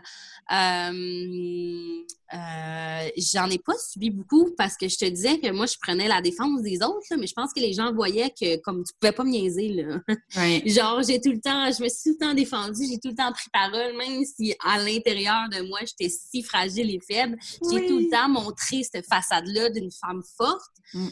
j'en 3.16 3.48
ai 3.50 3.58
pas 3.58 3.74
subi 3.78 4.10
beaucoup 4.10 4.50
parce 4.56 4.76
que 4.76 4.88
je 4.88 4.98
te 4.98 5.04
disais 5.04 5.38
que 5.38 5.50
moi, 5.50 5.66
je 5.66 5.76
prenais 5.80 6.08
la 6.08 6.20
défense 6.20 6.62
des 6.62 6.82
autres, 6.82 7.06
là, 7.10 7.16
mais 7.16 7.26
je 7.26 7.34
pense 7.34 7.52
que 7.52 7.60
les 7.60 7.72
gens 7.72 7.92
voyaient 7.92 8.30
que 8.30 8.56
comme 8.60 8.84
tu 8.84 8.92
pouvais 9.00 9.12
pas 9.12 9.24
me 9.24 9.30
niaiser, 9.30 9.68
là. 9.68 10.00
Genre, 10.66 11.02
j'ai 11.02 11.20
tout 11.20 11.32
le 11.32 11.40
temps, 11.40 11.70
je 11.70 11.82
me 11.82 11.88
suis 11.88 12.10
tout 12.10 12.16
le 12.20 12.26
temps 12.26 12.34
défendue, 12.34 12.86
j'ai 12.90 12.98
tout 12.98 13.08
le 13.08 13.14
temps 13.14 13.32
pris 13.32 13.48
parole, 13.52 13.96
même 13.96 14.24
si 14.24 14.54
à 14.64 14.78
l'intérieur 14.78 15.48
de 15.50 15.66
moi, 15.68 15.80
j'étais 15.80 16.08
si 16.12 16.42
fragile 16.42 16.90
et 16.90 17.00
faible. 17.00 17.36
J'ai 17.70 17.86
tout 17.86 17.98
le 17.98 18.10
temps 18.10 18.28
montré 18.28 18.82
cette 18.82 19.06
façade-là 19.06 19.70
d'une 19.70 19.90
femme 19.90 20.22
forte 20.36 20.72
Mm. 20.94 21.08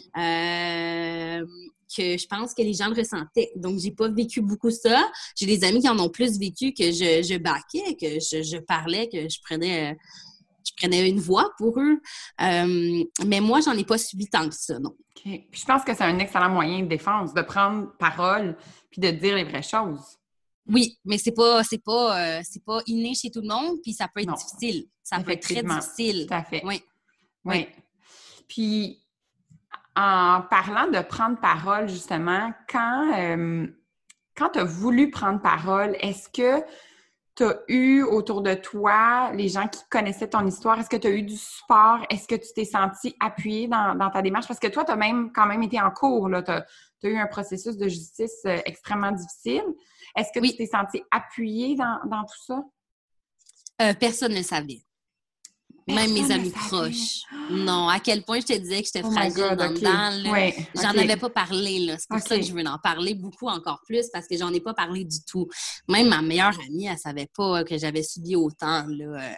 que 1.94 2.18
je 2.18 2.26
pense 2.26 2.52
que 2.52 2.62
les 2.62 2.74
gens 2.74 2.88
le 2.88 2.96
ressentaient. 2.96 3.35
Donc, 3.56 3.78
j'ai 3.78 3.90
pas 3.92 4.08
vécu 4.08 4.40
beaucoup 4.40 4.70
ça. 4.70 5.10
J'ai 5.36 5.46
des 5.46 5.64
amis 5.64 5.80
qui 5.80 5.88
en 5.88 5.98
ont 5.98 6.08
plus 6.08 6.38
vécu 6.38 6.72
que 6.72 6.84
je, 6.90 7.22
je 7.22 7.38
baquais, 7.38 7.94
que 8.00 8.18
je, 8.20 8.42
je 8.42 8.58
parlais, 8.58 9.08
que 9.08 9.28
je 9.28 9.38
prenais... 9.42 9.92
euh, 9.92 9.94
je 10.68 10.72
prenais 10.84 11.08
une 11.08 11.20
voix 11.20 11.52
pour 11.58 11.78
eux. 11.80 12.00
Euh, 12.40 13.04
mais 13.24 13.40
moi, 13.40 13.60
j'en 13.60 13.72
ai 13.78 13.84
pas 13.84 13.98
subi 13.98 14.26
tant 14.26 14.48
que 14.48 14.54
ça, 14.54 14.78
non. 14.80 14.96
Puis 15.14 15.46
je 15.52 15.64
pense 15.64 15.84
que 15.84 15.94
c'est 15.94 16.02
un 16.02 16.18
excellent 16.18 16.50
moyen 16.50 16.80
de 16.80 16.86
défense, 16.88 17.32
de 17.32 17.40
prendre 17.42 17.92
parole 17.98 18.56
puis 18.90 19.00
de 19.00 19.10
dire 19.12 19.36
les 19.36 19.44
vraies 19.44 19.62
choses. 19.62 20.18
Oui, 20.68 20.98
mais 21.04 21.18
c'est 21.18 21.32
pas 21.32 21.62
c'est 21.62 21.82
pas 21.82 22.18
euh, 22.18 22.42
c'est 22.44 22.64
pas 22.64 22.82
inné 22.86 23.14
chez 23.14 23.30
tout 23.30 23.40
le 23.42 23.46
monde, 23.48 23.76
puis 23.80 23.92
ça 23.92 24.08
peut 24.12 24.20
être 24.22 24.26
Non. 24.28 24.34
difficile. 24.34 24.88
Ça 25.04 25.20
peut 25.20 25.30
être 25.30 25.42
très 25.42 25.62
difficile. 25.62 26.26
Tout 26.26 26.34
à 26.34 26.42
fait. 26.42 26.62
Oui. 26.64 26.82
Oui. 27.44 27.68
Puis, 28.48 29.00
en 29.96 30.42
parlant 30.42 30.88
de 30.88 31.00
prendre 31.00 31.40
parole, 31.40 31.88
justement, 31.88 32.52
quand, 32.68 33.18
euh, 33.18 33.66
quand 34.36 34.50
tu 34.50 34.58
as 34.58 34.64
voulu 34.64 35.10
prendre 35.10 35.40
parole, 35.40 35.96
est-ce 36.00 36.28
que 36.28 36.62
tu 37.34 37.44
as 37.44 37.58
eu 37.68 38.02
autour 38.02 38.42
de 38.42 38.54
toi 38.54 39.30
les 39.32 39.48
gens 39.48 39.68
qui 39.68 39.80
connaissaient 39.90 40.28
ton 40.28 40.46
histoire? 40.46 40.78
Est-ce 40.78 40.90
que 40.90 40.96
tu 40.96 41.06
as 41.06 41.10
eu 41.10 41.22
du 41.22 41.36
support? 41.36 42.00
Est-ce 42.10 42.28
que 42.28 42.34
tu 42.34 42.48
t'es 42.54 42.64
senti 42.64 43.14
appuyé 43.20 43.68
dans, 43.68 43.94
dans 43.94 44.10
ta 44.10 44.22
démarche? 44.22 44.46
Parce 44.46 44.60
que 44.60 44.68
toi, 44.68 44.84
tu 44.84 44.92
as 44.92 44.96
même 44.96 45.32
quand 45.32 45.46
même 45.46 45.62
été 45.62 45.80
en 45.80 45.90
cours. 45.90 46.30
Tu 46.44 46.50
as, 46.50 46.66
eu 47.04 47.16
un 47.16 47.26
processus 47.26 47.76
de 47.76 47.88
justice 47.88 48.42
euh, 48.46 48.58
extrêmement 48.64 49.12
difficile. 49.12 49.64
Est-ce 50.16 50.30
que 50.32 50.40
Oui. 50.40 50.50
tu 50.52 50.56
t'es 50.56 50.66
senti 50.66 51.02
appuyé 51.10 51.76
dans, 51.76 52.00
dans 52.06 52.22
tout 52.22 52.42
ça? 52.46 52.62
Euh, 53.82 53.94
personne 53.94 54.32
ne 54.32 54.38
le 54.38 54.42
savait. 54.42 54.85
Même 55.86 56.12
mes 56.12 56.30
amis 56.32 56.50
proches. 56.50 57.22
Non, 57.48 57.88
à 57.88 58.00
quel 58.00 58.22
point 58.24 58.40
je 58.40 58.46
te 58.46 58.58
disais 58.58 58.80
que 58.80 58.86
j'étais 58.86 59.02
Oh 59.04 59.10
fragile 59.10 59.34
God, 59.34 59.58
dans 59.58 59.66
OK. 59.66 59.74
le 59.74 59.78
dedans, 59.78 60.64
J'en 60.74 60.98
avais 60.98 61.16
pas 61.16 61.30
parlé. 61.30 61.94
C'est 61.98 62.08
pour 62.08 62.18
ça 62.18 62.36
que 62.36 62.42
je 62.42 62.52
veux 62.52 62.64
en 62.66 62.78
parler 62.78 63.14
beaucoup 63.14 63.46
encore 63.48 63.80
plus, 63.86 64.08
parce 64.12 64.26
que 64.26 64.36
j'en 64.36 64.52
ai 64.52 64.60
pas 64.60 64.74
parlé 64.74 65.04
du 65.04 65.18
tout. 65.24 65.46
Même 65.88 66.08
ma 66.08 66.22
meilleure 66.22 66.58
amie, 66.66 66.86
elle 66.86 66.98
savait 66.98 67.28
pas 67.36 67.62
que 67.62 67.78
j'avais 67.78 68.02
subi 68.02 68.34
autant, 68.34 68.84
là. 68.88 69.04
Euh, 69.04 69.32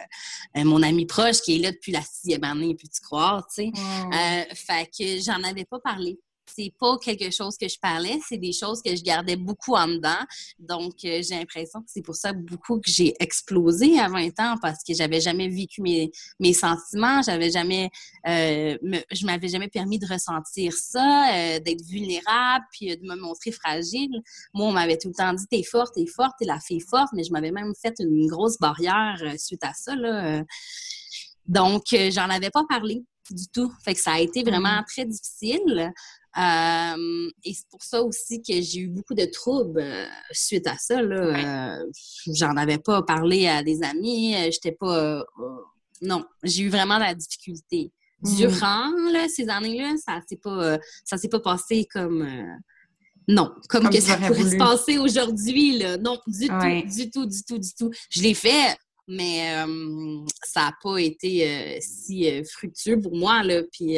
euh, 0.57 0.63
mon 0.63 0.81
amie 0.81 1.05
proche, 1.05 1.41
qui 1.41 1.55
est 1.57 1.59
là 1.59 1.71
depuis 1.71 1.91
la 1.91 2.01
sixième 2.01 2.43
année, 2.43 2.75
peux-tu 2.75 3.01
croire, 3.01 3.45
tu 3.47 3.65
sais. 3.65 3.71
Euh, 3.77 4.43
fait 4.55 4.89
que 4.97 5.21
j'en 5.21 5.43
avais 5.43 5.65
pas 5.65 5.79
parlé. 5.79 6.19
C'est 6.55 6.73
pas 6.79 6.97
quelque 6.97 7.31
chose 7.31 7.57
que 7.57 7.67
je 7.67 7.77
parlais, 7.79 8.19
c'est 8.27 8.37
des 8.37 8.53
choses 8.53 8.81
que 8.81 8.95
je 8.95 9.01
gardais 9.03 9.35
beaucoup 9.35 9.75
en 9.75 9.87
dedans. 9.87 10.19
Donc, 10.59 10.93
euh, 11.05 11.21
j'ai 11.21 11.35
l'impression 11.37 11.81
que 11.81 11.87
c'est 11.89 12.01
pour 12.01 12.15
ça 12.15 12.33
beaucoup 12.33 12.79
que 12.79 12.89
j'ai 12.91 13.13
explosé 13.19 13.99
à 13.99 14.07
20 14.09 14.39
ans 14.39 14.55
parce 14.61 14.83
que 14.83 14.93
j'avais 14.93 15.21
jamais 15.21 15.47
vécu 15.47 15.81
mes, 15.81 16.11
mes 16.39 16.53
sentiments, 16.53 17.21
j'avais 17.21 17.51
jamais, 17.51 17.89
euh, 18.27 18.77
me- 18.81 19.03
je 19.11 19.25
m'avais 19.25 19.47
jamais 19.47 19.67
permis 19.69 19.99
de 19.99 20.07
ressentir 20.07 20.73
ça, 20.73 21.33
euh, 21.33 21.59
d'être 21.59 21.83
vulnérable, 21.85 22.65
puis 22.71 22.91
euh, 22.91 22.95
de 22.95 23.03
me 23.07 23.15
montrer 23.15 23.51
fragile. 23.51 24.21
Moi, 24.53 24.67
on 24.67 24.71
m'avait 24.71 24.97
tout 24.97 25.09
le 25.09 25.13
temps 25.13 25.33
dit 25.33 25.45
t'es 25.47 25.63
forte, 25.63 25.93
t'es 25.95 26.05
forte, 26.05 26.33
t'es 26.39 26.45
la 26.45 26.59
fille 26.59 26.81
forte, 26.81 27.09
mais 27.13 27.23
je 27.23 27.31
m'avais 27.31 27.51
même 27.51 27.73
fait 27.81 27.95
une 27.99 28.27
grosse 28.27 28.57
barrière 28.57 29.17
suite 29.37 29.63
à 29.63 29.73
ça 29.73 29.95
là. 29.95 30.43
Donc, 31.47 31.83
j'en 31.91 32.29
avais 32.29 32.49
pas 32.51 32.63
parlé 32.69 33.03
du 33.31 33.47
tout. 33.47 33.71
Fait 33.83 33.93
que 33.93 33.99
ça 34.01 34.13
a 34.13 34.19
été 34.19 34.43
vraiment 34.43 34.83
très 34.87 35.05
difficile. 35.05 35.91
Euh, 36.39 37.29
et 37.43 37.53
c'est 37.53 37.67
pour 37.69 37.83
ça 37.83 38.01
aussi 38.01 38.41
que 38.41 38.61
j'ai 38.61 38.79
eu 38.81 38.87
beaucoup 38.87 39.13
de 39.13 39.25
troubles 39.25 39.81
euh, 39.81 40.05
suite 40.31 40.67
à 40.67 40.77
ça. 40.77 41.01
Là. 41.01 41.79
Euh, 41.81 41.85
J'en 42.33 42.55
avais 42.55 42.77
pas 42.77 43.01
parlé 43.03 43.47
à 43.47 43.61
des 43.61 43.83
amis. 43.83 44.35
J'étais 44.51 44.71
pas. 44.71 45.23
non, 46.01 46.23
j'ai 46.43 46.63
eu 46.63 46.69
vraiment 46.69 46.95
de 46.95 47.03
la 47.03 47.15
difficulté. 47.15 47.91
Mhm. 48.23 48.35
Durant 48.37 48.89
là, 49.11 49.27
ces 49.27 49.49
années-là, 49.49 49.95
ça 50.05 50.19
s'est 50.27 50.37
pas, 50.37 50.77
ça 51.03 51.17
s'est 51.17 51.29
pas 51.29 51.39
passé 51.41 51.85
comme. 51.91 52.25
non, 53.27 53.51
comme, 53.67 53.83
Comme 53.83 53.89
que 53.91 53.99
ça 53.99 54.15
pourrait 54.17 54.33
voulu. 54.33 54.51
se 54.51 54.57
passer 54.57 54.97
aujourd'hui, 54.97 55.77
là. 55.79 55.97
Non, 55.97 56.19
du 56.27 56.49
Ouais. 56.49 56.83
tout, 56.83 56.89
du 56.95 57.11
tout, 57.11 57.25
du 57.27 57.43
tout, 57.43 57.57
du 57.59 57.73
tout. 57.73 57.91
Je 58.09 58.21
l'ai 58.21 58.33
fait, 58.33 58.77
mais 59.07 59.55
ça 60.43 60.61
n'a 60.67 60.73
pas 60.81 60.97
été 60.99 61.79
si 61.81 62.43
fructueux 62.45 62.99
pour 63.01 63.15
moi, 63.17 63.43
là. 63.43 63.61
Puis 63.71 63.97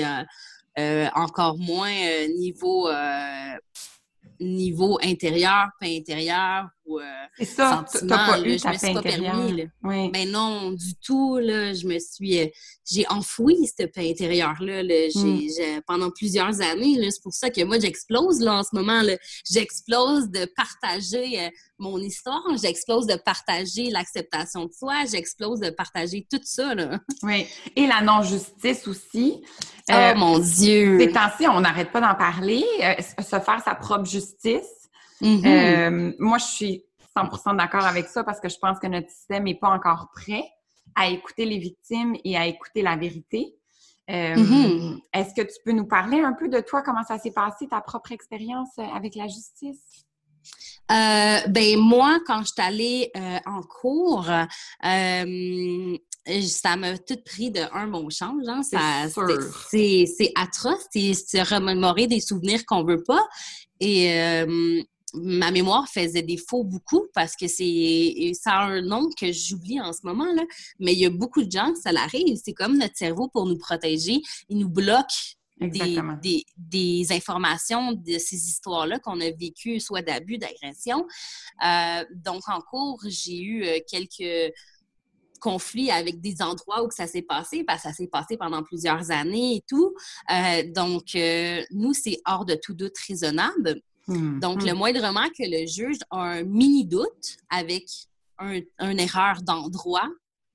encore 1.15 1.57
moins 1.57 1.91
euh, 1.91 2.27
niveau, 2.37 2.87
euh, 2.87 3.57
niveau 4.39 4.99
intérieur, 5.03 5.69
pas 5.79 5.87
intérieur 5.87 6.69
ou 6.91 6.99
euh, 6.99 7.03
C'est 7.37 7.45
ça, 7.45 7.85
tu 7.91 7.97
sentiment. 7.99 8.15
pas 8.15 8.37
là, 8.37 8.47
eu 8.47 8.57
je 8.57 8.63
ta 8.63 8.71
me 8.73 8.77
suis 8.77 8.93
pas 8.93 9.01
permis, 9.01 9.53
là. 9.57 9.63
Oui. 9.83 10.09
Ben 10.11 10.29
non, 10.29 10.71
du 10.71 10.95
tout, 10.95 11.37
là. 11.37 11.73
Je 11.73 11.85
me 11.87 11.97
suis... 11.99 12.39
euh, 12.41 12.47
j'ai 12.89 13.05
enfoui 13.09 13.55
cette 13.67 13.93
paix 13.93 14.09
intérieure-là. 14.11 14.83
là. 14.83 15.07
Mm. 15.15 15.39
j'ai- 15.57 15.81
pendant 15.87 16.09
plusieurs 16.11 16.61
années. 16.61 16.97
C'est 17.09 17.23
pour 17.23 17.33
ça 17.33 17.49
que 17.49 17.63
moi, 17.63 17.79
j'explose, 17.79 18.39
là, 18.41 18.55
en 18.55 18.63
ce 18.63 18.69
moment. 18.73 19.01
J'explose 19.49 20.29
de 20.29 20.45
partager 20.55 21.39
euh, 21.41 21.49
mon 21.77 21.97
histoire. 21.99 22.41
J'explose 22.61 23.05
de 23.07 23.15
partager 23.15 23.89
l'acceptation 23.89 24.65
de 24.65 24.71
soi. 24.73 25.05
J'explose 25.09 25.59
de 25.59 25.69
partager 25.69 26.25
tout 26.31 26.39
ça, 26.43 26.75
là. 26.75 26.99
Oui. 27.23 27.45
Et 27.75 27.87
la 27.87 28.01
non-justice 28.01 28.87
aussi. 28.87 29.41
Oh, 29.89 29.93
Euh, 29.93 30.15
mon 30.15 30.39
Dieu! 30.39 30.99
Ces 30.99 31.11
temps-ci, 31.11 31.47
on 31.47 31.59
n'arrête 31.61 31.91
pas 31.91 32.01
d'en 32.01 32.15
parler. 32.15 32.63
se 33.19 33.39
faire 33.39 33.61
sa 33.63 33.75
propre 33.75 34.05
justice. 34.05 34.80
Mhm. 35.21 35.45
Euh, 35.45 36.13
moi, 36.19 36.37
je 36.37 36.45
suis 36.45 36.83
100% 37.15 37.55
d'accord 37.55 37.85
avec 37.85 38.07
ça 38.07 38.23
parce 38.23 38.39
que 38.39 38.49
je 38.49 38.57
pense 38.57 38.79
que 38.79 38.87
notre 38.87 39.09
système 39.09 39.43
n'est 39.43 39.59
pas 39.59 39.69
encore 39.69 40.09
prêt. 40.13 40.43
à 40.93 41.07
écouter 41.07 41.45
les 41.45 41.57
victimes 41.57 42.17
et 42.25 42.35
à 42.35 42.45
écouter 42.47 42.81
la 42.81 42.97
vérité. 42.97 43.55
Euh, 44.09 44.35
Mhm. 44.35 44.99
Est-ce 45.13 45.33
que 45.33 45.41
tu 45.41 45.55
peux 45.63 45.71
nous 45.71 45.85
parler 45.87 46.19
un 46.19 46.33
peu 46.33 46.49
de 46.49 46.59
toi, 46.59 46.81
comment 46.81 47.03
ça 47.03 47.17
s'est 47.17 47.31
passé, 47.31 47.65
ta 47.69 47.79
propre 47.79 48.11
expérience 48.11 48.71
euh, 48.77 48.83
avec 48.93 49.15
la 49.15 49.25
justice? 49.27 49.79
Euh, 50.91 51.37
ben 51.47 51.79
moi, 51.79 52.19
quand 52.27 52.41
je 52.41 52.51
suis 52.51 52.61
allée 52.61 53.09
euh, 53.15 53.37
en 53.45 53.61
cours, 53.61 54.25
ça 54.25 54.45
m'a 56.75 56.97
tout 56.97 57.21
pris 57.23 57.51
de 57.51 57.61
un 57.73 57.87
mon 57.87 58.09
change. 58.09 58.43
Hein, 58.47 58.61
C'est 58.63 60.31
atroce, 60.35 60.87
c'est 60.91 61.13
se 61.13 61.53
remémorer 61.55 62.07
des 62.07 62.19
souvenirs 62.19 62.65
qu'on 62.65 62.83
veut 62.83 63.03
pas. 63.03 63.25
Et 63.79 64.09
ma 65.13 65.51
mémoire 65.51 65.87
faisait 65.87 66.21
défaut 66.21 66.63
beaucoup 66.63 67.07
parce 67.13 67.35
que 67.35 67.47
c'est 67.47 68.31
ça 68.33 68.51
a 68.53 68.65
un 68.65 68.81
nom 68.81 69.09
que 69.19 69.31
j'oublie 69.31 69.79
en 69.81 69.93
ce 69.93 69.99
moment 70.03 70.31
là. 70.33 70.43
Mais 70.79 70.93
il 70.93 70.99
y 70.99 71.05
a 71.05 71.09
beaucoup 71.09 71.43
de 71.43 71.51
gens 71.51 71.73
que 71.73 71.79
ça 71.79 71.91
l'arrive. 71.91 72.39
C'est 72.43 72.53
comme 72.53 72.77
notre 72.77 72.97
cerveau 72.97 73.27
pour 73.27 73.45
nous 73.45 73.57
protéger, 73.57 74.21
il 74.49 74.57
nous 74.57 74.69
bloque 74.69 75.35
des, 75.59 75.99
des, 76.21 76.45
des 76.57 77.11
informations 77.11 77.91
de 77.91 78.17
ces 78.17 78.47
histoires-là 78.47 78.99
qu'on 78.99 79.21
a 79.21 79.29
vécues, 79.31 79.79
soit 79.79 80.01
d'abus, 80.01 80.37
d'agression. 80.37 81.05
Euh, 81.63 82.03
donc, 82.15 82.41
en 82.47 82.61
cours, 82.61 82.99
j'ai 83.07 83.39
eu 83.39 83.63
euh, 83.63 83.77
quelques 83.87 84.53
conflits 85.39 85.91
avec 85.91 86.21
des 86.21 86.41
endroits 86.41 86.83
où 86.83 86.87
que 86.87 86.95
ça 86.95 87.07
s'est 87.07 87.21
passé, 87.23 87.63
parce 87.63 87.83
que 87.83 87.89
ça 87.89 87.93
s'est 87.93 88.07
passé 88.07 88.37
pendant 88.37 88.63
plusieurs 88.63 89.11
années 89.11 89.57
et 89.57 89.63
tout. 89.67 89.93
Euh, 90.31 90.63
donc, 90.71 91.15
euh, 91.15 91.63
nous, 91.71 91.93
c'est 91.93 92.21
hors 92.25 92.45
de 92.45 92.55
tout 92.55 92.73
doute 92.73 92.97
raisonnable. 93.07 93.81
Hmm. 94.07 94.39
Donc, 94.39 94.63
Hmm. 94.63 94.67
le 94.67 94.73
moindrement 94.73 95.27
que 95.29 95.43
le 95.43 95.67
juge 95.67 95.97
a 96.09 96.21
un 96.21 96.43
mini 96.43 96.85
doute 96.85 97.37
avec 97.49 97.85
un, 98.39 98.59
une 98.79 98.99
erreur 98.99 99.41
d'endroit, 99.41 100.09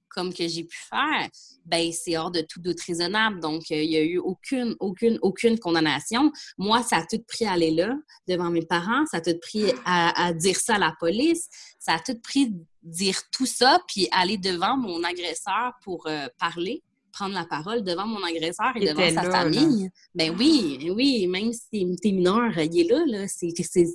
comme 0.08 0.32
que 0.32 0.48
j'ai 0.48 0.64
pu 0.64 0.78
faire, 0.88 1.28
ben 1.66 1.92
c'est 1.92 2.16
hors 2.16 2.30
de 2.30 2.40
tout 2.40 2.60
doute 2.60 2.80
raisonnable. 2.80 3.38
Donc, 3.38 3.64
euh, 3.70 3.82
il 3.82 3.90
n'y 3.90 3.96
a 3.96 4.02
eu 4.02 4.16
aucune, 4.18 4.74
aucune, 4.80 5.18
aucune 5.20 5.58
condamnation. 5.58 6.32
Moi, 6.56 6.82
ça 6.82 6.96
a 6.96 7.06
tout 7.06 7.22
pris 7.28 7.44
à 7.44 7.52
aller 7.52 7.70
là, 7.70 7.94
devant 8.26 8.50
mes 8.50 8.64
parents. 8.64 9.04
Ça 9.10 9.18
a 9.18 9.20
tout 9.20 9.38
pris 9.40 9.64
à, 9.84 10.26
à 10.26 10.32
dire 10.32 10.56
ça 10.56 10.76
à 10.76 10.78
la 10.78 10.94
police. 10.98 11.48
Ça 11.78 11.94
a 11.94 12.00
tout 12.00 12.18
pris 12.22 12.54
dire 12.82 13.20
tout 13.30 13.46
ça, 13.46 13.78
puis 13.88 14.08
aller 14.10 14.38
devant 14.38 14.76
mon 14.78 15.04
agresseur 15.04 15.72
pour 15.82 16.06
euh, 16.06 16.28
parler 16.38 16.82
prendre 17.16 17.34
la 17.34 17.46
parole 17.46 17.82
devant 17.82 18.06
mon 18.06 18.22
agresseur 18.22 18.72
et 18.76 18.80
Il 18.82 18.88
devant 18.88 19.08
sa 19.08 19.22
là, 19.22 19.30
famille. 19.30 19.88
Ben 20.14 20.34
oui, 20.38 20.90
oui, 20.94 21.26
même 21.26 21.50
si 21.52 21.96
t'es 22.02 22.12
mineur, 22.12 22.50
il 22.58 22.80
est 22.80 22.90
là, 22.90 23.02
là. 23.06 23.26
C'est, 23.26 23.52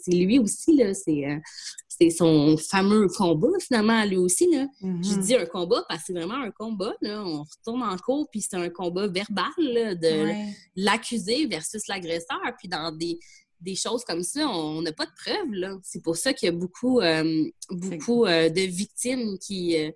lui 0.07 0.39
aussi, 0.39 0.76
là. 0.76 0.93
C'est, 0.93 1.26
euh, 1.28 1.38
c'est 1.88 2.09
son 2.09 2.57
fameux 2.57 3.07
combat, 3.09 3.49
finalement, 3.59 4.03
lui 4.05 4.17
aussi, 4.17 4.49
là. 4.51 4.65
Mhm. 4.82 5.03
Je 5.03 5.15
dis 5.19 5.36
un 5.36 5.45
combat 5.45 5.84
parce 5.88 6.01
que 6.01 6.05
c'est 6.07 6.13
vraiment 6.13 6.41
un 6.41 6.51
combat, 6.51 6.93
là. 7.01 7.24
On 7.24 7.43
retourne 7.43 7.84
en 7.84 7.95
cours, 7.97 8.28
puis 8.32 8.41
c'est 8.41 8.55
un 8.57 8.69
combat 8.69 9.07
verbal, 9.07 9.51
là, 9.59 9.93
de 9.95 10.07
Ouais. 10.24 10.47
l'accusé 10.76 11.45
versus 11.45 11.88
l'agresseur. 11.88 12.41
Puis 12.57 12.67
dans 12.67 12.91
des, 12.91 13.19
des 13.59 13.76
choses 13.76 14.03
comme 14.03 14.24
ça, 14.24 14.47
on 14.49 14.82
n'a 14.82 14.91
pas 14.91 15.05
de 15.05 15.11
preuves. 15.24 15.80
C'est 15.84 16.01
pour 16.01 16.17
ça 16.17 16.34
qu'il 16.34 16.47
y 16.47 16.49
a 16.49 16.55
beaucoup, 16.55 16.99
euh, 17.01 17.43
beaucoup 17.69 18.26
euh, 18.26 18.49
de 18.49 18.61
victimes 18.61 19.38
qui... 19.39 19.78
euh, 19.78 19.91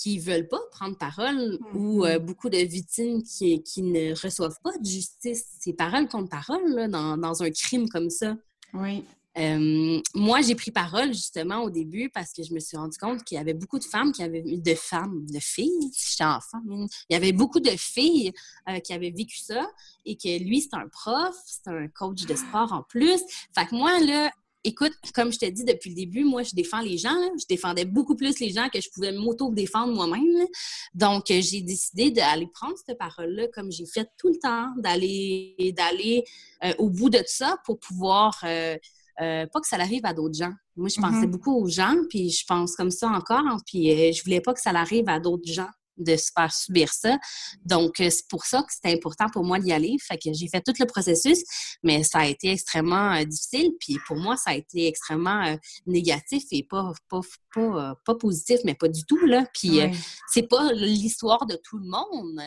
qui 0.00 0.18
veulent 0.18 0.48
pas 0.48 0.60
prendre 0.70 0.96
parole 0.96 1.58
ou 1.74 2.06
euh, 2.06 2.18
beaucoup 2.18 2.48
de 2.48 2.56
victimes 2.56 3.22
qui, 3.22 3.62
qui 3.62 3.82
ne 3.82 4.12
reçoivent 4.20 4.58
pas 4.64 4.76
de 4.78 4.86
justice. 4.86 5.44
C'est 5.60 5.74
parole 5.74 6.08
contre 6.08 6.30
parole 6.30 6.66
là, 6.74 6.88
dans, 6.88 7.18
dans 7.18 7.42
un 7.42 7.50
crime 7.50 7.86
comme 7.88 8.08
ça. 8.08 8.34
Oui. 8.72 9.04
Euh, 9.38 10.00
moi, 10.14 10.40
j'ai 10.40 10.54
pris 10.54 10.70
parole 10.70 11.08
justement 11.08 11.62
au 11.62 11.70
début 11.70 12.08
parce 12.08 12.32
que 12.32 12.42
je 12.42 12.52
me 12.52 12.60
suis 12.60 12.76
rendu 12.76 12.96
compte 12.98 13.22
qu'il 13.24 13.36
y 13.36 13.38
avait 13.38 13.54
beaucoup 13.54 13.78
de 13.78 13.84
femmes 13.84 14.10
qui 14.10 14.22
avaient 14.22 14.42
de 14.42 14.74
femmes, 14.74 15.24
de 15.26 15.38
filles, 15.38 15.90
si 15.92 16.12
j'étais 16.12 16.24
enfant, 16.24 16.58
il 16.66 17.12
y 17.12 17.14
avait 17.14 17.32
beaucoup 17.32 17.60
de 17.60 17.70
filles 17.70 18.32
euh, 18.68 18.80
qui 18.80 18.92
avaient 18.92 19.12
vécu 19.12 19.38
ça 19.38 19.70
et 20.04 20.16
que 20.16 20.42
lui, 20.42 20.62
c'est 20.62 20.74
un 20.74 20.88
prof, 20.88 21.36
c'est 21.46 21.68
un 21.68 21.86
coach 21.88 22.24
de 22.24 22.34
sport 22.34 22.72
en 22.72 22.82
plus. 22.82 23.20
Fait 23.54 23.66
que 23.66 23.74
moi, 23.74 24.00
là, 24.00 24.32
écoute, 24.64 24.92
comme 25.14 25.32
je 25.32 25.38
te 25.38 25.46
dis 25.46 25.64
depuis 25.64 25.90
le 25.90 25.96
début, 25.96 26.24
moi, 26.24 26.42
je 26.42 26.54
défends 26.54 26.80
les 26.80 26.98
gens. 26.98 27.14
là. 27.14 27.28
Je 27.38 27.46
défendais 27.48 27.84
beaucoup 27.84 28.14
plus 28.16 28.38
les 28.40 28.50
gens 28.50 28.68
que 28.72 28.80
je 28.80 28.88
pouvais 28.90 29.12
m'auto-défendre 29.12 29.94
moi-même. 29.94 30.46
Donc, 30.94 31.30
euh, 31.30 31.40
j'ai 31.40 31.62
décidé 31.62 32.10
d'aller 32.10 32.46
prendre 32.52 32.74
cette 32.84 32.98
parole-là 32.98 33.48
comme 33.48 33.70
j'ai 33.72 33.86
fait 33.86 34.08
tout 34.18 34.28
le 34.28 34.38
temps, 34.38 34.68
d'aller 34.78 35.74
d'aller 35.76 36.24
euh, 36.64 36.72
au 36.78 36.90
bout 36.90 37.10
de 37.10 37.22
ça 37.26 37.56
pour 37.64 37.78
pouvoir 37.78 38.38
euh, 38.44 38.76
euh, 39.20 39.46
pas 39.46 39.60
que 39.60 39.68
ça 39.68 39.76
arrive 39.76 40.04
à 40.04 40.14
d'autres 40.14 40.36
gens. 40.38 40.52
Moi, 40.76 40.88
je 40.88 41.00
pensais 41.00 41.26
Mhm. 41.26 41.30
beaucoup 41.30 41.54
aux 41.54 41.68
gens, 41.68 41.94
puis 42.08 42.30
je 42.30 42.44
pense 42.46 42.74
comme 42.76 42.90
ça 42.90 43.08
encore, 43.08 43.44
hein, 43.46 43.58
puis 43.66 44.12
je 44.12 44.22
voulais 44.24 44.40
pas 44.40 44.54
que 44.54 44.60
ça 44.60 44.70
arrive 44.70 45.08
à 45.08 45.20
d'autres 45.20 45.50
gens 45.50 45.68
de 46.00 46.16
se 46.16 46.30
faire 46.36 46.52
subir 46.52 46.92
ça. 46.92 47.18
Donc, 47.64 48.00
euh, 48.00 48.10
c'est 48.10 48.28
pour 48.28 48.44
ça 48.44 48.62
que 48.62 48.72
c'était 48.72 48.92
important 48.92 49.26
pour 49.32 49.44
moi 49.44 49.58
d'y 49.58 49.72
aller. 49.72 49.96
Fait 50.00 50.16
que 50.16 50.32
j'ai 50.32 50.48
fait 50.48 50.60
tout 50.60 50.74
le 50.78 50.86
processus, 50.86 51.42
mais 51.82 52.02
ça 52.02 52.20
a 52.20 52.26
été 52.26 52.50
extrêmement 52.50 53.12
euh, 53.12 53.24
difficile. 53.24 53.72
Puis 53.78 53.98
pour 54.06 54.16
moi, 54.16 54.36
ça 54.36 54.50
a 54.50 54.54
été 54.54 54.86
extrêmement 54.86 55.44
euh, 55.44 55.56
négatif 55.86 56.44
et 56.50 56.62
pas, 56.62 56.92
pas, 57.08 57.20
pas, 57.54 57.94
pas 58.04 58.14
positif, 58.14 58.60
mais 58.64 58.74
pas 58.74 58.88
du 58.88 59.04
tout. 59.04 59.24
Là. 59.26 59.44
Puis 59.54 59.80
c'est 60.28 60.48
pas 60.48 60.72
l'histoire 60.72 61.46
de 61.46 61.56
tout 61.62 61.78
le 61.78 61.86
monde, 61.86 62.40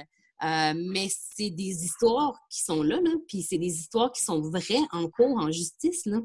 euh, 0.44 0.74
mais 0.76 1.08
c'est 1.10 1.50
des 1.52 1.86
histoires 1.86 2.38
qui 2.50 2.64
sont 2.64 2.84
là, 2.84 3.00
là 3.02 3.12
puis 3.28 3.44
c'est 3.44 3.58
des 3.58 3.74
histoires 3.74 4.12
qui 4.12 4.24
sont 4.24 4.42
vraies 4.42 4.82
en 4.92 5.08
cours, 5.10 5.38
en 5.38 5.52
justice, 5.52 6.06
là. 6.06 6.20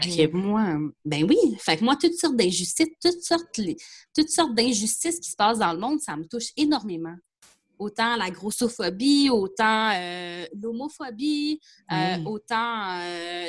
Fait 0.00 0.28
que 0.28 0.36
moi, 0.36 0.76
ben 1.04 1.24
oui, 1.28 1.36
fait 1.58 1.76
que 1.76 1.84
moi, 1.84 1.96
toutes 1.96 2.14
sortes 2.14 2.36
d'injustices, 2.36 2.88
toutes 3.02 3.22
sortes, 3.22 3.56
les- 3.58 3.76
toutes 4.14 4.30
sortes 4.30 4.54
d'injustices 4.54 5.18
qui 5.20 5.30
se 5.30 5.36
passent 5.36 5.58
dans 5.58 5.72
le 5.72 5.80
monde, 5.80 6.00
ça 6.00 6.16
me 6.16 6.24
touche 6.24 6.50
énormément. 6.56 7.14
Autant 7.78 8.16
la 8.16 8.30
grossophobie, 8.30 9.30
autant 9.30 9.90
euh, 9.94 10.44
l'homophobie, 10.60 11.60
euh, 11.92 12.16
autant 12.24 12.98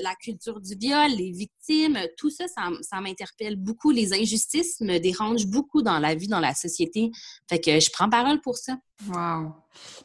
la 0.01 0.15
culture 0.21 0.59
du 0.61 0.75
viol, 0.75 1.09
les 1.11 1.41
victimes, 1.69 1.99
tout 2.17 2.29
ça, 2.29 2.45
ça, 2.47 3.01
m'interpelle 3.01 3.55
beaucoup. 3.55 3.91
Les 3.91 4.13
injustices 4.13 4.79
me 4.81 4.97
dérangent 4.97 5.47
beaucoup 5.47 5.81
dans 5.81 5.99
la 5.99 6.15
vie, 6.15 6.27
dans 6.27 6.39
la 6.39 6.53
société. 6.53 7.11
Fait 7.49 7.59
que 7.59 7.79
je 7.79 7.89
prends 7.91 8.09
parole 8.09 8.41
pour 8.41 8.57
ça. 8.57 8.77
Wow. 9.07 9.53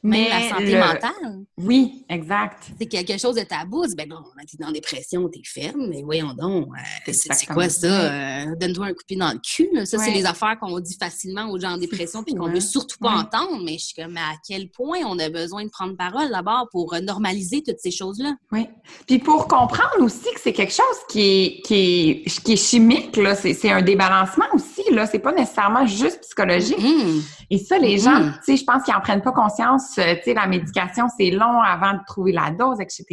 Même 0.04 0.28
la 0.28 0.48
santé 0.50 0.72
le- 0.72 0.78
mentale, 0.78 1.44
Oui, 1.58 2.04
exact. 2.08 2.62
c'est 2.78 2.86
quelque 2.86 3.18
chose 3.18 3.34
de 3.34 3.42
tabou. 3.42 3.84
Ben 3.96 4.08
non, 4.08 4.22
t'es 4.48 4.56
dans 4.56 4.68
la 4.68 4.72
dépression, 4.72 5.28
t'es 5.28 5.40
ferme, 5.44 5.88
mais 5.88 6.02
voyons 6.02 6.32
donc, 6.32 6.68
euh, 7.08 7.12
c'est, 7.12 7.46
quoi 7.46 7.68
ça? 7.68 7.88
Euh, 7.88 8.54
donne-toi 8.54 8.86
un 8.86 8.92
coup 8.92 9.00
de 9.00 9.06
pied 9.06 9.16
dans 9.16 9.32
le 9.32 9.40
cul. 9.40 9.68
là. 9.72 9.84
Ça, 9.84 9.98
c'est 9.98 10.12
les 10.12 10.24
affaires 10.24 10.56
qu'on 10.60 10.78
dit 10.78 10.96
facilement 10.96 11.50
aux 11.50 11.58
gens 11.58 11.72
en 11.72 11.78
dépression 11.78 12.22
puis 12.22 12.34
qu'on 12.34 12.46
hein? 12.46 12.52
veut 12.52 12.60
surtout 12.60 12.98
pas 13.00 13.14
Ouais. 13.14 13.20
entendre. 13.22 13.64
Mais 13.64 13.78
je 13.78 13.86
suis 13.86 13.94
comme, 14.00 14.12
mais 14.12 14.20
à 14.20 14.34
quel 14.46 14.70
point 14.70 14.98
on 15.06 15.18
a 15.18 15.28
besoin 15.28 15.64
de 15.64 15.70
prendre 15.70 15.96
parole 15.96 16.30
d'abord 16.30 16.68
pour 16.70 16.94
euh, 16.94 17.00
normaliser 17.00 17.64
toutes 17.64 17.80
ces 17.80 17.90
choses-là? 17.90 18.36
Oui. 18.52 18.68
Puis 19.08 19.18
pour 19.18 19.48
comprendre 19.48 20.02
aussi 20.02 20.32
que 20.34 20.40
c'est 20.40 20.52
quelque 20.52 20.74
chose 20.74 20.84
qui 21.10 21.20
est, 21.20 21.53
qui 21.62 22.22
est, 22.26 22.42
qui 22.42 22.52
est 22.54 22.56
chimique, 22.56 23.16
là, 23.16 23.34
c'est, 23.34 23.54
c'est 23.54 23.70
un 23.70 23.82
débalancement 23.82 24.46
aussi, 24.52 24.82
là. 24.92 25.06
C'est 25.06 25.18
pas 25.18 25.32
nécessairement 25.32 25.86
juste 25.86 26.20
psychologique. 26.22 26.78
Hum, 26.78 27.22
Et 27.50 27.58
ça, 27.58 27.78
les 27.78 27.98
gens, 27.98 28.16
tu 28.44 28.44
sais, 28.44 28.56
je 28.56 28.64
pense 28.64 28.82
qu'ils 28.82 28.94
en 28.94 29.00
prennent 29.00 29.22
pas 29.22 29.32
conscience. 29.32 29.96
euh, 29.98 30.14
Tu 30.16 30.22
sais, 30.24 30.34
la 30.34 30.46
médication, 30.46 31.06
c'est 31.18 31.30
long 31.30 31.60
avant 31.60 31.92
de 31.94 32.00
trouver 32.06 32.32
la 32.32 32.50
dose, 32.50 32.80
etc. 32.80 33.04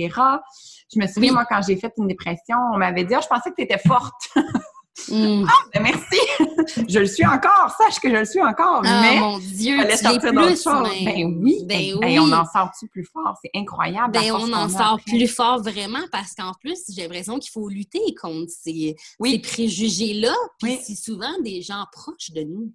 Je 0.94 1.00
me 1.00 1.08
souviens, 1.08 1.30
Oui. 1.30 1.36
moi, 1.36 1.46
quand 1.50 1.62
j'ai 1.68 1.76
fait 1.78 1.94
une 1.98 2.08
dépression, 2.08 2.58
on 2.74 2.78
m'avait 2.78 3.04
dit, 3.04 3.14
ah, 3.16 3.20
je 3.22 3.28
pensais 3.28 3.50
que 3.52 3.56
tu 3.56 3.62
étais 3.64 3.80
forte. 3.88 4.30
hum. 5.10 5.48
Ben, 5.74 5.84
Merci. 5.84 6.86
je 6.90 7.00
le 7.00 7.06
suis 7.06 7.26
encore. 7.26 7.74
Sache 7.78 8.00
que 8.00 8.10
je 8.10 8.16
le 8.16 8.26
suis 8.26 8.42
encore. 8.42 8.82
Ah, 8.86 9.02
mais 9.02 9.20
mon 9.20 9.40
Dieu, 9.40 9.78
tu 9.90 9.98
sortir 9.98 10.32
plus, 10.32 10.66
mais- 10.84 11.06
Ben 11.06 11.26
oui. 11.42 11.58
Ben 11.66 11.94
oui. 12.02 12.20
on 12.20 12.32
en 12.32 12.46
sort-tu 12.46 12.88
plus 12.88 13.06
fort? 13.06 13.36
C'est 13.42 13.52
incroyable. 13.56 14.12
Ben, 14.14 14.32
on 14.34 14.52
en 14.54 14.70
sort 14.70 14.94
après. 15.00 15.04
plus 15.18 15.28
fort 15.28 15.62
vraiment 15.62 16.04
parce 16.12 16.34
qu'en 16.36 16.54
plus, 16.62 16.80
j'ai 16.90 17.04
l'impression 17.04 17.40
qu'il 17.40 17.52
faut 17.52 17.70
lutter 17.70 18.02
contre 18.22 18.52
ces, 18.52 18.96
Oui. 19.20 19.32
ces 19.32 19.40
préjugés-là. 19.40 20.34
Puis 20.62 20.74
Oui. 20.74 20.80
c'est 20.84 20.96
souvent 20.96 21.40
des 21.44 21.62
gens 21.62 21.86
proches 21.92 22.32
de 22.32 22.42
nous. 22.44 22.72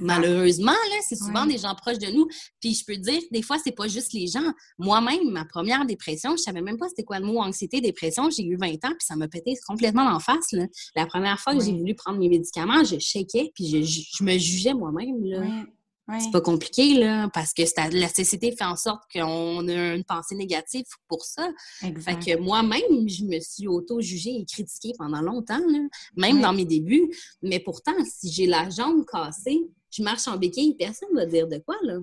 Malheureusement, 0.00 0.72
là, 0.72 0.96
c'est 1.08 1.16
souvent 1.16 1.46
Oui. 1.46 1.52
des 1.54 1.58
gens 1.58 1.74
proches 1.74 1.98
de 1.98 2.10
nous. 2.12 2.26
Puis 2.60 2.74
je 2.74 2.84
peux 2.84 2.94
te 2.94 3.00
dire, 3.00 3.20
des 3.30 3.42
fois, 3.42 3.56
c'est 3.62 3.74
pas 3.74 3.88
juste 3.88 4.12
les 4.12 4.26
gens. 4.26 4.52
Moi-même, 4.78 5.30
ma 5.30 5.44
première 5.44 5.84
dépression, 5.86 6.32
je 6.36 6.42
savais 6.42 6.60
même 6.62 6.76
pas 6.78 6.88
c'était 6.88 7.04
quoi 7.04 7.18
le 7.18 7.26
mot 7.26 7.38
anxiété, 7.40 7.80
dépression. 7.80 8.28
J'ai 8.30 8.44
eu 8.44 8.56
20 8.56 8.72
ans, 8.84 8.90
puis 8.90 9.06
ça 9.06 9.16
m'a 9.16 9.28
pété 9.28 9.54
complètement 9.66 10.06
en 10.06 10.20
face. 10.20 10.52
Là. 10.52 10.66
La 10.96 11.06
première 11.06 11.38
fois 11.40 11.54
que 11.54 11.64
j'ai 11.64 11.72
voulu 11.72 11.94
prendre 11.94 12.18
mes 12.18 12.28
médicaments, 12.28 12.84
je 12.84 12.98
shakeais, 12.98 13.52
puis 13.54 13.68
je, 13.68 13.82
je- 13.82 14.02
je 14.18 14.24
me 14.24 14.36
jugeais 14.38 14.74
moi-même. 14.74 15.24
là. 15.24 15.40
Oui. 15.40 15.62
Oui. 16.10 16.20
C'est 16.20 16.30
pas 16.30 16.40
compliqué, 16.40 16.94
là, 16.94 17.28
parce 17.32 17.52
que 17.52 17.62
la 17.96 18.08
société 18.08 18.52
fait 18.52 18.64
en 18.64 18.76
sorte 18.76 19.02
qu'on 19.12 19.68
a 19.68 19.94
une 19.94 20.04
pensée 20.04 20.34
négative 20.34 20.84
pour 21.08 21.24
ça. 21.24 21.48
Fait 21.78 22.18
que 22.18 22.38
moi-même, 22.38 23.08
je 23.08 23.24
me 23.24 23.38
suis 23.40 23.68
auto-jugée 23.68 24.36
et 24.40 24.44
critiquée 24.44 24.92
pendant 24.98 25.20
longtemps, 25.22 25.58
là, 25.58 25.78
même 26.16 26.36
Oui. 26.36 26.42
dans 26.42 26.52
mes 26.52 26.64
débuts. 26.64 27.10
Mais 27.42 27.60
pourtant, 27.60 27.92
si 28.04 28.30
j'ai 28.32 28.46
la 28.46 28.68
jambe 28.70 29.04
cassée, 29.04 29.60
je 29.90 30.02
marche 30.02 30.26
en 30.28 30.36
béquille, 30.36 30.74
personne 30.76 31.08
ne 31.12 31.16
va 31.20 31.26
dire 31.26 31.48
de 31.48 31.58
quoi, 31.58 31.76
là. 31.82 31.98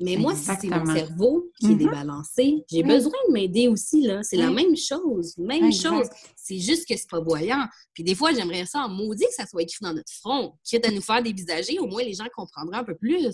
Mais 0.00 0.16
moi, 0.16 0.34
si 0.34 0.44
c'est 0.44 0.68
mon 0.68 0.86
cerveau 0.86 1.50
qui 1.58 1.66
est 1.66 1.68
mm-hmm. 1.70 1.78
débalancé, 1.78 2.64
j'ai 2.70 2.82
besoin 2.82 3.12
de 3.28 3.32
m'aider 3.32 3.68
aussi, 3.68 4.02
là. 4.02 4.22
C'est 4.22 4.36
la 4.36 4.50
même 4.50 4.76
chose, 4.76 5.36
même 5.38 5.72
chose. 5.72 6.08
C'est 6.36 6.58
juste 6.58 6.88
que 6.88 6.96
c'est 6.96 7.08
pas 7.08 7.20
voyant. 7.20 7.64
Puis 7.94 8.02
des 8.04 8.14
fois, 8.14 8.32
j'aimerais 8.32 8.66
ça 8.66 8.80
en 8.80 8.88
maudit 8.88 9.24
que 9.24 9.34
ça 9.34 9.46
soit 9.46 9.62
écrit 9.62 9.78
dans 9.82 9.94
notre 9.94 10.12
front. 10.12 10.54
Quitte 10.64 10.86
à 10.86 10.90
nous 10.90 11.00
faire 11.00 11.22
dévisager, 11.22 11.78
au 11.78 11.86
moins 11.86 12.02
les 12.02 12.14
gens 12.14 12.26
comprendront 12.34 12.78
un 12.78 12.84
peu 12.84 12.96
plus. 12.96 13.28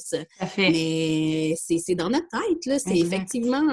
Mais 0.59 1.55
c'est 1.57 1.95
dans 1.95 2.11
notre 2.11 2.29
tête, 2.29 2.67
là. 2.67 2.79
C'est 2.79 2.99
effectivement 2.99 3.67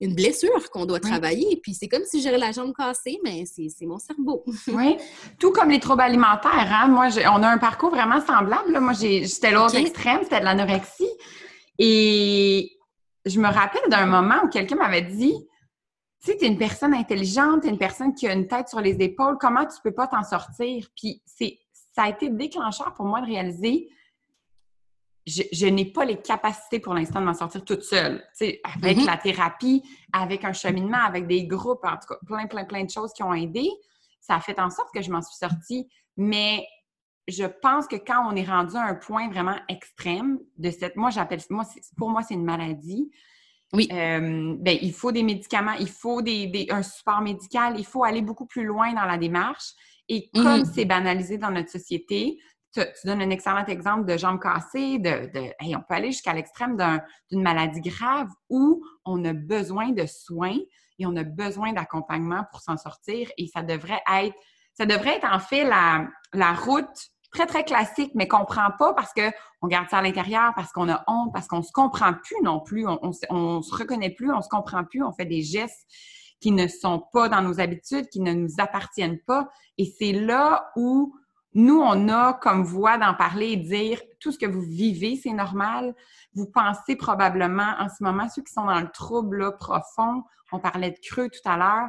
une 0.00 0.14
blessure 0.14 0.70
qu'on 0.70 0.86
doit 0.86 1.00
travailler. 1.00 1.58
Puis 1.62 1.74
c'est 1.74 1.88
comme 1.88 2.04
si 2.04 2.22
j'aurais 2.22 2.38
la 2.38 2.52
jambe 2.52 2.72
cassée, 2.74 3.18
mais 3.22 3.44
c'est 3.46 3.86
mon 3.86 3.98
cerveau. 3.98 4.44
oui. 4.68 4.96
Tout 5.38 5.52
comme 5.52 5.70
les 5.70 5.80
troubles 5.80 6.02
alimentaires. 6.02 6.70
Hein? 6.72 6.88
Moi, 6.88 7.08
on 7.32 7.42
a 7.42 7.48
un 7.48 7.58
parcours 7.58 7.90
vraiment 7.90 8.20
semblable. 8.20 8.78
Moi, 8.80 8.92
j'étais 8.92 9.50
l'autre 9.50 9.76
extrême, 9.76 10.20
c'était 10.22 10.40
de 10.40 10.44
l'anorexie. 10.44 11.10
Et 11.78 12.72
je 13.24 13.40
me 13.40 13.48
rappelle 13.48 13.88
d'un 13.88 14.06
moment 14.06 14.44
où 14.44 14.48
quelqu'un 14.48 14.76
m'avait 14.76 15.02
dit 15.02 15.34
Tu 16.22 16.32
sais, 16.32 16.36
tu 16.36 16.44
es 16.44 16.48
une 16.48 16.58
personne 16.58 16.94
intelligente, 16.94 17.62
tu 17.62 17.68
es 17.68 17.70
une 17.70 17.78
personne 17.78 18.14
qui 18.14 18.26
a 18.26 18.32
une 18.32 18.46
tête 18.46 18.68
sur 18.68 18.80
les 18.80 18.96
épaules, 19.00 19.36
comment 19.40 19.64
tu 19.64 19.76
peux 19.82 19.94
pas 19.94 20.06
t'en 20.06 20.22
sortir? 20.22 20.88
Puis 20.96 21.22
ça 21.26 22.02
a 22.02 22.08
été 22.10 22.28
déclencheur 22.28 22.94
pour 22.94 23.06
moi 23.06 23.20
de 23.20 23.26
réaliser 23.26 23.88
je, 25.26 25.66
n'ai 25.66 25.86
pas 25.86 26.04
les 26.04 26.20
capacités 26.20 26.80
pour 26.80 26.94
l'instant 26.94 27.20
de 27.20 27.24
m'en 27.24 27.34
sortir 27.34 27.64
toute 27.64 27.82
seule. 27.82 28.22
sais, 28.34 28.60
avec 28.62 28.98
mm-hmm. 28.98 29.06
la 29.06 29.16
thérapie, 29.16 29.82
avec 30.12 30.44
un 30.44 30.52
cheminement, 30.52 31.02
avec 31.04 31.26
des 31.26 31.46
groupes, 31.46 31.84
en 31.84 31.96
tout 31.96 32.08
cas, 32.08 32.18
plein, 32.26 32.46
plein, 32.46 32.64
plein 32.64 32.84
de 32.84 32.90
choses 32.90 33.12
qui 33.12 33.22
ont 33.22 33.32
aidé, 33.32 33.68
ça 34.20 34.36
a 34.36 34.40
fait 34.40 34.58
en 34.58 34.70
sorte 34.70 34.88
que 34.94 35.02
je 35.02 35.10
m'en 35.10 35.22
suis 35.22 35.36
sortie. 35.36 35.88
Mais 36.16 36.66
je 37.26 37.44
pense 37.44 37.86
que 37.86 37.96
quand 37.96 38.30
on 38.30 38.36
est 38.36 38.44
rendu 38.44 38.76
à 38.76 38.82
un 38.82 38.94
point 38.94 39.28
vraiment 39.28 39.56
extrême 39.68 40.38
de 40.58 40.70
cette, 40.70 40.96
moi 40.96 41.10
j'appelle, 41.10 41.40
moi 41.50 41.64
pour 41.96 42.10
moi 42.10 42.22
c'est 42.22 42.34
une 42.34 42.44
maladie. 42.44 43.10
Oui. 43.72 43.88
Euh, 43.90 44.54
ben, 44.58 44.78
il 44.80 44.92
faut 44.92 45.10
des 45.10 45.22
médicaments, 45.22 45.72
il 45.80 45.88
faut 45.88 46.22
des, 46.22 46.66
un 46.70 46.82
support 46.82 47.22
médical, 47.22 47.74
il 47.78 47.86
faut 47.86 48.04
aller 48.04 48.22
beaucoup 48.22 48.46
plus 48.46 48.64
loin 48.64 48.92
dans 48.92 49.04
la 49.04 49.16
démarche. 49.16 49.72
Et 50.08 50.28
comme 50.34 50.60
mm-hmm. 50.60 50.72
c'est 50.74 50.84
banalisé 50.84 51.38
dans 51.38 51.50
notre 51.50 51.70
société, 51.70 52.38
tu, 52.74 53.06
donnes 53.06 53.22
un 53.22 53.30
excellent 53.30 53.64
exemple 53.66 54.04
de 54.10 54.16
jambes 54.16 54.40
cassées, 54.40 54.98
de, 54.98 55.30
on 55.62 55.80
peut 55.80 55.94
aller 55.94 56.12
jusqu'à 56.12 56.32
l'extrême 56.32 56.76
d'une 57.30 57.42
maladie 57.42 57.80
grave 57.80 58.28
où 58.50 58.82
on 59.04 59.24
a 59.24 59.32
besoin 59.32 59.90
de 59.90 60.06
soins 60.06 60.58
et 60.98 61.06
on 61.06 61.16
a 61.16 61.24
besoin 61.24 61.72
d'accompagnement 61.72 62.44
pour 62.50 62.60
s'en 62.60 62.76
sortir. 62.76 63.30
Et 63.38 63.46
ça 63.46 63.62
devrait 63.62 64.02
être, 64.12 64.36
ça 64.74 64.86
devrait 64.86 65.16
être 65.16 65.30
en 65.30 65.38
fait 65.38 65.64
la, 65.64 66.08
la 66.32 66.52
route 66.52 67.10
très, 67.32 67.46
très 67.46 67.64
classique, 67.64 68.12
mais 68.14 68.28
qu'on 68.28 68.44
prend 68.44 68.70
pas 68.78 68.94
parce 68.94 69.12
qu'on 69.12 69.68
garde 69.68 69.88
ça 69.88 69.98
à 69.98 70.02
l'intérieur, 70.02 70.52
parce 70.54 70.72
qu'on 70.72 70.88
a 70.88 71.02
honte, 71.08 71.32
parce 71.32 71.48
qu'on 71.48 71.62
se 71.62 71.72
comprend 71.72 72.14
plus 72.14 72.40
non 72.42 72.60
plus, 72.60 72.86
on, 72.86 72.98
on, 73.30 73.62
se 73.62 73.74
reconnaît 73.74 74.10
plus, 74.10 74.32
on 74.32 74.40
se 74.40 74.48
comprend 74.48 74.84
plus, 74.84 75.02
on 75.02 75.12
fait 75.12 75.26
des 75.26 75.42
gestes 75.42 75.86
qui 76.40 76.52
ne 76.52 76.68
sont 76.68 77.02
pas 77.12 77.28
dans 77.28 77.42
nos 77.42 77.60
habitudes, 77.60 78.08
qui 78.08 78.20
ne 78.20 78.32
nous 78.32 78.54
appartiennent 78.58 79.18
pas. 79.26 79.48
Et 79.78 79.86
c'est 79.98 80.12
là 80.12 80.70
où 80.76 81.14
nous, 81.54 81.80
on 81.80 82.08
a 82.08 82.34
comme 82.34 82.64
voix 82.64 82.98
d'en 82.98 83.14
parler 83.14 83.52
et 83.52 83.56
dire 83.56 84.00
tout 84.20 84.32
ce 84.32 84.38
que 84.38 84.46
vous 84.46 84.62
vivez, 84.62 85.16
c'est 85.16 85.32
normal. 85.32 85.94
Vous 86.34 86.46
pensez 86.46 86.96
probablement 86.96 87.74
en 87.78 87.88
ce 87.88 88.02
moment, 88.02 88.28
ceux 88.28 88.42
qui 88.42 88.52
sont 88.52 88.66
dans 88.66 88.80
le 88.80 88.90
trouble 88.90 89.56
profond, 89.56 90.24
on 90.50 90.58
parlait 90.58 90.90
de 90.90 90.98
creux 91.02 91.28
tout 91.28 91.48
à 91.48 91.56
l'heure, 91.56 91.88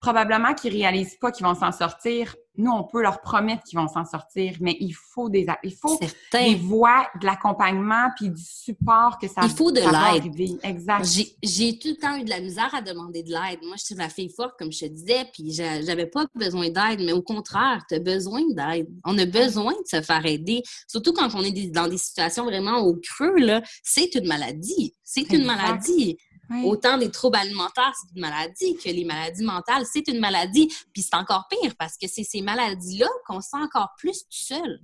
probablement 0.00 0.54
qu'ils 0.54 0.72
réalisent 0.72 1.16
pas 1.20 1.30
qu'ils 1.30 1.46
vont 1.46 1.54
s'en 1.54 1.72
sortir. 1.72 2.34
Nous, 2.56 2.70
on 2.70 2.84
peut 2.84 3.00
leur 3.00 3.20
promettre 3.20 3.62
qu'ils 3.62 3.78
vont 3.78 3.88
s'en 3.88 4.04
sortir, 4.04 4.54
mais 4.60 4.76
il 4.80 4.92
faut 4.92 5.28
des, 5.28 5.46
il 5.62 5.74
faut 5.74 5.98
des 6.32 6.54
voies, 6.56 7.06
de 7.20 7.24
l'accompagnement 7.24 8.08
puis 8.16 8.28
du 8.28 8.42
support 8.42 9.18
que 9.18 9.28
ça 9.28 9.42
Il 9.44 9.50
faut 9.50 9.70
de 9.70 9.80
l'aide. 9.80 10.58
Exact. 10.62 11.06
J'ai 11.42 11.78
tout 11.78 11.88
le 11.88 11.96
temps 11.96 12.16
eu 12.16 12.24
de 12.24 12.30
la 12.30 12.40
misère 12.40 12.74
à 12.74 12.82
demander 12.82 13.22
de 13.22 13.30
l'aide. 13.30 13.60
Moi, 13.62 13.76
je 13.78 13.84
suis 13.84 13.94
la 13.94 14.08
fille 14.08 14.30
forte, 14.34 14.58
comme 14.58 14.72
je 14.72 14.80
te 14.80 14.86
disais, 14.86 15.26
puis 15.32 15.52
j'avais 15.52 16.06
pas 16.06 16.26
besoin 16.34 16.70
d'aide, 16.70 17.00
mais 17.00 17.12
au 17.12 17.22
contraire, 17.22 17.82
tu 17.88 17.94
as 17.94 18.00
besoin 18.00 18.42
d'aide. 18.50 18.88
On 19.04 19.16
a 19.18 19.26
besoin 19.26 19.72
de 19.72 19.86
se 19.86 20.02
faire 20.02 20.24
aider. 20.26 20.62
Surtout 20.88 21.12
quand 21.12 21.34
on 21.34 21.42
est 21.42 21.70
dans 21.70 21.88
des 21.88 21.98
situations 21.98 22.44
vraiment 22.44 22.78
au 22.78 22.96
creux, 22.96 23.38
là, 23.38 23.62
c'est 23.82 24.14
une 24.14 24.26
maladie. 24.26 24.94
C'est 25.04 25.30
une 25.32 25.44
maladie. 25.44 26.18
Autant 26.64 26.98
des 26.98 27.10
troubles 27.10 27.36
alimentaires, 27.36 27.92
c'est 28.00 28.14
une 28.14 28.20
maladie, 28.20 28.76
que 28.76 28.88
les 28.88 29.04
maladies 29.04 29.44
mentales, 29.44 29.84
c'est 29.90 30.06
une 30.08 30.18
maladie. 30.18 30.68
Puis 30.92 31.02
c'est 31.02 31.14
encore 31.14 31.46
pire 31.48 31.74
parce 31.78 31.96
que 31.96 32.08
c'est 32.08 32.24
ces 32.24 32.42
maladies-là 32.42 33.08
qu'on 33.26 33.40
sent 33.40 33.56
encore 33.62 33.90
plus 33.96 34.22
tout 34.24 34.28
seul. 34.30 34.80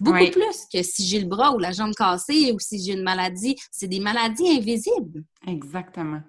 Beaucoup 0.00 0.30
plus 0.30 0.66
que 0.72 0.82
si 0.82 1.06
j'ai 1.06 1.20
le 1.20 1.26
bras 1.26 1.52
ou 1.54 1.58
la 1.58 1.72
jambe 1.72 1.94
cassée 1.94 2.52
ou 2.52 2.58
si 2.58 2.82
j'ai 2.82 2.92
une 2.92 3.02
maladie. 3.02 3.56
C'est 3.70 3.88
des 3.88 4.00
maladies 4.00 4.58
invisibles. 4.58 5.24
Exactement. 5.46 6.20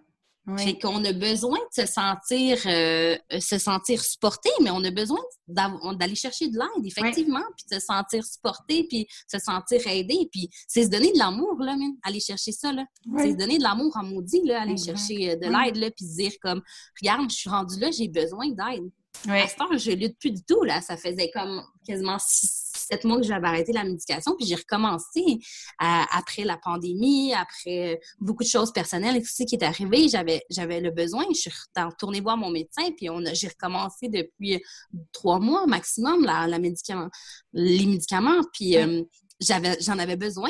Oui. 0.47 0.79
qu'on 0.79 1.03
a 1.03 1.11
besoin 1.11 1.57
de 1.57 1.85
se 1.85 1.91
sentir, 1.91 2.57
euh, 2.65 3.17
se 3.37 3.57
sentir 3.57 4.01
supporté, 4.01 4.49
mais 4.61 4.71
on 4.71 4.81
a 4.83 4.91
besoin 4.91 5.19
d'aller 5.47 6.15
chercher 6.15 6.47
de 6.47 6.57
l'aide, 6.57 6.85
effectivement, 6.85 7.43
puis 7.57 7.65
de 7.69 7.79
se 7.79 7.85
sentir 7.85 8.25
supporté, 8.25 8.85
puis 8.87 9.07
se 9.27 9.39
sentir 9.39 9.85
aidé. 9.87 10.29
Puis 10.31 10.49
c'est 10.67 10.85
se 10.85 10.89
donner 10.89 11.11
de 11.11 11.17
l'amour, 11.17 11.57
là, 11.59 11.75
même, 11.75 11.95
aller 12.01 12.21
chercher 12.21 12.53
ça, 12.53 12.71
là. 12.71 12.85
C'est 13.17 13.31
se 13.31 13.37
donner 13.37 13.57
de 13.57 13.63
l'amour 13.63 13.91
en 13.97 14.03
maudit, 14.03 14.41
là, 14.45 14.61
aller 14.61 14.77
chercher 14.77 15.31
euh, 15.31 15.35
de 15.35 15.47
l'aide, 15.47 15.75
là, 15.75 15.91
puis 15.91 16.05
se 16.05 16.15
dire 16.15 16.33
comme, 16.41 16.61
regarde, 17.01 17.29
je 17.29 17.35
suis 17.35 17.49
rendue 17.49 17.79
là, 17.79 17.91
j'ai 17.91 18.07
besoin 18.07 18.47
d'aide. 18.47 18.89
À 19.27 19.47
ce 19.47 19.55
temps, 19.55 19.65
je 19.75 19.91
lutte 19.91 20.17
plus 20.19 20.31
du 20.31 20.43
tout, 20.43 20.63
là. 20.63 20.79
Ça 20.81 20.95
faisait 20.95 21.31
comme 21.33 21.61
quasiment 21.85 22.17
six, 22.19 22.66
sept 22.89 23.03
mois 23.03 23.17
que 23.17 23.23
j'avais 23.23 23.47
arrêté 23.47 23.73
la 23.73 23.83
médication, 23.83 24.35
puis 24.37 24.45
j'ai 24.47 24.55
recommencé 24.55 25.39
après 25.79 26.43
la 26.43 26.57
pandémie, 26.57 27.33
après 27.33 27.99
beaucoup 28.19 28.43
de 28.43 28.49
choses 28.49 28.71
personnelles 28.71 29.17
et 29.17 29.21
tout 29.21 29.29
ce 29.31 29.43
qui 29.43 29.55
est 29.55 29.63
arrivé. 29.63 30.07
J'avais, 30.09 30.43
j'avais 30.49 30.79
le 30.81 30.91
besoin. 30.91 31.25
Je 31.33 31.39
suis 31.39 31.51
retournée 31.75 32.21
voir 32.21 32.37
mon 32.37 32.49
médecin, 32.49 32.91
puis 32.95 33.09
on 33.09 33.25
a, 33.25 33.33
j'ai 33.33 33.47
recommencé 33.47 34.09
depuis 34.09 34.61
trois 35.11 35.39
mois 35.39 35.65
maximum 35.67 36.23
la, 36.23 36.47
la 36.47 36.59
médicament, 36.59 37.09
les 37.53 37.85
médicaments, 37.85 38.41
puis 38.53 38.77
euh, 38.77 39.03
j'avais, 39.39 39.77
j'en 39.81 39.99
avais 39.99 40.15
besoin 40.15 40.49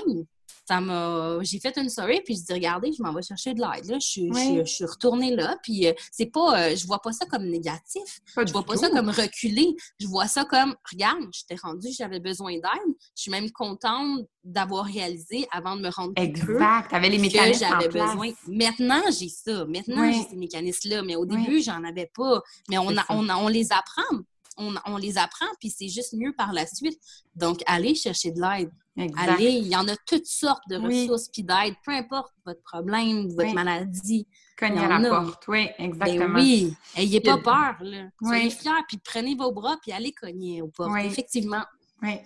ça 0.68 0.82
m'a 0.82 1.38
j'ai 1.42 1.60
fait 1.60 1.78
une 1.78 1.90
soirée 1.90 2.22
puis 2.26 2.36
je 2.36 2.44
dis 2.44 2.54
regardez 2.54 2.92
je 2.92 3.02
m'en 3.02 3.14
vais 3.14 3.22
chercher 3.22 3.54
de 3.54 3.62
l'aide 3.62 3.86
là. 3.86 4.00
Je, 4.00 4.64
je, 4.66 4.66
suis 4.66 4.86
retournée 4.86 5.36
là 5.36 5.58
puis 5.64 5.88
euh, 5.88 5.94
c'est 6.12 6.26
pas 6.26 6.60
euh, 6.60 6.76
je 6.76 6.86
vois 6.86 7.02
pas 7.02 7.12
ça 7.12 7.26
comme 7.26 7.46
négatif. 7.46 8.20
Je 8.36 8.52
vois 8.52 8.64
pas 8.64 8.76
ça 8.76 8.90
comme 8.90 9.10
reculé. 9.10 9.76
Je 10.00 10.08
vois 10.08 10.28
ça 10.28 10.44
comme 10.46 10.76
regarde 10.92 11.24
je 11.34 11.44
t'ai 11.46 11.56
rendu 11.56 11.88
j'avais 11.98 12.20
besoin 12.20 12.54
d'aide. 12.54 12.96
Je 13.16 13.22
suis 13.22 13.32
même 13.32 13.50
contente 13.52 14.28
d'avoir 14.44 14.86
réalisé 14.86 15.48
avant 15.52 15.76
de 15.76 15.82
me 15.82 15.90
rendre 15.90 16.14
exact. 16.18 16.94
avais 16.94 17.10
les 17.10 17.18
mécanismes 17.18 17.66
que 17.66 17.70
j'avais 17.70 17.88
besoin. 17.88 18.32
Maintenant 18.48 19.04
j'ai 19.18 19.30
ça. 19.30 19.66
Maintenant 19.66 20.12
j'ai 20.12 20.30
ces 20.30 20.36
mécanismes 20.36 20.90
là 20.90 21.02
mais 21.02 21.16
au 21.16 21.26
début 21.26 21.62
j'en 21.62 21.84
avais 21.84 22.12
pas. 22.14 22.42
Mais 22.70 22.78
on, 22.78 22.94
on, 23.10 23.30
on 23.30 23.48
les 23.48 23.72
apprend. 23.72 24.18
On, 24.60 24.98
les 24.98 25.20
apprend, 25.20 25.46
puis 25.60 25.70
c'est 25.70 25.88
juste 25.88 26.14
mieux 26.14 26.34
par 26.36 26.52
la 26.52 26.66
suite. 26.66 27.00
Donc, 27.36 27.62
allez 27.68 27.94
chercher 27.94 28.32
de 28.32 28.42
l'aide. 28.42 28.72
Allez, 28.98 29.52
il 29.52 29.68
y 29.68 29.76
en 29.76 29.88
a 29.88 29.96
toutes 30.08 30.26
sortes 30.26 30.64
de 30.70 30.78
ressources 30.78 31.30
puis 31.30 31.44
d'aide, 31.44 31.76
peu 31.86 31.92
importe 31.92 32.34
votre 32.46 32.62
problème, 32.62 33.28
votre 33.30 33.54
maladie. 33.54 34.28
Cognez 34.58 34.80
à 34.80 35.00
la 35.00 35.10
porte, 35.10 35.48
oui, 35.48 35.70
ben 35.78 35.86
exactement. 35.86 36.40
oui, 36.40 36.76
ayez 36.96 37.22
pas 37.22 37.38
peur, 37.38 37.76
là. 37.82 38.06
Soyez 38.22 38.50
fiers, 38.50 38.72
puis 38.88 38.98
prenez 39.04 39.36
vos 39.36 39.52
bras, 39.52 39.78
puis 39.82 39.92
allez 39.92 40.12
cogner 40.12 40.64
aux 40.64 40.70
portes, 40.70 40.98
effectivement. 41.04 41.64
Oui. 42.02 42.20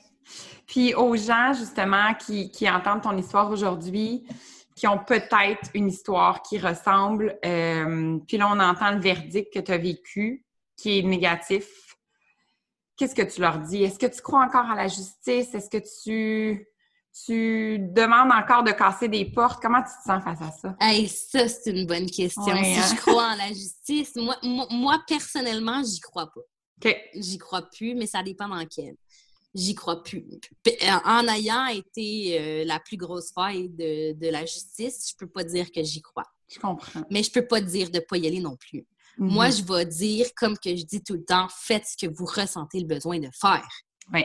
Puis 0.66 0.94
aux 0.94 1.16
gens, 1.18 1.52
justement, 1.54 2.14
qui, 2.14 2.70
entendent 2.70 3.02
ton 3.02 3.18
histoire 3.18 3.52
aujourd'hui, 3.52 4.24
qui 4.76 4.88
ont 4.88 5.00
peut-être 5.00 5.70
une 5.74 5.90
histoire 5.90 6.42
qui 6.42 6.58
ressemble, 6.58 7.38
euh, 7.46 8.18
puis 8.28 8.38
là, 8.38 8.50
on 8.50 8.60
entend 8.60 8.92
le 8.92 9.02
verdict 9.02 9.54
que 9.54 9.60
tu 9.60 9.72
as 9.72 9.78
vécu, 9.78 10.46
qui 10.78 11.00
est 11.00 11.04
négatif, 11.04 11.91
qu'est-ce 12.98 13.16
que 13.16 13.22
tu 13.22 13.42
leur 13.42 13.60
dis? 13.60 13.84
Est-ce 13.84 14.00
que 14.00 14.08
tu 14.08 14.22
crois 14.22 14.44
encore 14.44 14.70
à 14.70 14.76
la 14.76 14.88
justice? 14.88 15.54
Est-ce 15.54 15.70
que 15.70 15.82
tu, 16.04 16.68
tu 17.26 17.80
demandes 17.80 18.32
encore 18.32 18.64
de 18.64 18.72
casser 18.72 19.08
des 19.08 19.26
portes? 19.26 19.62
Comment 19.62 19.82
tu 19.82 19.90
te 19.90 20.10
sens 20.10 20.24
face 20.24 20.42
à 20.42 20.52
ça? 20.52 20.76
Hey, 20.80 21.08
ça, 21.08 21.48
c'est 21.48 21.72
une 21.72 21.86
bonne 21.86 22.10
question. 22.10 22.44
si 22.44 22.52
hein? 22.52 22.84
je 22.90 22.96
crois 22.96 23.34
en 23.34 23.36
la 23.36 23.48
justice, 23.48 24.16
moi, 24.16 24.38
moi, 24.70 25.02
personnellement, 25.08 25.84
j'y 25.84 26.00
crois 26.00 26.32
pas. 26.32 26.42
OK. 26.84 26.98
J'y 27.16 27.38
crois 27.38 27.64
plus, 27.70 27.96
mais 27.96 28.08
ça 28.08 28.24
dépend 28.24 28.48
dans 28.48 28.66
quel. 28.66 28.96
J'y 29.54 29.76
crois 29.76 30.02
plus. 30.02 30.26
En 31.06 31.28
ayant 31.28 31.68
été 31.68 32.40
euh, 32.40 32.66
la 32.66 32.80
plus 32.80 32.96
grosse 32.96 33.34
faille 33.34 33.70
de, 33.70 34.14
de 34.14 34.30
la 34.30 34.46
justice, 34.46 35.12
je 35.12 35.16
peux 35.18 35.28
pas 35.28 35.44
dire 35.44 35.72
que 35.72 35.84
j'y 35.84 36.02
crois. 36.02 36.24
Je 36.48 36.60
comprends. 36.60 37.02
Mais 37.10 37.24
je 37.24 37.32
peux 37.32 37.46
pas 37.46 37.62
dire 37.62 37.90
de 37.90 38.00
pas 38.00 38.18
y 38.18 38.28
aller 38.28 38.40
non 38.40 38.56
plus. 38.56 38.86
Moi, 39.22 39.50
mhm. 39.50 39.54
je 39.54 39.64
vais 39.64 39.86
dire, 39.86 40.26
comme 40.36 40.58
que 40.58 40.76
je 40.76 40.84
dis 40.84 41.04
tout 41.04 41.14
le 41.14 41.24
temps, 41.24 41.48
faites 41.56 41.86
ce 41.86 41.96
que 41.96 42.12
vous 42.12 42.26
ressentez 42.26 42.80
le 42.80 42.88
besoin 42.88 43.20
de 43.20 43.30
faire. 43.32 43.68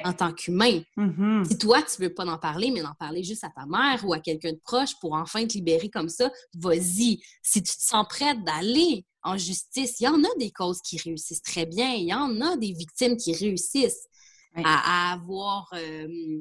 en 0.04 0.12
tant 0.14 0.32
qu'humain. 0.32 0.80
Mhm. 0.96 1.44
Si 1.44 1.58
toi, 1.58 1.82
tu 1.82 2.00
veux 2.00 2.12
pas 2.12 2.24
en 2.24 2.38
parler, 2.38 2.70
mais 2.72 2.82
d'en 2.82 2.94
parler 2.94 3.22
juste 3.22 3.44
à 3.44 3.50
ta 3.50 3.66
mère 3.66 4.02
ou 4.06 4.14
à 4.14 4.20
quelqu'un 4.20 4.52
de 4.52 4.60
proche 4.64 4.98
pour 5.00 5.12
enfin 5.12 5.46
te 5.46 5.52
libérer 5.52 5.90
comme 5.90 6.08
ça, 6.08 6.32
vas-y. 6.54 7.20
Si 7.42 7.62
tu 7.62 7.76
te 7.76 7.82
sens 7.82 8.06
prête 8.08 8.42
d'aller 8.42 9.04
en 9.22 9.36
justice, 9.36 10.00
il 10.00 10.04
y 10.04 10.08
en 10.08 10.24
a 10.24 10.34
des 10.38 10.50
causes 10.50 10.80
qui 10.80 10.96
réussissent 10.96 11.42
très 11.42 11.66
bien. 11.66 11.92
Il 11.92 12.06
y 12.06 12.14
en 12.14 12.40
a 12.40 12.56
des 12.56 12.72
victimes 12.72 13.18
qui 13.18 13.34
réussissent 13.34 14.08
à, 14.56 15.12
avoir... 15.12 15.68
Euh, 15.74 16.40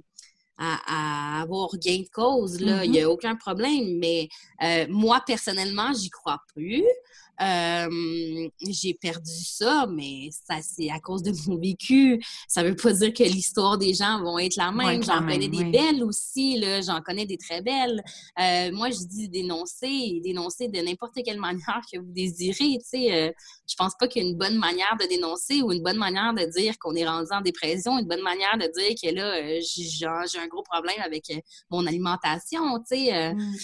à, 0.58 1.42
avoir 1.42 1.70
gain 1.78 2.00
de 2.00 2.10
cause. 2.14 2.58
Il 2.62 2.68
n'y 2.68 2.72
a 2.72 3.04
mm-hmm. 3.04 3.06
aucun 3.06 3.36
problème. 3.36 3.98
Mais 4.00 4.30
euh, 4.64 4.86
moi, 4.90 5.22
personnellement, 5.28 5.92
j'y 5.94 6.10
crois 6.10 6.40
plus. 6.54 6.86
Euh, 7.42 8.50
j'ai 8.70 8.94
perdu 8.94 9.32
ça, 9.32 9.88
mais 9.90 10.30
ça, 10.32 10.60
c'est 10.62 10.90
à 10.90 11.00
cause 11.00 11.22
de 11.24 11.34
mon 11.48 11.58
vécu. 11.58 12.24
Ça 12.48 12.64
veut 12.64 12.76
pas 12.76 12.94
dire 12.94 13.14
que 13.14 13.24
l'histoire 13.24 13.78
des 13.78 13.94
gens 13.94 14.22
vont 14.22 14.40
être 14.40 14.56
la 14.56 14.72
même. 14.72 15.04
J'en 15.04 15.26
connais 15.26 15.48
des 15.48 15.66
belles 15.66 16.04
aussi, 16.04 16.58
là. 16.60 16.82
J'en 16.82 17.02
connais 17.02 17.26
des 17.26 17.38
très 17.38 17.62
belles. 17.62 18.02
Euh, 18.40 18.72
moi, 18.72 18.90
je 18.90 19.06
dis 19.06 19.30
dénoncer, 19.30 20.22
dénoncer 20.24 20.68
de 20.68 20.80
n'importe 20.80 21.16
quelle 21.24 21.40
manière 21.46 21.82
que 21.92 22.00
vous 22.00 22.12
désirez, 22.12 22.78
tu 22.80 22.86
sais. 22.86 23.14
Euh, 23.14 23.32
je 23.68 23.76
pense 23.76 23.94
pas 24.00 24.08
qu'il 24.08 24.24
y 24.24 24.26
a 24.26 24.30
une 24.30 24.38
bonne 24.38 24.58
manière 24.58 24.96
de 25.00 25.08
dénoncer 25.08 25.62
ou 25.62 25.72
une 25.72 25.84
bonne 25.84 25.98
manière 25.98 26.34
de 26.34 26.46
dire 26.58 26.78
qu'on 26.80 26.96
est 26.96 27.08
rendu 27.08 27.30
en 27.32 27.42
dépression, 27.42 27.98
une 28.00 28.08
bonne 28.08 28.22
manière 28.22 28.58
de 28.58 28.72
dire 28.80 28.96
que 29.02 29.14
là, 29.14 29.60
j'ai 29.60 30.40
un 30.40 30.48
gros 30.48 30.64
problème 30.64 31.02
avec 31.04 31.32
mon 31.70 31.86
alimentation, 31.86 32.80
tu 32.80 32.96
sais. 32.96 33.34
Mm 33.34 33.56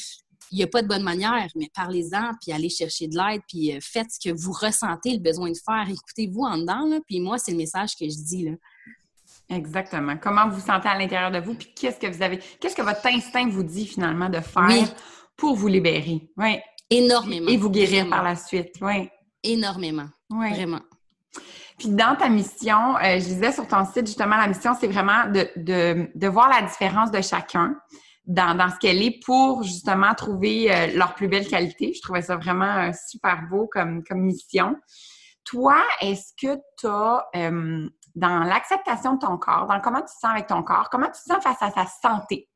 il 0.51 0.57
n'y 0.57 0.63
a 0.63 0.67
pas 0.67 0.81
de 0.81 0.87
bonne 0.87 1.03
manière, 1.03 1.47
mais 1.55 1.69
parlez-en, 1.73 2.33
puis 2.41 2.51
allez 2.51 2.69
chercher 2.69 3.07
de 3.07 3.15
l'aide, 3.15 3.41
puis 3.47 3.73
euh, 3.73 3.79
faites 3.81 4.07
ce 4.11 4.29
que 4.29 4.35
vous 4.35 4.51
ressentez 4.51 5.13
le 5.13 5.19
besoin 5.19 5.49
de 5.49 5.57
faire. 5.57 5.87
Écoutez-vous 5.89 6.43
en 6.43 6.57
dedans, 6.57 6.85
là, 6.87 6.99
puis 7.07 7.21
moi, 7.21 7.37
c'est 7.37 7.51
le 7.51 7.57
message 7.57 7.95
que 7.95 8.05
je 8.05 8.15
dis. 8.15 8.49
Là. 8.49 8.51
Exactement. 9.49 10.17
Comment 10.17 10.49
vous 10.49 10.59
sentez 10.59 10.89
à 10.89 10.97
l'intérieur 10.97 11.31
de 11.31 11.39
vous, 11.39 11.53
puis 11.53 11.73
qu'est-ce 11.73 11.99
que 11.99 12.07
vous 12.07 12.21
avez, 12.21 12.39
qu'est-ce 12.59 12.75
que 12.75 12.81
votre 12.81 13.05
instinct 13.07 13.47
vous 13.47 13.63
dit 13.63 13.87
finalement 13.87 14.29
de 14.29 14.41
faire 14.41 14.93
pour 15.37 15.55
vous 15.55 15.67
libérer? 15.67 16.29
Oui. 16.37 16.59
Énormément. 16.89 17.47
Et 17.47 17.55
vous 17.55 17.69
guérir 17.69 18.09
par 18.09 18.21
la 18.21 18.35
suite. 18.35 18.73
Oui. 18.81 19.09
Énormément. 19.43 20.09
Oui. 20.29 20.49
Vraiment. 20.49 20.81
Puis 21.77 21.89
dans 21.89 22.15
ta 22.15 22.29
mission, 22.29 22.97
euh, 22.97 23.19
je 23.19 23.25
disais 23.25 23.53
sur 23.53 23.65
ton 23.65 23.85
site, 23.85 24.05
justement, 24.05 24.35
la 24.35 24.47
mission, 24.47 24.75
c'est 24.79 24.87
vraiment 24.87 25.25
de, 25.31 25.49
de, 25.55 26.11
de 26.13 26.27
voir 26.27 26.49
la 26.49 26.61
différence 26.67 27.09
de 27.09 27.21
chacun 27.21 27.75
dans, 28.31 28.69
ce 28.69 28.79
qu'elle 28.79 29.01
est 29.01 29.19
pour 29.25 29.63
justement 29.63 30.13
trouver 30.15 30.73
euh, 30.73 30.87
leur 30.95 31.15
plus 31.15 31.27
belle 31.27 31.47
qualité. 31.47 31.93
Je 31.93 32.01
trouvais 32.01 32.21
ça 32.21 32.37
vraiment 32.37 32.77
euh, 32.77 32.91
super 33.07 33.43
beau 33.49 33.67
comme, 33.71 34.03
comme 34.03 34.21
mission. 34.21 34.77
Toi, 35.43 35.77
est-ce 35.99 36.33
que 36.41 36.55
tu 36.77 36.87
as, 36.87 37.25
euh, 37.35 37.89
dans 38.15 38.39
l'acceptation 38.39 39.15
de 39.15 39.19
ton 39.19 39.37
corps, 39.37 39.67
dans 39.67 39.81
comment 39.81 39.99
tu 39.99 40.05
te 40.05 40.19
sens 40.19 40.31
avec 40.31 40.47
ton 40.47 40.63
corps, 40.63 40.89
comment 40.89 41.07
tu 41.07 41.13
te 41.13 41.33
sens 41.33 41.43
face 41.43 41.61
à 41.61 41.71
sa 41.71 41.85
santé? 41.85 42.47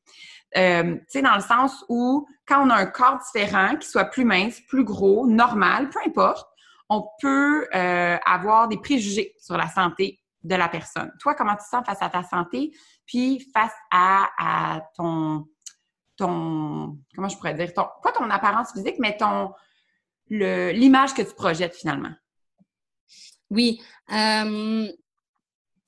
tu 0.54 0.62
sais, 1.10 1.22
dans 1.22 1.36
le 1.36 1.42
sens 1.42 1.84
où 1.90 2.26
quand 2.48 2.66
on 2.66 2.70
a 2.70 2.76
un 2.76 2.86
corps 2.86 3.20
différent, 3.34 3.76
qui 3.76 3.90
soit 3.90 4.06
plus 4.06 4.24
mince, 4.24 4.62
plus 4.70 4.86
gros, 4.86 5.28
normal, 5.28 5.90
peu 5.90 6.00
importe, 6.06 6.48
on 6.88 7.06
peut 7.20 7.68
avoir 7.74 8.70
des 8.70 8.78
préjugés 8.78 9.34
sur 9.38 9.58
la 9.58 9.68
santé 9.68 10.22
de 10.44 10.56
la 10.56 10.70
personne. 10.70 11.12
Toi, 11.20 11.36
comment 11.36 11.56
tu 11.56 11.64
te 11.64 11.68
sens 11.68 11.86
face 11.86 12.02
à 12.02 12.10
ta 12.10 12.24
santé, 12.24 12.72
puis 13.06 13.46
face 13.54 13.74
à, 13.92 14.30
à 14.38 14.82
ton, 14.96 15.46
ton, 16.18 16.98
comment 17.16 17.30
je 17.30 17.38
pourrais 17.38 17.54
dire, 17.54 17.74
ton, 17.74 17.86
pas 18.04 18.12
ton 18.12 18.30
apparence 18.30 18.72
physique, 18.74 18.96
mais 19.00 19.18
ton, 19.18 19.52
l'image 20.30 21.14
que 21.14 21.22
tu 21.22 21.34
projettes 21.34 21.76
finalement. 21.76 22.14
Oui. 23.50 23.82
Euh, 24.12 24.88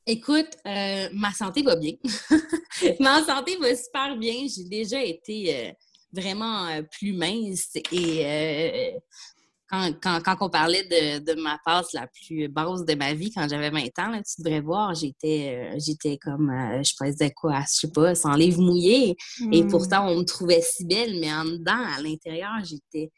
écoute, 0.06 0.58
euh, 0.66 1.10
ma 1.14 1.32
santé 1.32 1.64
va 1.64 1.76
bien. 1.76 1.94
ma 3.00 3.24
santé 3.24 3.58
va 3.58 3.76
super 3.76 4.16
bien. 4.18 4.46
J'ai 4.48 4.66
déjà 4.66 5.04
été 5.04 5.56
euh, 5.56 5.72
vraiment 6.14 6.82
plus 6.92 7.14
mince 7.14 7.76
et 7.92 8.96
quand, 9.70 9.92
quand, 10.02 10.22
quand, 10.24 10.38
on 10.42 10.50
parlait 10.50 10.84
de, 10.84 11.20
de, 11.20 11.42
ma 11.42 11.60
passe 11.66 11.94
la 11.94 12.08
plus 12.08 12.48
basse 12.48 12.86
de 12.86 12.96
ma 12.96 13.14
vie, 13.14 13.32
quand 13.32 13.48
j'avais 13.50 13.70
20 13.70 13.80
ans, 14.00 14.10
là, 14.12 14.22
tu 14.24 14.42
devrais 14.42 14.62
voir, 14.62 14.94
j'étais 14.94 15.74
euh, 15.74 15.78
j'étais 15.78 16.18
comme, 16.18 16.50
euh, 16.50 16.82
je 16.84 16.94
faisais 16.98 17.32
quoi, 17.32 17.62
je 17.62 17.80
sais 17.80 17.92
pas, 17.92 18.16
sans 18.16 18.34
livre 18.34 18.62
mouillé. 18.62 19.16
Et 19.52 19.64
hmm. 19.64 19.70
pourtant, 19.70 20.08
on 20.08 20.20
me 20.20 20.24
trouvait 20.24 20.62
si 20.62 20.86
belle, 20.86 21.20
mais 21.20 21.34
en 21.34 21.46
dedans, 21.46 21.84
à 21.98 22.02
l'intérieur, 22.02 22.52
j'étais 22.64 23.12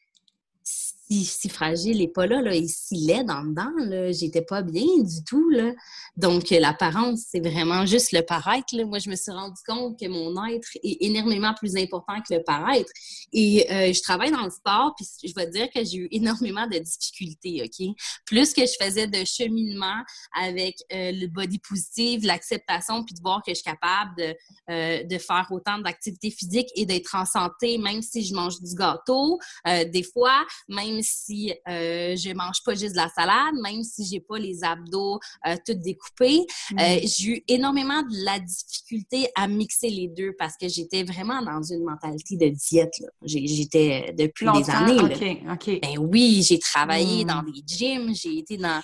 si, 1.09 1.49
fragile 1.49 2.01
et 2.01 2.07
pas 2.07 2.27
là, 2.27 2.41
là, 2.41 2.53
et 2.53 2.67
si 2.67 2.97
laide 2.97 3.31
en 3.31 3.43
dedans, 3.43 3.71
là, 3.77 4.11
j'étais 4.11 4.43
pas 4.43 4.61
bien 4.61 4.85
du 4.97 5.23
tout, 5.23 5.49
là. 5.49 5.73
Donc, 6.15 6.49
l'apparence, 6.51 7.21
c'est 7.29 7.39
vraiment 7.39 7.85
juste 7.85 8.11
le 8.11 8.21
paraître. 8.21 8.75
Moi, 8.85 8.99
je 8.99 9.09
me 9.09 9.15
suis 9.15 9.31
rendu 9.31 9.59
compte 9.67 9.99
que 9.99 10.07
mon 10.07 10.45
être 10.45 10.67
est 10.83 10.97
énormément 11.01 11.53
plus 11.53 11.75
important 11.77 12.21
que 12.27 12.33
le 12.35 12.43
paraître. 12.43 12.91
Et 13.33 13.65
euh, 13.71 13.93
je 13.93 14.01
travaille 14.01 14.31
dans 14.31 14.43
le 14.43 14.51
sport, 14.51 14.93
puis 14.95 15.07
je 15.23 15.33
vais 15.33 15.47
te 15.47 15.51
dire 15.51 15.69
que 15.73 15.83
j'ai 15.83 15.97
eu 15.97 16.07
énormément 16.11 16.67
de 16.67 16.77
difficultés, 16.77 17.63
OK? 17.63 17.95
Plus 18.25 18.53
que 18.53 18.61
je 18.61 18.73
faisais 18.79 19.07
de 19.07 19.23
cheminement 19.25 20.03
avec 20.39 20.75
euh, 20.93 21.11
le 21.11 21.27
body 21.27 21.59
positive, 21.59 22.25
l'acceptation, 22.25 23.03
puis 23.03 23.15
de 23.15 23.21
voir 23.21 23.41
que 23.41 23.51
je 23.51 23.55
suis 23.55 23.63
capable 23.63 24.15
de, 24.17 24.35
euh, 24.69 25.03
de 25.03 25.17
faire 25.17 25.47
autant 25.51 25.79
d'activités 25.79 26.29
physiques 26.29 26.69
et 26.75 26.85
d'être 26.85 27.15
en 27.15 27.25
santé, 27.25 27.77
même 27.77 28.01
si 28.01 28.23
je 28.23 28.33
mange 28.35 28.59
du 28.61 28.75
gâteau, 28.75 29.39
des 29.65 30.03
fois, 30.03 30.45
même 30.67 30.98
si 31.01 31.51
euh, 31.67 32.15
je 32.15 32.33
mange 32.33 32.63
pas 32.63 32.73
juste 32.73 32.91
de 32.91 32.97
la 32.97 33.09
salade, 33.09 33.55
même 33.61 33.83
si 33.83 34.05
j'ai 34.05 34.19
pas 34.19 34.37
les 34.37 34.63
abdos 34.63 35.19
euh, 35.47 35.55
tout 35.65 35.73
découpés. 35.73 36.45
Euh, 36.71 36.75
mm. 36.75 37.07
j'ai 37.07 37.25
eu 37.25 37.43
énormément 37.47 38.01
de 38.03 38.25
la 38.25 38.39
difficulté 38.39 39.29
à 39.35 39.47
mixer 39.47 39.89
les 39.89 40.07
deux 40.07 40.33
parce 40.37 40.55
que 40.57 40.67
j'étais 40.67 41.03
vraiment 41.03 41.41
dans 41.41 41.61
une 41.61 41.83
mentalité 41.83 42.35
de 42.37 42.49
diète. 42.49 42.93
J'étais 43.23 44.13
depuis 44.17 44.47
des 44.53 44.69
années. 44.69 45.41
OK. 45.51 45.79
Ben 45.81 45.97
oui, 45.99 46.43
j'ai 46.47 46.59
travaillé 46.59 47.23
mm. 47.23 47.27
dans 47.27 47.43
des 47.43 47.63
gyms, 47.65 48.13
j'ai 48.13 48.39
été 48.39 48.57
dans 48.57 48.81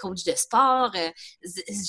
coach 0.00 0.24
de 0.24 0.32
sport. 0.36 0.92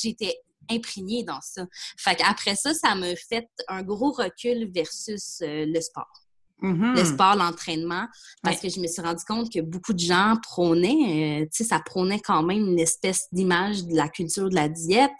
j'étais 0.02 0.36
imprégnée 0.70 1.24
dans 1.24 1.42
ça. 1.42 1.66
Fait 1.98 2.16
qu'après 2.16 2.56
ça, 2.56 2.74
ça 2.74 2.96
me 2.96 3.16
fait 3.16 3.48
un 3.68 3.82
gros 3.82 4.12
recul 4.12 4.72
versus 4.72 5.38
le 5.42 5.82
sport. 5.82 6.21
Mm-hmm. 6.62 6.96
le 6.96 7.06
sport, 7.06 7.36
l'entraînement, 7.36 8.06
parce 8.44 8.60
que 8.60 8.70
je 8.70 8.80
me 8.80 8.86
suis 8.86 9.02
rendu 9.02 9.24
compte 9.28 9.52
que 9.52 9.62
beaucoup 9.62 9.94
de 9.94 10.00
gens 10.00 10.36
prônaient, 10.44 11.42
euh, 11.42 11.46
tu 11.46 11.50
sais, 11.52 11.64
ça 11.64 11.80
prônait 11.80 12.20
quand 12.20 12.44
même 12.44 12.68
une 12.68 12.80
espèce 12.80 13.28
d'image 13.32 13.86
de 13.86 13.96
la 13.96 14.08
culture 14.10 14.48
de 14.48 14.54
la 14.54 14.70
diète. 14.70 15.12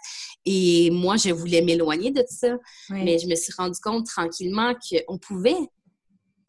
Et 0.44 0.90
moi, 0.92 1.16
je 1.16 1.30
voulais 1.30 1.60
m'éloigner 1.60 2.12
de 2.12 2.24
ça. 2.28 2.56
Mais 2.90 3.18
je 3.18 3.26
me 3.26 3.34
suis 3.34 3.52
rendu 3.56 3.78
compte 3.80 4.06
tranquillement 4.06 4.74
qu'on 4.74 5.18
pouvait 5.18 5.56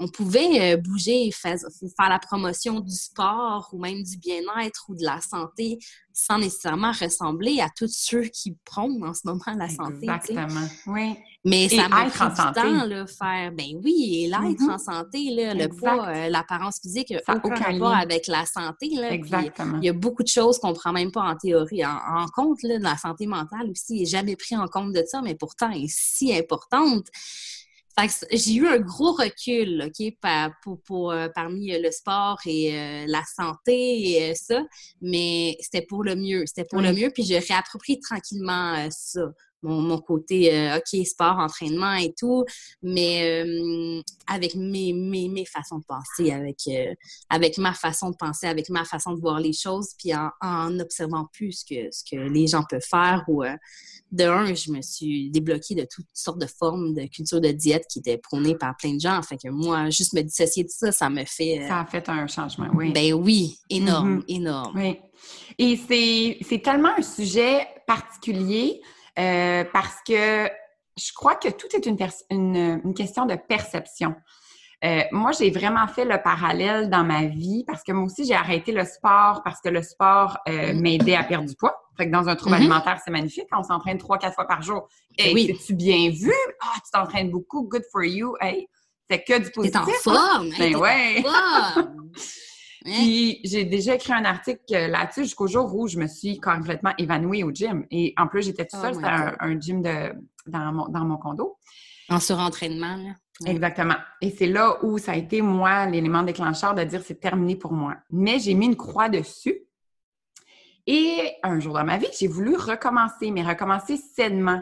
on 0.03 0.07
pouvait 0.07 0.73
euh, 0.73 0.77
bouger, 0.77 1.31
faire, 1.31 1.57
faire 1.57 2.09
la 2.09 2.19
promotion 2.19 2.79
du 2.79 2.93
sport 2.93 3.69
ou 3.71 3.79
même 3.79 4.03
du 4.03 4.17
bien-être 4.17 4.85
ou 4.89 4.95
de 4.95 5.03
la 5.03 5.21
santé 5.21 5.79
sans 6.13 6.37
nécessairement 6.37 6.91
ressembler 6.91 7.59
à 7.59 7.69
tous 7.75 7.91
ceux 7.91 8.23
qui 8.23 8.55
prônent 8.65 9.03
en 9.03 9.13
ce 9.13 9.21
moment 9.25 9.41
la 9.57 9.67
santé. 9.67 10.03
Exactement, 10.03 10.67
oui. 10.87 11.15
Mais 11.45 11.67
ça 11.67 11.89
m'a 11.89 12.05
pris 12.05 12.29
du 12.29 12.53
temps, 12.53 12.85
là, 12.85 13.05
faire, 13.05 13.51
ben 13.51 13.81
oui, 13.83 14.21
et 14.23 14.27
l'être 14.27 14.61
mm-hmm. 14.61 14.71
en 14.71 14.77
santé, 14.77 15.29
là, 15.31 15.53
le 15.53 15.67
poids, 15.67 16.07
euh, 16.07 16.29
l'apparence 16.29 16.79
physique, 16.79 17.09
n'a 17.11 17.35
aucun, 17.43 17.55
rapport 17.55 17.93
avec 17.93 18.27
la 18.27 18.45
santé. 18.45 18.89
Là, 18.91 19.11
Exactement. 19.11 19.79
Il 19.81 19.85
y 19.85 19.89
a 19.89 19.93
beaucoup 19.93 20.23
de 20.23 20.29
choses 20.29 20.59
qu'on 20.59 20.73
prend 20.73 20.93
même 20.93 21.11
pas 21.11 21.21
en 21.21 21.35
théorie 21.35 21.83
en, 21.85 22.27
compte. 22.33 22.63
Là, 22.63 22.79
la 22.79 22.95
santé 22.95 23.25
mentale 23.25 23.71
aussi 23.71 23.99
n'est 23.99 24.05
jamais 24.05 24.35
pris 24.35 24.55
en 24.55 24.67
compte 24.67 24.93
de 24.93 25.03
ça, 25.05 25.21
mais 25.21 25.35
pourtant 25.35 25.71
est 25.71 25.89
si 25.89 26.33
importante 26.33 27.07
j'ai 28.31 28.55
eu 28.55 28.67
un 28.67 28.79
gros 28.79 29.13
recul, 29.13 29.83
OK, 29.85 30.17
pour, 30.85 31.11
euh, 31.11 31.27
parmi 31.33 31.73
euh, 31.73 31.79
le 31.81 31.91
sport 31.91 32.39
et 32.45 32.77
euh, 32.77 33.05
la 33.07 33.23
santé 33.23 34.29
et 34.29 34.35
ça, 34.35 34.61
mais 35.01 35.55
c'était 35.59 35.85
pour 35.85 36.03
le 36.03 36.15
mieux. 36.15 36.43
C'était 36.45 36.65
pour 36.65 36.81
le 36.81 36.91
mieux, 36.93 37.11
puis 37.11 37.23
j'ai 37.23 37.39
réapproprié 37.39 37.99
tranquillement 37.99 38.89
ça 38.89 39.21
mon, 39.63 39.97
côté, 39.99 40.53
euh, 40.53 40.77
OK, 40.77 41.05
sport, 41.05 41.37
entraînement 41.37 41.93
et 41.93 42.13
tout, 42.17 42.43
mais 42.81 43.43
euh, 43.43 44.01
avec 44.27 44.55
mes, 44.55 44.93
mes, 44.93 45.29
mes, 45.29 45.45
façons 45.45 45.79
de 45.79 45.85
penser, 45.85 46.31
avec, 46.31 46.59
euh, 46.67 46.93
avec 47.29 47.57
ma 47.57 47.73
façon 47.73 48.11
de 48.11 48.15
penser, 48.15 48.47
avec 48.47 48.69
ma 48.69 48.85
façon 48.85 49.13
de 49.13 49.19
voir 49.19 49.39
les 49.39 49.53
choses, 49.53 49.89
puis 49.97 50.13
en, 50.13 50.29
en 50.41 50.79
observant 50.79 51.27
plus 51.33 51.51
ce 51.51 51.65
que, 51.65 51.91
ce 51.91 52.03
que 52.03 52.19
les 52.19 52.47
gens 52.47 52.63
peuvent 52.69 52.81
faire. 52.81 53.23
Ou, 53.27 53.43
de 54.13 54.25
un, 54.25 54.53
je 54.53 54.71
me 54.71 54.81
suis 54.81 55.31
débloquée 55.31 55.73
de 55.73 55.87
toutes 55.91 56.05
sortes 56.13 56.39
de 56.39 56.45
formes 56.45 56.93
de 56.93 57.07
culture 57.07 57.41
de 57.41 57.49
diète 57.49 57.85
qui 57.89 57.99
étaient 57.99 58.19
prônées 58.19 58.55
par 58.55 58.77
plein 58.77 58.93
de 58.93 58.99
gens. 58.99 59.19
Fait 59.23 59.37
que 59.37 59.49
moi, 59.49 59.89
juste 59.89 60.13
me 60.13 60.21
dissocier 60.21 60.63
de 60.63 60.69
ça, 60.69 60.91
ça 60.91 61.09
me 61.09 61.25
fait... 61.25 61.65
Ça 61.67 61.79
a 61.79 61.85
fait 61.85 62.07
un 62.09 62.27
changement, 62.27 62.67
oui. 62.75 62.91
Ben 62.93 63.13
oui, 63.13 63.57
énorme, 63.71 64.19
mm-hmm. 64.19 64.35
énorme. 64.35 64.79
Oui. 64.79 64.99
Et 65.57 65.77
c'est 66.47 66.61
tellement 66.61 66.95
un 66.97 67.01
sujet 67.01 67.65
particulier 67.87 68.81
euh, 69.19 69.63
parce 69.71 69.97
que 70.07 70.49
je 70.97 71.13
crois 71.13 71.35
que 71.35 71.49
tout 71.49 71.67
est 71.75 71.85
une, 71.85 71.97
une, 72.83 72.93
question 72.93 73.25
de 73.25 73.35
perception. 73.35 74.15
Euh, 74.83 75.01
moi, 75.11 75.31
j'ai 75.31 75.49
vraiment 75.49 75.87
fait 75.87 76.05
le 76.05 76.21
parallèle 76.21 76.89
dans 76.89 77.03
ma 77.03 77.25
vie 77.25 77.63
parce 77.65 77.83
que 77.83 77.91
moi 77.91 78.05
aussi, 78.05 78.25
j'ai 78.25 78.35
arrêté 78.35 78.71
le 78.71 78.83
sport 78.83 79.41
parce 79.43 79.61
que 79.61 79.69
le 79.69 79.81
sport 79.81 80.37
euh, 80.47 80.73
m'aidait 80.73 81.15
à 81.15 81.23
perdre 81.23 81.47
du 81.47 81.55
poids. 81.55 81.75
Fait 81.97 82.07
que 82.07 82.11
dans 82.11 82.27
un 82.27 82.35
trouble 82.35 82.55
mm-hmm. 82.55 82.59
alimentaire, 82.59 82.99
c'est 83.03 83.11
magnifique. 83.11 83.47
On 83.51 83.63
s'entraîne 83.63 83.97
trois, 83.97 84.17
quatre 84.17 84.35
fois 84.35 84.47
par 84.47 84.61
jour. 84.61 84.87
Et 85.17 85.33
oui. 85.33 85.57
tu 85.65 85.73
bien 85.73 86.09
vu? 86.09 86.33
Ah, 86.61 86.75
tu 86.83 86.91
t'entraînes 86.91 87.31
beaucoup. 87.31 87.67
Good 87.67 87.83
for 87.91 88.03
you. 88.03 88.35
Hey, 88.41 88.67
c'est 89.09 89.23
que 89.23 89.39
du 89.39 89.51
positif. 89.51 89.79
T'es 89.85 90.09
en 90.09 90.15
forme. 90.15 90.47
Hein? 90.47 90.55
Ben 90.57 90.75
ouais. 90.75 91.23
Puis 92.83 93.39
j'ai 93.43 93.63
déjà 93.65 93.95
écrit 93.95 94.13
un 94.13 94.25
article 94.25 94.61
là-dessus 94.69 95.23
jusqu'au 95.23 95.47
jour 95.47 95.73
où 95.75 95.87
je 95.87 95.97
me 95.97 96.07
suis 96.07 96.39
complètement 96.39 96.91
évanouie 96.97 97.43
au 97.43 97.51
gym. 97.51 97.85
Et 97.91 98.13
en 98.17 98.27
plus, 98.27 98.43
j'étais 98.43 98.65
toute 98.65 98.79
oh 98.79 98.83
seule, 98.83 98.95
c'était 98.95 99.07
un, 99.07 99.59
gym 99.59 99.81
de, 99.81 100.13
dans, 100.47 100.73
mon, 100.73 100.87
dans 100.87 101.05
mon 101.05 101.17
condo. 101.17 101.57
En 102.09 102.19
surentraînement, 102.19 102.97
là? 102.97 103.13
Exactement. 103.45 103.95
Et 104.21 104.29
c'est 104.29 104.47
là 104.47 104.77
où 104.83 104.97
ça 104.97 105.13
a 105.13 105.15
été, 105.15 105.41
moi, 105.41 105.85
l'élément 105.87 106.23
déclencheur 106.23 106.75
de 106.75 106.83
dire 106.83 107.01
c'est 107.03 107.19
terminé 107.19 107.55
pour 107.55 107.73
moi. 107.73 107.95
Mais 108.11 108.39
j'ai 108.39 108.53
mis 108.53 108.67
une 108.67 108.75
croix 108.75 109.09
dessus. 109.09 109.65
Et 110.85 111.31
un 111.43 111.59
jour 111.59 111.73
dans 111.73 111.85
ma 111.85 111.97
vie, 111.97 112.07
j'ai 112.17 112.27
voulu 112.27 112.55
recommencer, 112.57 113.31
mais 113.31 113.41
recommencer 113.41 113.97
sainement. 113.97 114.61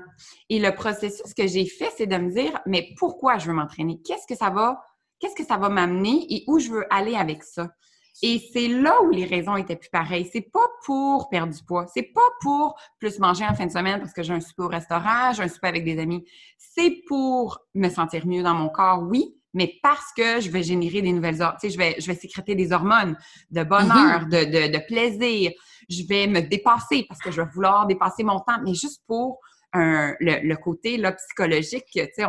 Et 0.49 0.59
le 0.59 0.74
processus 0.74 1.34
que 1.34 1.47
j'ai 1.47 1.65
fait, 1.65 1.91
c'est 1.97 2.05
de 2.05 2.15
me 2.15 2.32
dire, 2.32 2.59
mais 2.65 2.93
pourquoi 2.97 3.39
je 3.39 3.47
veux 3.47 3.53
m'entraîner? 3.53 3.99
Qu'est-ce 4.05 4.28
que 4.28 4.36
ça 4.36 4.51
va, 4.51 4.84
qu'est-ce 5.19 5.36
que 5.36 5.45
ça 5.45 5.57
va 5.57 5.69
m'amener 5.69 6.26
et 6.30 6.43
où 6.47 6.59
je 6.59 6.69
veux 6.69 6.93
aller 6.93 7.15
avec 7.15 7.43
ça? 7.43 7.72
Et 8.24 8.41
c'est 8.53 8.68
là 8.68 9.01
où 9.03 9.09
les 9.09 9.26
raisons 9.26 9.55
étaient 9.55 9.76
plus 9.76 9.89
pareilles. 9.89 10.30
C'est 10.32 10.51
pas 10.51 10.68
pour 10.86 11.30
perdre 11.30 11.53
du 11.53 11.64
poids. 11.64 11.88
C'est 11.88 12.12
pas 12.14 12.22
pour 12.41 12.76
plus 12.99 13.20
manger 13.20 13.45
en 13.45 13.55
fin 13.55 13.66
de 13.66 13.72
semaine 13.72 13.99
parce 13.99 14.14
que 14.14 14.24
j'ai 14.24 14.34
un 14.34 14.39
souper 14.39 14.64
au 14.64 14.68
restaurant, 14.68 15.34
j'ai 15.34 15.43
un 15.43 15.47
souper 15.47 15.68
avec 15.68 15.84
des 15.84 15.99
amis. 15.99 16.24
C'est 16.57 17.01
pour 17.07 17.59
me 17.74 17.89
sentir 17.89 18.28
mieux 18.28 18.43
dans 18.43 18.53
mon 18.53 18.70
corps, 18.70 19.01
oui, 19.09 19.36
mais 19.53 19.80
parce 19.82 20.14
que 20.16 20.39
je 20.39 20.49
vais 20.49 20.64
générer 20.64 21.01
des 21.01 21.12
nouvelles 21.12 21.41
hormones. 21.41 21.57
Tu 21.62 21.70
sais, 21.70 21.74
je 21.74 21.78
vais, 21.78 21.95
je 21.99 22.07
vais 22.07 22.16
sécréter 22.16 22.55
des 22.55 22.72
hormones 22.72 23.18
de 23.49 23.64
bonheur, 23.64 24.26
mm-hmm. 24.26 24.30
de, 24.30 24.78
de, 24.78 24.86
plaisir. 24.86 25.51
Je 25.89 26.03
vais 26.07 26.28
me 26.28 26.41
dépasser 26.41 27.05
parce 27.07 27.20
que 27.20 27.32
je 27.32 27.41
vais 27.41 27.47
vouloir 27.53 27.88
dépasser 27.88 28.24
mon 28.24 28.39
temps, 28.39 28.62
mais 28.64 28.74
juste 28.74 29.01
pour 29.07 29.39
un, 29.74 30.16
le, 30.20 30.55
côté 30.55 30.97
là, 30.97 31.14
psychologique, 31.14 31.86
tu 31.93 32.01
sais, 32.01 32.24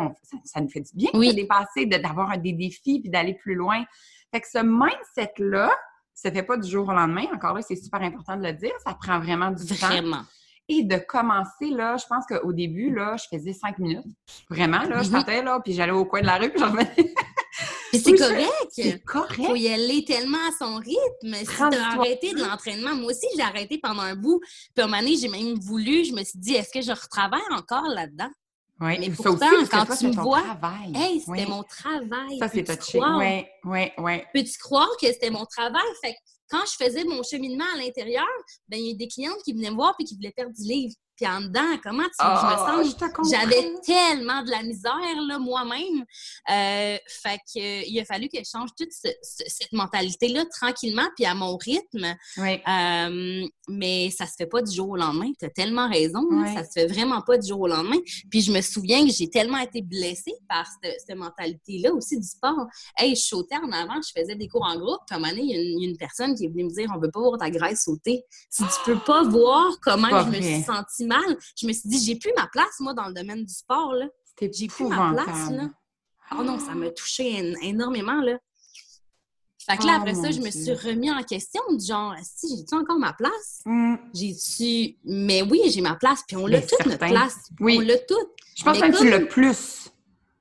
ça, 0.44 0.60
nous 0.60 0.68
fait 0.68 0.80
du 0.80 0.90
bien 0.94 1.10
de 1.12 1.34
dépasser, 1.34 1.86
d'avoir 1.86 2.36
des 2.38 2.52
défis 2.52 3.00
puis 3.00 3.10
d'aller 3.10 3.34
plus 3.34 3.54
loin. 3.54 3.84
Fait 4.32 4.40
que 4.40 4.48
ce 4.48 4.58
mindset-là, 4.58 5.70
ça 6.14 6.30
fait 6.30 6.42
pas 6.42 6.56
du 6.56 6.68
jour 6.68 6.88
au 6.88 6.92
lendemain. 6.92 7.26
Encore 7.34 7.54
là, 7.54 7.62
c'est 7.62 7.76
super 7.76 8.00
important 8.02 8.36
de 8.36 8.42
le 8.42 8.52
dire. 8.52 8.72
Ça 8.84 8.94
prend 8.94 9.18
vraiment 9.18 9.50
du 9.50 9.64
vraiment. 9.64 10.18
temps. 10.18 10.26
Et 10.68 10.84
de 10.84 10.96
commencer, 10.96 11.70
là, 11.70 11.96
je 11.96 12.06
pense 12.06 12.24
qu'au 12.26 12.52
début, 12.52 12.94
là, 12.94 13.16
je 13.16 13.36
faisais 13.36 13.52
cinq 13.52 13.78
minutes. 13.78 14.04
Vraiment, 14.48 14.82
là, 14.84 15.02
je 15.02 15.08
mhm. 15.08 15.12
partais, 15.12 15.42
là, 15.42 15.60
puis 15.62 15.74
j'allais 15.74 15.92
au 15.92 16.06
coin 16.06 16.22
de 16.22 16.26
la 16.26 16.38
rue, 16.38 16.50
puis 16.50 16.60
j'en 16.60 16.70
revenais. 16.70 16.94
c'est 17.92 18.14
correct. 18.14 18.68
C'est 18.70 19.04
correct. 19.04 19.34
Faut 19.34 19.56
y 19.56 19.68
aller 19.68 20.04
tellement 20.04 20.38
à 20.48 20.52
son 20.56 20.76
rythme. 20.76 21.34
Si 21.34 21.56
t'as 21.58 21.98
arrêté 21.98 22.32
de 22.32 22.40
l'entraînement, 22.40 22.94
moi 22.94 23.10
aussi, 23.10 23.26
j'ai 23.36 23.42
arrêté 23.42 23.78
pendant 23.82 24.02
un 24.02 24.14
bout. 24.14 24.40
Puis 24.74 24.82
à 24.82 24.84
un 24.84 24.86
moment 24.86 25.00
donné, 25.00 25.16
j'ai 25.16 25.28
même 25.28 25.58
voulu, 25.58 26.04
je 26.04 26.12
me 26.12 26.22
suis 26.22 26.38
dit, 26.38 26.54
est-ce 26.54 26.70
que 26.72 26.80
je 26.80 26.92
retravaille 26.92 27.40
encore 27.50 27.88
là-dedans? 27.88 28.30
Oui, 28.82 28.98
mais 28.98 29.10
pourtant, 29.10 29.48
quand 29.70 29.96
tu 29.96 30.08
me 30.08 30.12
vois, 30.12 30.42
hey, 30.92 31.20
c'était 31.20 31.46
mon 31.46 31.62
travail. 31.62 32.38
Ça, 32.38 32.48
c'est 32.48 32.64
touché. 32.64 32.98
Oui, 32.98 33.44
oui, 33.64 33.92
oui. 33.98 34.12
Peux-tu 34.34 34.58
croire 34.58 34.90
que 35.00 35.06
c'était 35.06 35.30
mon 35.30 35.46
travail? 35.46 35.86
Fait 36.02 36.14
que 36.14 36.18
quand 36.50 36.64
je 36.66 36.84
faisais 36.84 37.04
mon 37.04 37.22
cheminement 37.22 37.64
à 37.74 37.78
l'intérieur, 37.78 38.26
ben, 38.68 38.78
il 38.78 38.88
y 38.88 38.90
a 38.90 38.94
des 38.96 39.08
clientes 39.08 39.40
qui 39.44 39.52
venaient 39.52 39.70
me 39.70 39.76
voir 39.76 39.94
et 40.00 40.04
qui 40.04 40.16
voulaient 40.16 40.34
perdre 40.34 40.52
du 40.52 40.62
livre 40.62 40.94
en 41.26 41.40
dedans, 41.40 41.78
comment 41.82 42.04
tu 42.04 42.24
veux 42.24 42.36
je 42.36 42.82
me 42.82 42.84
sens? 42.84 43.30
J'avais 43.30 43.74
tellement 43.84 44.42
de 44.42 44.50
la 44.50 44.62
misère, 44.62 45.40
moi-même. 45.40 46.04
Euh, 46.50 46.96
fait 47.06 47.40
qu'il 47.50 48.00
a 48.00 48.04
fallu 48.04 48.28
que 48.28 48.38
je 48.38 48.48
change 48.50 48.70
toute 48.78 48.92
cette 48.92 49.72
mentalité-là 49.72 50.44
tranquillement, 50.46 51.08
puis 51.16 51.24
à 51.24 51.34
mon 51.34 51.56
rythme. 51.56 52.14
Euh, 52.38 53.46
mais 53.68 54.10
ça 54.10 54.26
se 54.26 54.34
fait 54.36 54.46
pas 54.46 54.62
du 54.62 54.74
jour 54.74 54.90
au 54.90 54.96
lendemain. 54.96 55.30
Tu 55.38 55.44
as 55.44 55.50
tellement 55.50 55.88
raison. 55.88 56.26
Hein, 56.32 56.54
ça 56.54 56.64
se 56.64 56.72
fait 56.72 56.86
vraiment 56.86 57.22
pas 57.22 57.38
du 57.38 57.48
jour 57.48 57.60
au 57.60 57.68
lendemain. 57.68 57.98
Puis 58.30 58.42
je 58.42 58.52
me 58.52 58.60
souviens 58.60 59.06
que 59.06 59.12
j'ai 59.12 59.28
tellement 59.28 59.58
été 59.58 59.82
blessée 59.82 60.34
par 60.48 60.66
cette, 60.82 61.16
mentalité-là 61.16 61.92
aussi 61.92 62.18
du 62.18 62.26
sport. 62.26 62.66
Hey, 62.96 63.14
je 63.14 63.20
sautais 63.20 63.56
en 63.56 63.70
avant, 63.70 64.00
je 64.02 64.18
faisais 64.18 64.34
des 64.34 64.48
cours 64.48 64.64
en 64.64 64.78
groupe. 64.78 65.00
Puis 65.06 65.14
à 65.14 65.16
un 65.16 65.20
moment 65.20 65.30
donné, 65.30 65.42
il 65.42 65.80
y, 65.80 65.86
a 65.86 65.90
une 65.90 65.96
personne 65.96 66.34
qui 66.34 66.46
est 66.46 66.48
venue 66.48 66.64
me 66.64 66.70
dire 66.70 66.90
on 66.94 66.98
veut 66.98 67.10
pas 67.10 67.20
voir 67.20 67.38
ta 67.38 67.50
graisse 67.50 67.84
sauter. 67.84 68.24
Si 68.50 68.62
tu 68.62 68.80
peux 68.84 68.98
pas 68.98 69.22
voir 69.24 69.72
comment 69.82 70.24
je 70.24 70.28
me 70.30 70.42
suis 70.42 70.62
sentie 70.62 71.04
je 71.56 71.66
me 71.66 71.72
suis 71.72 71.88
dit, 71.88 72.04
j'ai 72.04 72.16
plus 72.16 72.32
ma 72.36 72.46
place, 72.46 72.80
moi, 72.80 72.94
dans 72.94 73.08
le 73.08 73.14
domaine 73.14 73.44
du 73.44 73.52
sport. 73.52 73.92
Là. 73.94 74.06
J'ai 74.40 74.66
plus 74.68 74.86
ma 74.86 75.12
place. 75.12 75.50
Là. 75.50 75.70
Oh 76.38 76.42
non, 76.42 76.58
ça 76.58 76.74
m'a 76.74 76.90
touché 76.90 77.54
énormément. 77.62 78.20
Là. 78.22 78.38
Fait 79.68 79.76
que 79.76 79.86
là, 79.86 79.94
après 80.00 80.14
ça, 80.14 80.30
je 80.30 80.40
me 80.40 80.50
suis 80.50 80.72
remis 80.72 81.10
en 81.10 81.22
question, 81.22 81.62
du 81.70 81.84
genre, 81.84 82.14
si 82.22 82.56
j'ai-tu 82.56 82.74
encore 82.74 82.98
ma 82.98 83.12
place? 83.12 83.60
Mm. 83.64 83.94
J'ai-tu. 84.12 84.96
Mais 85.04 85.42
oui, 85.42 85.60
j'ai 85.66 85.80
ma 85.80 85.94
place, 85.94 86.24
puis 86.26 86.36
on 86.36 86.46
l'a 86.46 86.60
toute 86.60 86.84
notre 86.84 86.98
place. 86.98 87.50
Oui. 87.60 87.76
On 87.78 87.80
l'a 87.80 87.98
toute. 87.98 88.28
Je 88.56 88.64
pense 88.64 88.78
que 88.78 88.98
tu 88.98 89.08
l'as 89.08 89.20
plus. 89.20 89.90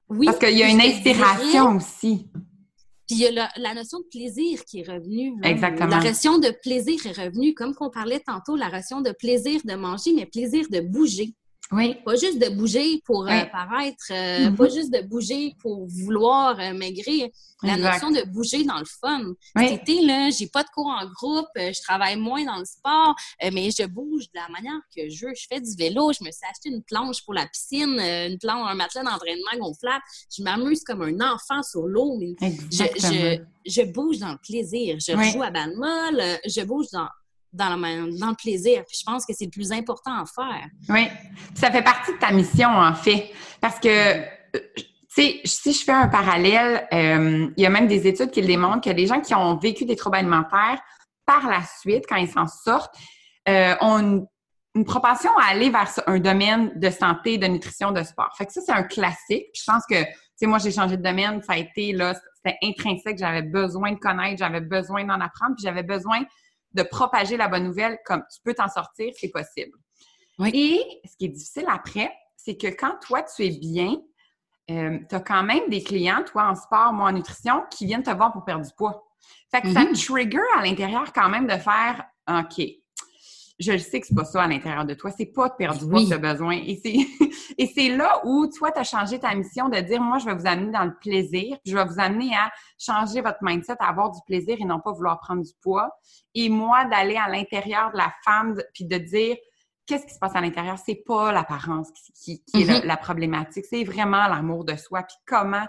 Oui. 0.10 0.26
Parce 0.26 0.40
qu'il 0.40 0.58
y 0.58 0.64
a 0.64 0.70
une 0.70 0.82
inspiration 0.82 1.78
aussi. 1.78 2.28
Puis 3.12 3.20
il 3.20 3.24
y 3.24 3.40
a 3.40 3.52
la, 3.58 3.74
notion 3.74 4.00
de 4.00 4.06
plaisir 4.06 4.64
qui 4.64 4.80
est 4.80 4.90
revenue. 4.90 5.34
Exactement. 5.44 5.90
La 5.90 6.02
notion 6.02 6.38
de 6.38 6.50
plaisir 6.64 7.06
est 7.06 7.26
revenue. 7.26 7.54
Comme 7.54 7.76
qu'on 7.76 7.90
parlait 7.90 8.22
tantôt, 8.22 8.56
la 8.56 8.70
notion 8.70 9.02
de 9.02 9.12
plaisir 9.12 9.60
de 9.66 9.74
manger, 9.74 10.14
mais 10.16 10.26
plaisir 10.26 10.66
de 10.72 10.80
bouger. 10.80 11.34
Oui. 11.72 11.96
Pas 12.04 12.16
juste 12.16 12.38
de 12.38 12.50
bouger 12.50 13.02
pour 13.06 13.28
euh, 13.28 13.46
paraître, 13.46 14.12
euh, 14.12 14.50
mm-hmm. 14.50 14.56
pas 14.56 14.68
juste 14.68 14.92
de 14.92 15.02
bouger 15.02 15.56
pour 15.62 15.88
vouloir 15.88 16.60
euh, 16.60 16.74
maigrir. 16.74 17.30
La 17.64 17.78
notion 17.78 18.10
de 18.10 18.24
bouger 18.24 18.64
dans 18.64 18.80
le 18.80 18.86
fun. 18.86 19.22
Oui. 19.56 19.70
C'était 19.70 20.02
là, 20.02 20.32
j'ai 20.32 20.48
pas 20.48 20.64
de 20.64 20.70
cours 20.70 20.88
en 20.88 21.06
groupe, 21.06 21.48
je 21.56 21.80
travaille 21.84 22.16
moins 22.16 22.44
dans 22.44 22.58
le 22.58 22.66
sport, 22.66 23.16
mais 23.54 23.70
je 23.70 23.86
bouge 23.86 24.24
de 24.34 24.40
la 24.40 24.50
manière 24.50 24.80
que 24.96 25.08
je 25.08 25.28
veux. 25.28 25.34
Je 25.36 25.46
fais 25.48 25.62
du 25.62 25.76
vélo, 25.76 26.12
je 26.12 26.26
me 26.26 26.32
suis 26.32 26.42
acheté 26.50 26.70
une 26.70 26.82
planche 26.82 27.24
pour 27.24 27.36
la 27.36 27.46
piscine, 27.46 28.00
une 28.00 28.40
planche, 28.40 28.68
un 28.68 28.74
matelas 28.74 29.04
d'entraînement 29.04 29.60
gonflable. 29.60 30.02
Je 30.36 30.42
m'amuse 30.42 30.84
comme 30.84 31.04
un 31.04 31.34
enfant 31.34 31.62
sur 31.62 31.86
l'eau. 31.86 32.20
Je, 32.42 32.84
je, 32.96 33.42
je, 33.64 33.82
bouge 33.84 34.18
dans 34.18 34.32
le 34.32 34.40
plaisir. 34.40 34.98
Je 35.00 35.12
joue 35.32 35.44
à 35.44 35.52
balle 35.52 35.76
molle, 35.76 36.40
je 36.48 36.64
bouge 36.64 36.88
dans 36.92 37.08
dans 37.54 37.76
le, 37.76 38.20
dans 38.20 38.30
le 38.30 38.36
plaisir. 38.36 38.84
Je 38.92 39.04
pense 39.06 39.26
que 39.26 39.34
c'est 39.34 39.46
le 39.46 39.52
plus 39.52 39.72
important 39.72 40.14
à 40.14 40.26
faire. 40.26 40.68
Oui. 40.90 41.08
Ça 41.56 41.72
fait 41.72 41.84
partie 41.84 42.14
de 42.14 42.18
ta 42.18 42.32
mission, 42.32 42.70
en 42.70 42.94
fait. 42.94 43.32
Parce 43.60 43.80
que, 43.80 43.90
euh, 43.90 44.60
tu 44.76 44.84
sais, 45.08 45.42
si 45.44 45.74
je 45.74 45.84
fais 45.84 45.92
un 45.92 46.08
parallèle, 46.08 46.88
euh, 46.94 47.50
il 47.56 47.64
y 47.64 47.66
a 47.66 47.70
même 47.70 47.88
des 47.88 48.08
études 48.08 48.32
qui 48.32 48.42
le 48.42 48.48
démontrent 48.48 48.82
que 48.82 48.96
les 48.96 49.08
gens 49.08 49.20
qui 49.20 49.36
ont 49.36 49.58
vécu 49.58 49.86
des 49.86 49.96
troubles 49.96 50.18
alimentaires, 50.18 50.82
par 51.26 51.48
la 51.48 51.62
suite, 51.80 52.06
quand 52.08 52.16
ils 52.16 52.30
s'en 52.30 52.48
sortent, 52.48 52.96
euh, 53.48 53.76
ont 53.82 54.28
une, 54.74 54.86
propension 54.86 55.32
à 55.38 55.52
aller 55.52 55.70
vers 55.70 55.90
un 56.08 56.20
domaine 56.20 56.72
de 56.80 56.90
santé, 56.90 57.38
de 57.38 57.46
nutrition, 57.46 57.92
de 57.92 58.04
sport. 58.04 58.30
Fait 58.38 58.46
que 58.46 58.54
ça, 58.54 58.62
c'est 58.66 58.72
un 58.72 58.84
classique. 58.84 59.48
Je 59.54 59.64
pense 59.68 59.84
que, 59.90 60.02
tu 60.02 60.10
sais, 60.38 60.46
moi, 60.46 60.60
j'ai 60.60 60.72
changé 60.72 60.96
de 60.96 61.04
domaine. 61.04 61.42
Ça 61.44 61.54
a 61.54 61.58
été, 61.58 61.92
là, 61.92 62.16
c'était 62.36 62.58
intrinsèque. 62.64 63.18
J'avais 63.18 63.42
besoin 63.42 63.92
de 63.92 64.00
connaître, 64.00 64.38
j'avais 64.38 64.62
besoin 64.62 65.04
d'en 65.04 65.20
apprendre, 65.20 65.56
puis 65.58 65.66
j'avais 65.66 65.84
besoin 65.84 66.22
de 66.74 66.84
propager 66.84 67.38
la 67.38 67.48
bonne 67.48 67.66
nouvelle 67.66 68.00
comme 68.06 68.24
tu 68.34 68.40
peux 68.44 68.54
t'en 68.54 68.68
sortir, 68.68 69.14
c'est 69.18 69.30
possible. 69.30 69.78
Et 70.54 71.02
ce 71.06 71.18
qui 71.18 71.26
est 71.26 71.30
difficile 71.30 71.66
après, 71.68 72.12
c'est 72.36 72.58
que 72.58 72.68
quand 72.68 72.98
toi, 73.02 73.24
tu 73.24 73.46
es 73.46 73.52
bien, 73.52 73.98
euh, 74.72 74.98
tu 75.08 75.16
as 75.16 75.20
quand 75.20 75.44
même 75.44 75.70
des 75.70 75.84
clients, 75.84 76.24
toi 76.24 76.48
en 76.50 76.56
sport, 76.56 76.94
moi 76.94 77.10
en 77.10 77.12
nutrition, 77.12 77.64
qui 77.70 77.86
viennent 77.86 78.04
te 78.04 78.12
voir 78.12 78.32
pour 78.32 78.44
perdre 78.44 78.66
du 78.66 78.74
poids. 78.76 79.08
Fait 79.52 79.62
que 79.62 79.72
ça 79.72 79.84
mm-hmm. 79.84 80.06
trigger 80.06 80.42
à 80.58 80.64
l'intérieur 80.64 81.14
quand 81.14 81.30
même 81.30 81.46
de 81.46 81.58
faire 81.58 82.04
OK, 82.28 82.66
je 83.62 83.72
le 83.72 83.78
sais 83.78 84.00
que 84.02 84.08
c'est 84.08 84.16
pas 84.16 84.26
ça 84.26 84.44
à 84.44 84.48
l'intérieur 84.48 84.86
de 84.86 84.94
toi. 84.94 85.12
C'est 85.12 85.28
pas 85.28 85.50
de 85.50 85.54
perdre 85.54 85.80
du 85.80 85.88
poids 85.88 86.02
que 86.02 86.08
tu 86.08 86.14
as 86.14 86.18
besoin. 86.18 86.54
Et 86.56 86.80
c'est, 86.84 86.96
et 87.58 87.68
c'est 87.68 87.90
là 87.90 88.22
où 88.26 88.48
toi, 88.48 88.72
tu 88.72 88.80
as 88.80 88.84
changé 88.84 89.20
ta 89.20 89.34
mission 89.36 89.70
de 89.70 89.80
dire, 89.80 90.02
moi, 90.02 90.18
je 90.18 90.26
vais 90.26 90.34
vous 90.34 90.48
amener 90.48 90.72
dans 90.72 90.86
le 90.86 90.96
plaisir. 91.00 91.58
je 91.66 91.76
vais 91.76 91.86
vous 91.86 92.00
amener 92.00 92.34
à 92.36 92.52
changer 92.80 93.22
votre 93.22 93.40
mindset, 93.42 93.76
à 93.80 93.90
avoir 93.90 94.12
du 94.12 94.20
plaisir 94.26 94.58
et 94.60 94.66
non 94.66 94.80
pas 94.80 94.92
vouloir 94.92 95.20
prendre 95.20 95.44
du 95.44 95.52
poids. 95.62 95.90
Et 96.34 96.50
moi, 96.50 96.86
d'aller 96.86 97.16
à 97.16 97.30
l'intérieur 97.30 97.92
de 97.92 97.98
la 97.98 98.14
femme, 98.26 98.56
puis 98.74 98.86
de 98.86 98.98
dire, 98.98 99.38
qu'est-ce 99.86 100.06
qui 100.06 100.14
se 100.14 100.20
passe 100.20 100.36
à 100.36 100.42
l'intérieur? 100.42 100.78
C'est 100.84 101.04
pas 101.06 101.32
l'apparence 101.32 101.90
qui, 102.24 102.44
est 102.54 102.58
mm-hmm. 102.58 102.86
la, 102.86 102.98
problématique. 102.98 103.66
C'est 103.70 103.84
vraiment 103.84 104.28
l'amour 104.28 104.66
de 104.66 104.76
soi. 104.76 105.04
Puis 105.04 105.18
comment, 105.26 105.66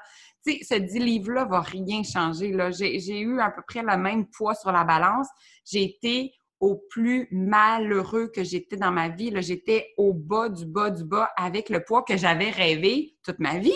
tu 0.46 0.52
sais, 0.52 0.60
ce 0.62 0.74
dit 0.74 0.98
livre-là 0.98 1.44
va 1.44 1.60
rien 1.60 2.02
changer. 2.02 2.52
Là. 2.52 2.70
J'ai 2.70 3.20
eu 3.20 3.40
à 3.40 3.50
peu 3.50 3.62
près 3.66 3.82
le 3.82 3.96
même 3.96 4.26
poids 4.26 4.54
sur 4.54 4.72
la 4.72 4.84
balance. 4.84 5.28
J'ai 5.64 5.82
été 5.82 6.32
au 6.62 6.76
plus 6.76 7.26
malheureux 7.32 8.28
que 8.28 8.44
j'étais 8.44 8.76
dans 8.76 8.92
ma 8.92 9.08
vie. 9.08 9.32
J'étais 9.42 9.88
au 9.98 10.14
bas 10.14 10.48
du 10.48 10.64
bas 10.64 10.90
du 10.90 11.04
bas 11.04 11.28
avec 11.36 11.68
le 11.68 11.82
poids 11.82 12.04
que 12.04 12.16
j'avais 12.16 12.50
rêvé 12.50 13.16
toute 13.24 13.40
ma 13.40 13.58
vie. 13.58 13.72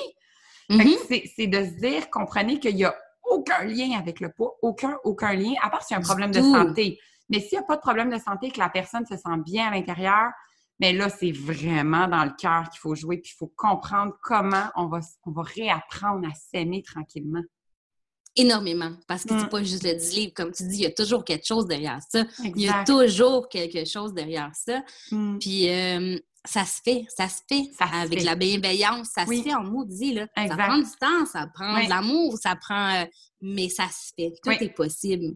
Mm-hmm. 0.71 1.33
C'est 1.35 1.47
de 1.49 1.65
se 1.65 1.81
dire, 1.81 2.09
comprenez 2.11 2.61
qu'il 2.61 2.77
n'y 2.77 2.85
a 2.85 2.97
aucun 3.29 3.65
lien 3.65 3.99
avec 3.99 4.21
le 4.21 4.31
poids, 4.31 4.55
aucun, 4.63 4.97
aucun 5.03 5.35
lien, 5.35 5.55
à 5.63 5.69
part 5.69 5.83
s'il 5.83 5.97
y 5.97 5.99
a 5.99 6.01
un 6.01 6.05
problème 6.05 6.31
de 6.31 6.41
santé. 6.41 7.01
Mais 7.29 7.41
s'il 7.41 7.59
n'y 7.59 7.65
a 7.65 7.67
pas 7.67 7.75
de 7.75 7.81
problème 7.81 8.09
de 8.09 8.19
santé, 8.19 8.53
que 8.53 8.61
la 8.61 8.69
personne 8.69 9.05
se 9.05 9.17
sent 9.17 9.37
bien 9.45 9.67
à 9.67 9.71
l'intérieur, 9.73 10.31
mais 10.79 10.93
là, 10.93 11.09
c'est 11.09 11.33
vraiment 11.33 12.07
dans 12.07 12.25
le 12.25 12.33
cœur 12.39 12.71
qu'il 12.71 12.79
faut 12.79 12.95
jouer, 12.95 13.19
puis 13.19 13.33
il 13.35 13.37
faut 13.37 13.53
comprendre 13.57 14.13
comment 14.23 14.67
on 14.77 14.87
va, 14.87 15.01
on 15.25 15.33
va 15.33 15.43
réapprendre 15.43 16.29
à 16.29 16.35
s'aimer 16.35 16.85
tranquillement 16.85 17.43
énormément 18.37 18.93
parce 19.07 19.25
que 19.25 19.39
c'est 19.39 19.47
mm. 19.47 19.51
pas 19.51 19.63
juste 19.63 19.83
le 19.83 19.95
10 19.95 20.15
livres. 20.15 20.33
Comme 20.35 20.53
tu 20.53 20.63
dis, 20.65 20.77
il 20.77 20.83
y 20.83 20.87
a 20.87 20.91
toujours 20.91 21.25
quelque 21.25 21.47
chose 21.47 21.67
derrière 21.67 22.01
ça. 22.09 22.25
Il 22.43 22.61
y 22.61 22.69
a 22.69 22.85
toujours 22.85 23.49
quelque 23.49 23.85
chose 23.85 24.13
derrière 24.13 24.51
ça. 24.55 24.83
Mm. 25.11 25.39
Puis 25.39 25.69
euh, 25.71 26.19
ça 26.47 26.65
se 26.65 26.81
fait, 26.83 27.05
ça 27.09 27.29
se 27.29 27.41
fait. 27.49 27.65
avec 27.81 28.23
la 28.23 28.35
bienveillance, 28.35 29.09
ça 29.15 29.27
se 29.27 29.43
fait 29.43 29.55
en 29.55 29.65
maudit. 29.65 30.15
Là. 30.15 30.27
Ça 30.37 30.57
prend 30.57 30.79
du 30.79 30.85
temps, 31.01 31.27
ça 31.31 31.47
prend 31.53 31.83
de 31.83 31.89
l'amour, 31.89 32.37
ça 32.39 32.57
prend. 32.57 33.03
Euh, 33.03 33.05
mais 33.43 33.69
ça 33.69 33.85
se 33.89 34.13
fait. 34.17 34.33
Tout 34.43 34.51
est 34.51 34.75
possible. 34.75 35.35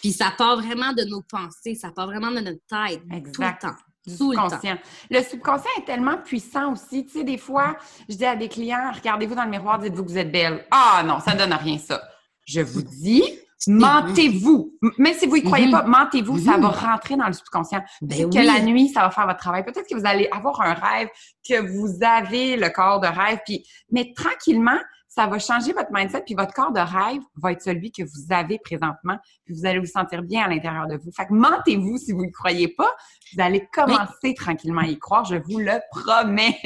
Puis 0.00 0.12
ça 0.12 0.32
part 0.36 0.56
vraiment 0.60 0.92
de 0.92 1.04
nos 1.04 1.22
pensées, 1.22 1.74
ça 1.74 1.90
part 1.90 2.06
vraiment 2.06 2.30
de 2.30 2.40
notre 2.40 2.60
tête. 2.68 3.02
Tout 3.32 3.42
le 3.42 3.60
temps. 3.60 3.74
du 4.06 4.14
subconscient. 4.14 4.78
Le, 5.10 5.22
subconscient 5.22 5.70
est 5.78 5.84
tellement 5.84 6.18
puissant 6.18 6.72
aussi. 6.72 7.06
Tu 7.06 7.12
sais, 7.12 7.24
des 7.24 7.38
fois, 7.38 7.76
je 8.08 8.16
dis 8.16 8.24
à 8.24 8.36
des 8.36 8.48
clients, 8.48 8.92
regardez-vous 8.94 9.34
dans 9.34 9.44
le 9.44 9.50
miroir, 9.50 9.78
dites-vous 9.78 10.04
que 10.04 10.10
vous 10.10 10.18
êtes 10.18 10.32
belle. 10.32 10.66
Ah 10.70 11.02
non, 11.04 11.20
ça 11.20 11.34
ne 11.34 11.38
donne 11.38 11.54
rien, 11.54 11.78
ça. 11.78 12.02
Je 12.48 12.62
vous 12.62 12.80
dis, 12.80 13.22
mentez-vous. 13.66 14.72
Même 14.96 15.14
si 15.14 15.26
vous 15.26 15.36
y 15.36 15.42
croyez 15.42 15.70
pas, 15.70 15.82
mentez-vous, 15.82 16.38
ça 16.38 16.56
va 16.56 16.68
rentrer 16.68 17.16
dans 17.16 17.26
le 17.26 17.34
subconscient. 17.34 17.82
Ben 18.00 18.30
que 18.30 18.38
la 18.38 18.62
nuit, 18.62 18.88
ça 18.88 19.02
va 19.02 19.10
faire 19.10 19.26
votre 19.26 19.38
travail. 19.38 19.64
Peut-être 19.64 19.86
que 19.86 19.94
vous 19.94 20.06
allez 20.06 20.28
avoir 20.32 20.62
un 20.62 20.72
rêve, 20.72 21.08
que 21.46 21.60
vous 21.60 21.98
avez 22.02 22.56
le 22.56 22.70
corps 22.70 23.00
de 23.00 23.06
rêve, 23.06 23.40
puis 23.44 23.66
mais 23.90 24.14
tranquillement, 24.16 24.78
ça 25.08 25.26
va 25.26 25.38
changer 25.38 25.74
votre 25.74 25.90
mindset, 25.92 26.22
puis 26.24 26.34
votre 26.34 26.54
corps 26.54 26.72
de 26.72 26.80
rêve 26.80 27.20
va 27.36 27.52
être 27.52 27.60
celui 27.60 27.92
que 27.92 28.02
vous 28.02 28.26
avez 28.30 28.58
présentement, 28.58 29.18
puis 29.44 29.54
vous 29.54 29.66
allez 29.66 29.80
vous 29.80 29.86
sentir 29.86 30.22
bien 30.22 30.44
à 30.44 30.48
l'intérieur 30.48 30.86
de 30.86 30.96
vous. 30.96 31.10
Fait 31.12 31.26
que 31.26 31.34
mentez-vous 31.34 31.98
si 31.98 32.12
vous 32.12 32.24
y 32.24 32.32
croyez 32.32 32.68
pas, 32.68 32.90
vous 33.34 33.42
allez 33.42 33.68
commencer 33.72 34.32
tranquillement 34.34 34.82
à 34.82 34.86
y 34.86 34.98
croire, 34.98 35.26
je 35.26 35.36
vous 35.36 35.58
le 35.58 35.80
promets. 35.90 36.58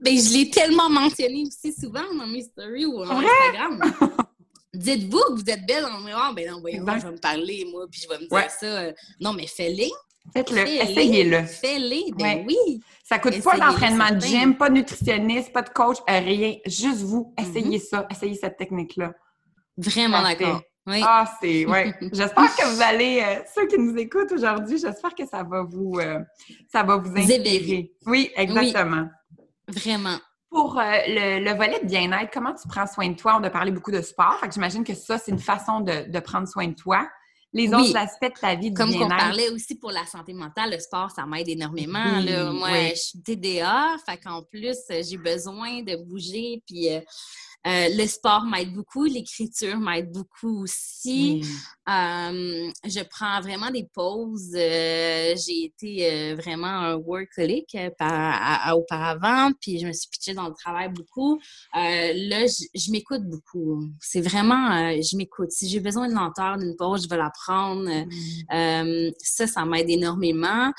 Ben, 0.00 0.16
je 0.16 0.32
l'ai 0.32 0.48
tellement 0.48 0.88
mentionné 0.88 1.44
aussi 1.46 1.72
souvent 1.72 2.04
dans 2.16 2.26
mes 2.26 2.42
stories 2.42 2.86
ou 2.86 3.00
en 3.02 3.20
Instagram. 3.20 3.82
Dites-vous 4.74 5.18
que 5.18 5.32
vous 5.32 5.50
êtes 5.50 5.66
belle 5.66 5.82
dans 5.82 5.96
le 5.96 6.04
miroir? 6.04 6.34
Ben 6.34 6.50
non, 6.50 6.60
voyons, 6.60 6.84
je 6.86 7.06
vais 7.06 7.12
me 7.12 7.18
parler, 7.18 7.66
moi, 7.70 7.86
puis 7.90 8.02
je 8.02 8.08
vais 8.08 8.18
me 8.18 8.28
dire 8.28 8.50
ça. 8.50 8.66
Euh, 8.66 8.92
non, 9.20 9.32
mais 9.32 9.46
fais-le. 9.46 9.88
Faites-le. 10.32 10.58
Essayez-le. 10.60 11.42
Fais-le. 11.44 12.14
Ben 12.14 12.44
oui. 12.46 12.80
Ça 13.02 13.18
coûte 13.18 13.42
pas 13.42 13.56
d'entraînement 13.56 14.10
de 14.10 14.20
gym, 14.20 14.56
pas 14.56 14.68
de 14.68 14.74
nutritionniste, 14.74 15.52
pas 15.52 15.62
de 15.62 15.70
coach, 15.70 15.96
euh, 16.08 16.18
rien. 16.20 16.56
Juste 16.66 17.00
vous, 17.00 17.32
mm-hmm. 17.38 17.42
essayez 17.48 17.78
ça. 17.78 18.06
Essayez 18.10 18.34
cette 18.34 18.58
technique-là. 18.58 19.14
Vraiment 19.78 20.22
d'accord. 20.22 20.60
Oui. 20.86 21.00
Ah, 21.02 21.30
c'est, 21.40 21.66
ouais. 21.66 21.94
j'espère 22.12 22.54
que 22.56 22.74
vous 22.74 22.82
allez, 22.82 23.22
euh, 23.22 23.42
ceux 23.54 23.66
qui 23.66 23.78
nous 23.78 23.96
écoutent 23.96 24.32
aujourd'hui, 24.32 24.78
j'espère 24.78 25.14
que 25.14 25.26
ça 25.26 25.42
va 25.42 25.62
vous, 25.62 25.98
ça 26.70 26.82
va 26.82 26.96
vous 26.96 27.16
inspirer. 27.16 27.92
Oui, 28.06 28.30
exactement. 28.36 29.08
Vraiment. 29.66 30.18
Pour 30.50 30.78
euh, 30.78 30.82
le, 31.06 31.56
volet 31.56 31.80
de 31.80 31.86
bien-être, 31.86 32.30
comment 32.32 32.54
tu 32.54 32.66
prends 32.68 32.86
soin 32.86 33.08
de 33.08 33.16
toi? 33.16 33.38
On 33.40 33.44
a 33.44 33.50
parlé 33.50 33.70
beaucoup 33.70 33.90
de 33.90 34.00
sport. 34.00 34.38
j'imagine 34.50 34.82
que 34.82 34.94
ça, 34.94 35.18
c'est 35.18 35.30
une 35.30 35.38
façon 35.38 35.80
de, 35.80 36.20
prendre 36.20 36.48
soin 36.48 36.68
de 36.68 36.74
toi. 36.74 37.06
Les 37.52 37.72
autres 37.72 37.96
aspects 37.96 38.34
de 38.34 38.40
ta 38.40 38.54
vie 38.54 38.70
de 38.70 38.76
Comme 38.76 38.94
on 38.94 39.08
parlait 39.08 39.48
aussi 39.50 39.78
pour 39.78 39.90
la 39.90 40.04
santé 40.04 40.34
mentale, 40.34 40.70
le 40.70 40.78
sport, 40.78 41.10
ça 41.10 41.24
m'aide 41.26 41.48
énormément. 41.48 42.22
Moi, 42.52 42.90
je 42.90 43.00
suis 43.00 43.22
TDA, 43.22 43.96
fait 44.06 44.18
qu'en 44.18 44.42
plus, 44.42 44.76
j'ai 44.88 45.16
besoin 45.16 45.82
de 45.82 45.96
bouger, 45.96 46.62
puis 46.66 46.94
euh, 46.94 47.00
euh, 47.68 47.88
le 47.90 48.06
sport 48.06 48.44
m'aide 48.44 48.72
beaucoup, 48.72 49.04
l'écriture 49.04 49.78
m'aide 49.78 50.10
beaucoup 50.10 50.62
aussi. 50.62 51.42
Euh, 51.88 52.70
je 52.84 53.02
prends 53.10 53.40
vraiment 53.42 53.70
des 53.70 53.86
pauses. 53.92 54.54
Euh, 54.54 55.34
j'ai 55.36 55.64
été 55.64 56.34
vraiment 56.34 56.66
un 56.66 56.94
workaholic 56.96 57.76
auparavant, 58.72 59.50
puis 59.60 59.78
je 59.78 59.86
me 59.86 59.92
suis 59.92 60.08
pitchée 60.08 60.32
dans 60.32 60.48
le 60.48 60.54
travail 60.54 60.88
beaucoup. 60.88 61.38
là, 61.74 62.46
je, 62.46 62.90
m'écoute 62.90 63.24
beaucoup. 63.24 63.84
C'est 64.00 64.22
vraiment, 64.22 64.92
je 64.92 65.16
m'écoute. 65.16 65.50
Si 65.50 65.68
j'ai 65.68 65.80
besoin 65.80 66.08
de 66.08 66.14
lenteur, 66.14 66.56
d'une 66.56 66.76
pause, 66.76 67.04
je 67.04 67.08
vais 67.08 67.18
la 67.18 67.30
prendre. 67.30 67.84
Mm. 67.86 69.10
ça, 69.18 69.46
ça 69.46 69.64
m'aide 69.66 69.90
énormément. 69.90 70.72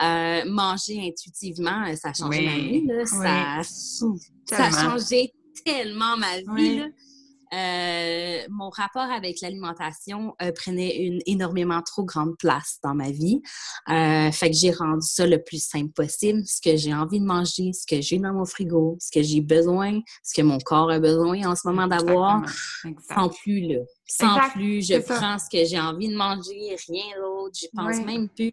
manger 0.00 1.08
intuitivement, 1.08 1.92
ça 1.96 2.10
a 2.10 2.14
changé 2.14 2.46
ma 2.46 2.56
vie. 2.56 2.86
Ça, 3.04 3.62
ça, 4.48 4.64
a 4.64 4.70
changé 4.70 5.32
tellement 5.64 6.16
ma 6.16 6.40
vie. 6.56 6.82
Euh, 7.54 8.40
mon 8.50 8.70
rapport 8.70 9.10
avec 9.10 9.40
l'alimentation 9.40 10.34
euh, 10.42 10.50
prenait 10.52 10.96
une 10.96 11.20
énormément 11.26 11.80
trop 11.82 12.04
grande 12.04 12.36
place 12.38 12.78
dans 12.82 12.94
ma 12.94 13.10
vie. 13.10 13.40
Euh, 13.88 14.32
fait 14.32 14.50
que 14.50 14.56
j'ai 14.56 14.72
rendu 14.72 15.06
ça 15.06 15.26
le 15.26 15.42
plus 15.42 15.64
simple 15.64 15.92
possible. 15.92 16.42
Ce 16.44 16.60
que 16.60 16.76
j'ai 16.76 16.92
envie 16.92 17.20
de 17.20 17.24
manger, 17.24 17.72
ce 17.72 17.86
que 17.86 18.00
j'ai 18.02 18.18
dans 18.18 18.32
mon 18.32 18.44
frigo, 18.44 18.96
ce 19.00 19.10
que 19.12 19.22
j'ai 19.22 19.40
besoin, 19.40 20.00
ce 20.24 20.34
que 20.34 20.42
mon 20.42 20.58
corps 20.58 20.90
a 20.90 20.98
besoin 20.98 21.46
en 21.46 21.54
ce 21.54 21.68
moment 21.68 21.86
d'avoir, 21.86 22.42
sans 23.08 23.28
plus 23.28 23.60
là. 23.60 23.80
Sans 24.08 24.38
plus, 24.50 24.86
je 24.86 24.98
prends 24.98 25.38
ce 25.38 25.50
que 25.50 25.64
j'ai 25.64 25.80
envie 25.80 26.08
de 26.08 26.16
manger, 26.16 26.76
rien 26.88 27.04
d'autre. 27.20 27.56
Je 27.60 27.66
pense 27.74 27.96
même 28.04 28.28
plus. 28.28 28.52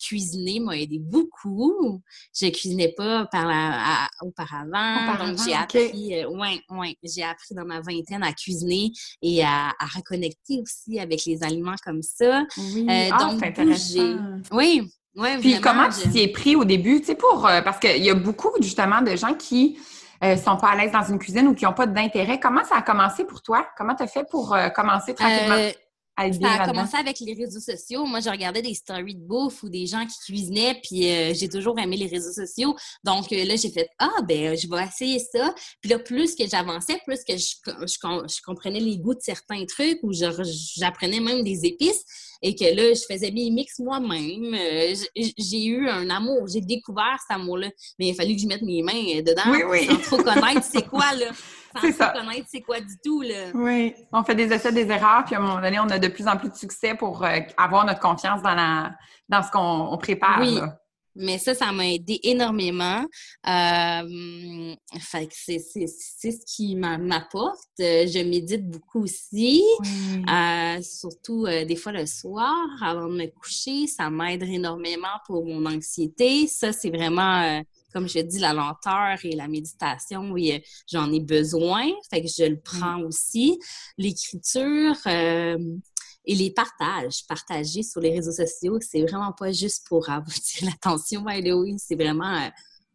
cuisiner 0.00 0.60
m'a 0.60 0.76
aidé 0.76 0.98
beaucoup. 0.98 2.02
Je 2.34 2.48
cuisinais 2.48 2.92
pas 2.96 3.26
par 3.26 3.46
la, 3.46 4.08
auparavant, 4.22 5.26
donc 5.26 5.38
j'ai 5.44 5.54
appris. 5.54 6.24
ouais, 6.26 6.60
ouais, 6.70 6.96
j'ai 7.02 7.22
appris 7.22 7.54
dans 7.54 7.64
ma 7.64 7.80
vingtaine 7.80 8.22
à 8.22 8.32
cuisiner 8.32 8.92
et 9.22 9.44
à, 9.44 9.72
reconnecter 9.94 10.60
aussi 10.60 10.98
avec 10.98 11.24
les 11.24 11.42
aliments 11.42 11.76
comme 11.84 12.02
ça. 12.02 12.44
Oui. 12.56 12.86
Euh, 12.88 13.08
ah, 13.12 13.18
donc, 13.18 13.76
j'ai. 13.76 14.16
Oui. 14.52 14.82
Ouais, 15.16 15.38
Puis 15.38 15.60
comment 15.60 15.88
tu 15.88 16.08
t'y 16.10 16.20
es 16.20 16.28
pris 16.28 16.54
au 16.54 16.64
début, 16.64 17.00
tu 17.00 17.06
sais, 17.06 17.14
pour 17.16 17.44
euh, 17.44 17.60
parce 17.62 17.80
qu'il 17.80 18.04
y 18.04 18.10
a 18.10 18.14
beaucoup 18.14 18.50
justement 18.60 19.02
de 19.02 19.16
gens 19.16 19.34
qui 19.34 19.76
euh, 20.24 20.36
sont 20.36 20.56
pas 20.56 20.68
à 20.68 20.76
l'aise 20.76 20.92
dans 20.92 21.02
une 21.02 21.18
cuisine 21.18 21.48
ou 21.48 21.54
qui 21.54 21.64
n'ont 21.64 21.72
pas 21.72 21.86
d'intérêt. 21.86 22.40
Comment 22.40 22.64
ça 22.64 22.76
a 22.76 22.82
commencé 22.82 23.24
pour 23.24 23.42
toi? 23.42 23.66
Comment 23.76 23.94
tu 23.94 24.02
as 24.02 24.08
fait 24.08 24.28
pour 24.28 24.56
commencer 24.74 25.14
tranquillement? 25.14 25.70
Ça 26.18 26.62
a 26.62 26.66
commencé 26.66 26.96
avec 26.96 27.20
les 27.20 27.34
réseaux 27.34 27.60
sociaux. 27.60 28.04
Moi, 28.04 28.20
je 28.20 28.28
regardais 28.28 28.62
des 28.62 28.74
stories 28.74 29.14
de 29.14 29.20
bouffe 29.20 29.62
ou 29.62 29.68
des 29.68 29.86
gens 29.86 30.04
qui 30.06 30.18
cuisinaient, 30.26 30.80
puis 30.82 31.10
euh, 31.10 31.32
j'ai 31.34 31.48
toujours 31.48 31.78
aimé 31.78 31.96
les 31.96 32.06
réseaux 32.06 32.32
sociaux. 32.32 32.74
Donc 33.04 33.32
euh, 33.32 33.44
là, 33.44 33.56
j'ai 33.56 33.70
fait 33.70 33.88
Ah, 33.98 34.22
ben, 34.26 34.56
je 34.56 34.68
vais 34.68 34.84
essayer 34.84 35.18
ça. 35.18 35.54
Puis 35.80 35.90
là, 35.90 35.98
plus 35.98 36.34
que 36.34 36.46
j'avançais, 36.48 36.98
plus 37.06 37.22
que 37.24 37.36
je, 37.36 37.54
je, 37.66 38.42
comprenais 38.44 38.80
les 38.80 38.98
goûts 38.98 39.14
de 39.14 39.22
certains 39.22 39.64
trucs 39.64 39.98
ou 40.02 40.12
j'apprenais 40.12 41.20
même 41.20 41.42
des 41.42 41.64
épices 41.64 42.04
et 42.42 42.54
que 42.54 42.64
là, 42.64 42.94
je 42.94 43.02
faisais 43.10 43.30
mes 43.30 43.50
mix 43.50 43.78
moi-même. 43.78 44.54
Euh, 44.54 44.94
j'ai 45.38 45.64
eu 45.64 45.88
un 45.88 46.08
amour, 46.10 46.46
j'ai 46.48 46.60
découvert 46.60 47.16
cet 47.28 47.36
amour-là. 47.36 47.70
Mais 47.98 48.08
il 48.08 48.10
a 48.12 48.14
fallu 48.14 48.36
que 48.36 48.42
je 48.42 48.46
mette 48.46 48.62
mes 48.62 48.82
mains 48.82 49.20
dedans 49.22 49.42
sans 49.86 50.16
trop 50.16 50.22
connaître 50.22 50.64
c'est 50.64 50.86
quoi, 50.86 51.14
là. 51.14 51.26
Sans 51.80 52.12
connaître 52.12 52.46
c'est 52.50 52.60
quoi 52.60 52.80
du 52.80 52.98
tout, 53.04 53.22
là. 53.22 53.50
Oui, 53.54 53.94
on 54.12 54.22
fait 54.24 54.34
des 54.34 54.52
essais, 54.52 54.72
des 54.72 54.88
erreurs, 54.88 55.24
puis 55.24 55.34
à 55.34 55.38
un 55.38 55.42
moment 55.42 55.60
donné, 55.60 55.78
on 55.78 55.88
a 55.88 55.98
de 55.98 56.08
plus 56.08 56.26
en 56.26 56.36
plus 56.36 56.50
de 56.50 56.54
succès 56.54 56.94
pour 56.94 57.24
euh, 57.24 57.38
avoir 57.56 57.84
notre 57.84 58.00
confiance 58.00 58.42
dans, 58.42 58.54
la, 58.54 58.92
dans 59.28 59.42
ce 59.42 59.50
qu'on 59.50 59.96
prépare. 59.98 60.40
Oui. 60.40 60.60
Mais 61.20 61.36
ça, 61.38 61.52
ça 61.52 61.72
m'a 61.72 61.88
aidé 61.88 62.20
énormément. 62.22 63.04
Euh, 63.48 64.74
fait 65.00 65.26
que 65.26 65.34
c'est, 65.34 65.58
ce 65.58 66.46
qui 66.46 66.76
m'apporte. 66.76 67.58
Je 67.78 68.22
médite 68.22 68.70
beaucoup 68.70 69.02
aussi, 69.02 69.64
euh, 69.82 70.80
surtout 70.80 71.46
euh, 71.46 71.64
des 71.64 71.74
fois 71.74 71.90
le 71.90 72.06
soir 72.06 72.54
avant 72.80 73.08
de 73.08 73.16
me 73.16 73.26
coucher. 73.26 73.88
Ça 73.88 74.10
m'aide 74.10 74.44
énormément 74.44 75.08
pour 75.26 75.44
mon 75.44 75.66
anxiété. 75.66 76.46
Ça, 76.46 76.72
c'est 76.72 76.90
vraiment, 76.90 77.62
comme 77.92 78.08
je 78.08 78.20
dis, 78.20 78.38
la 78.38 78.52
lenteur 78.52 79.18
et 79.22 79.32
la 79.32 79.48
méditation. 79.48 80.30
Oui, 80.30 80.62
j'en 80.90 81.12
ai 81.12 81.20
besoin. 81.20 81.86
Fait 82.10 82.22
que 82.22 82.28
je 82.28 82.44
le 82.44 82.60
prends 82.60 83.00
aussi. 83.02 83.58
L'écriture, 83.96 84.96
et 86.28 86.34
les 86.34 86.50
partages, 86.50 87.26
partager 87.26 87.82
sur 87.82 88.02
les 88.02 88.10
réseaux 88.10 88.32
sociaux, 88.32 88.78
c'est 88.82 89.02
vraiment 89.02 89.32
pas 89.32 89.50
juste 89.50 89.86
pour 89.88 90.10
avoir 90.10 90.28
l'attention, 90.62 91.24
oui, 91.24 91.76
c'est 91.78 91.94
vraiment 91.94 92.34
euh, 92.34 92.48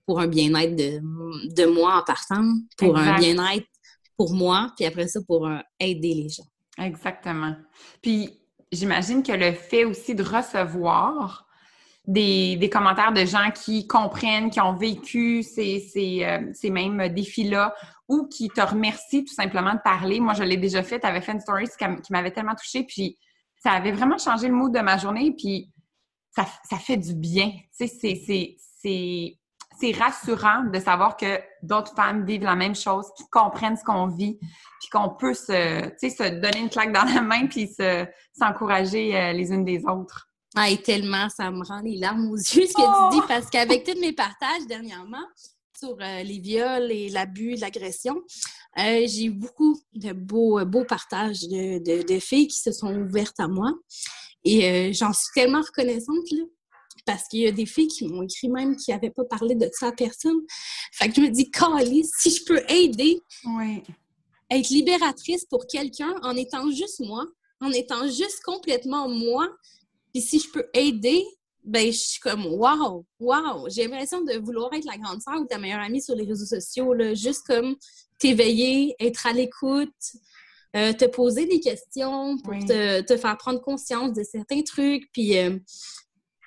pour 0.05 0.19
un 0.19 0.27
bien-être 0.27 0.75
de, 0.75 1.65
moi 1.65 1.99
en 1.99 2.03
partant, 2.03 2.53
pour 2.77 2.95
un 2.95 3.17
bien-être 3.17 3.65
pour 4.15 4.33
moi, 4.33 4.71
puis 4.75 4.85
après 4.85 5.07
ça, 5.07 5.19
pour 5.27 5.49
aider 5.79 6.13
les 6.13 6.29
gens. 6.29 6.45
Exactement. 6.77 7.55
Puis 8.01 8.39
j'imagine 8.71 9.23
que 9.23 9.31
le 9.31 9.53
fait 9.53 9.85
aussi 9.85 10.13
de 10.13 10.23
recevoir 10.23 11.47
des, 12.05 12.69
commentaires 12.71 13.13
de 13.13 13.25
gens 13.25 13.51
qui 13.51 13.87
comprennent, 13.87 14.49
qui 14.49 14.59
ont 14.59 14.75
vécu 14.75 15.43
euh, 15.57 16.51
ces 16.53 16.69
mêmes 16.69 17.07
défis-là 17.09 17.73
ou 18.09 18.27
qui 18.27 18.49
te 18.49 18.61
remercient 18.61 19.23
tout 19.23 19.33
simplement 19.33 19.73
de 19.73 19.79
parler. 19.83 20.19
Moi, 20.19 20.33
je 20.33 20.43
l'ai 20.43 20.57
déjà 20.57 20.83
fait. 20.83 20.99
Tu 20.99 21.07
avais 21.07 21.21
fait 21.21 21.31
une 21.31 21.39
story 21.39 21.65
qui 21.77 22.11
m'avait 22.11 22.31
tellement 22.31 22.55
touchée. 22.55 22.83
Puis 22.83 23.17
ça 23.57 23.71
avait 23.71 23.93
vraiment 23.93 24.17
changé 24.17 24.47
le 24.47 24.53
mood 24.53 24.73
de 24.73 24.81
ma 24.81 24.97
journée, 24.97 25.33
puis 25.37 25.69
ça, 26.35 26.77
fait 26.77 26.97
du 26.97 27.15
bien. 27.15 27.51
C'est 27.71 29.37
rassurant 29.97 30.65
de 30.65 30.79
savoir 30.79 31.15
que 31.15 31.39
d'autres 31.61 31.95
femmes 31.95 32.25
vivent 32.25 32.43
la 32.43 32.55
même 32.55 32.75
chose, 32.75 33.05
qui 33.15 33.23
comprennent 33.29 33.77
ce 33.77 33.83
qu'on 33.83 34.07
vit, 34.07 34.37
puis 34.39 34.89
qu'on 34.91 35.09
peut 35.09 35.33
se, 35.33 35.93
se 35.97 36.41
donner 36.41 36.59
une 36.59 36.69
claque 36.69 36.91
dans 36.91 37.05
la 37.05 37.21
main, 37.21 37.47
puis 37.47 37.69
s'encourager 38.33 39.15
euh, 39.15 39.31
les 39.31 39.51
unes 39.51 39.63
des 39.63 39.85
autres. 39.85 40.32
Ah, 40.55 40.69
et 40.69 40.81
tellement, 40.81 41.29
ça 41.29 41.49
me 41.49 41.63
rend 41.65 41.81
les 41.81 41.97
larmes 41.97 42.29
aux 42.29 42.35
yeux 42.37 42.67
ce 42.67 42.73
que 42.73 43.11
tu 43.11 43.15
dis, 43.15 43.27
parce 43.27 43.49
qu'avec 43.49 43.83
tous 43.83 43.99
mes 43.99 44.13
partages 44.13 44.67
dernièrement 44.67 45.25
sur 45.77 45.97
euh, 45.99 46.23
les 46.23 46.39
viols 46.39 46.91
et 46.91 47.09
l'abus, 47.09 47.55
l'agression, 47.55 48.21
euh, 48.79 49.05
j'ai 49.05 49.25
eu 49.25 49.29
beaucoup 49.29 49.79
de 49.93 50.13
beaux, 50.13 50.59
euh, 50.59 50.65
beaux 50.65 50.83
partages 50.83 51.41
de, 51.41 52.19
filles 52.19 52.47
qui 52.47 52.59
se 52.59 52.71
sont 52.71 52.93
ouvertes 52.95 53.39
à 53.39 53.47
moi. 53.47 53.71
Et 54.43 54.67
euh, 54.67 54.93
j'en 54.93 55.13
suis 55.13 55.29
tellement 55.35 55.61
reconnaissante, 55.61 56.31
là, 56.31 56.43
parce 57.05 57.27
qu'il 57.27 57.41
y 57.41 57.47
a 57.47 57.51
des 57.51 57.67
filles 57.67 57.87
qui 57.87 58.07
m'ont 58.07 58.23
écrit 58.23 58.49
même 58.49 58.75
qui 58.75 58.91
n'avaient 58.91 59.11
pas 59.11 59.25
parlé 59.25 59.55
de 59.55 59.69
ça 59.73 59.87
à 59.87 59.91
personne. 59.91 60.39
Fait 60.91 61.07
que 61.09 61.15
je 61.15 61.21
me 61.21 61.29
dis, 61.29 61.51
Cali, 61.51 62.03
si 62.19 62.31
je 62.31 62.43
peux 62.45 62.61
aider, 62.67 63.21
être 64.49 64.69
libératrice 64.69 65.45
pour 65.45 65.67
quelqu'un 65.67 66.15
en 66.23 66.35
étant 66.35 66.69
juste 66.71 66.99
moi, 66.99 67.25
en 67.61 67.71
étant 67.71 68.07
juste 68.07 68.41
complètement 68.43 69.07
moi, 69.07 69.47
puis 70.14 70.22
si 70.22 70.39
je 70.39 70.49
peux 70.51 70.66
aider, 70.74 71.26
ben, 71.64 71.88
je 71.91 71.97
suis 71.97 72.20
comme, 72.20 72.45
wow, 72.45 73.05
wow. 73.20 73.70
J'ai 73.70 73.88
l'impression 73.88 74.22
de 74.24 74.34
vouloir 74.38 74.72
être 74.74 74.86
la 74.86 74.97
grande 74.97 75.22
sœur 75.22 75.39
ou 75.39 75.45
ta 75.45 75.57
meilleure 75.57 75.80
amie 75.80 76.01
sur 76.01 76.16
les 76.16 76.26
réseaux 76.26 76.45
sociaux, 76.45 76.93
là, 76.93 77.14
juste 77.14 77.47
comme 77.47 77.76
t'éveiller, 78.20 78.95
être 78.99 79.26
à 79.28 79.34
l'écoute, 79.34 79.89
euh, 80.76 80.93
te 80.93 81.05
poser 81.05 81.45
des 81.45 81.59
questions 81.59 82.38
pour 82.38 82.53
te, 82.53 83.01
te, 83.01 83.18
faire 83.18 83.38
prendre 83.38 83.61
conscience 83.61 84.14
de 84.14 84.24
certains 84.24 84.61
trucs, 84.61 85.09
puis, 85.14 85.38
euh, 85.38 85.57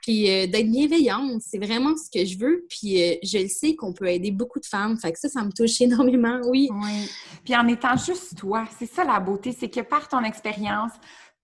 puis 0.02 0.30
euh, 0.30 0.46
d'être 0.46 0.70
bienveillante. 0.70 1.40
C'est 1.40 1.58
vraiment 1.58 1.94
ce 1.96 2.10
que 2.10 2.24
je 2.24 2.38
veux, 2.38 2.66
puis 2.68 3.18
je 3.22 3.38
le 3.38 3.48
sais 3.48 3.74
qu'on 3.74 3.92
peut 3.92 4.08
aider 4.08 4.30
beaucoup 4.30 4.60
de 4.60 4.66
femmes. 4.66 4.98
Fait 4.98 5.12
que 5.12 5.18
ça, 5.18 5.28
ça 5.28 5.42
me 5.42 5.50
touche 5.50 5.80
énormément, 5.80 6.40
oui. 6.44 6.68
Oui. 6.72 7.08
Puis 7.44 7.56
en 7.56 7.66
étant 7.68 7.96
juste 7.96 8.36
toi, 8.36 8.66
c'est 8.78 8.90
ça 8.90 9.04
la 9.04 9.18
beauté, 9.18 9.56
c'est 9.58 9.70
que 9.70 9.80
par 9.80 10.08
ton 10.08 10.22
expérience, 10.24 10.92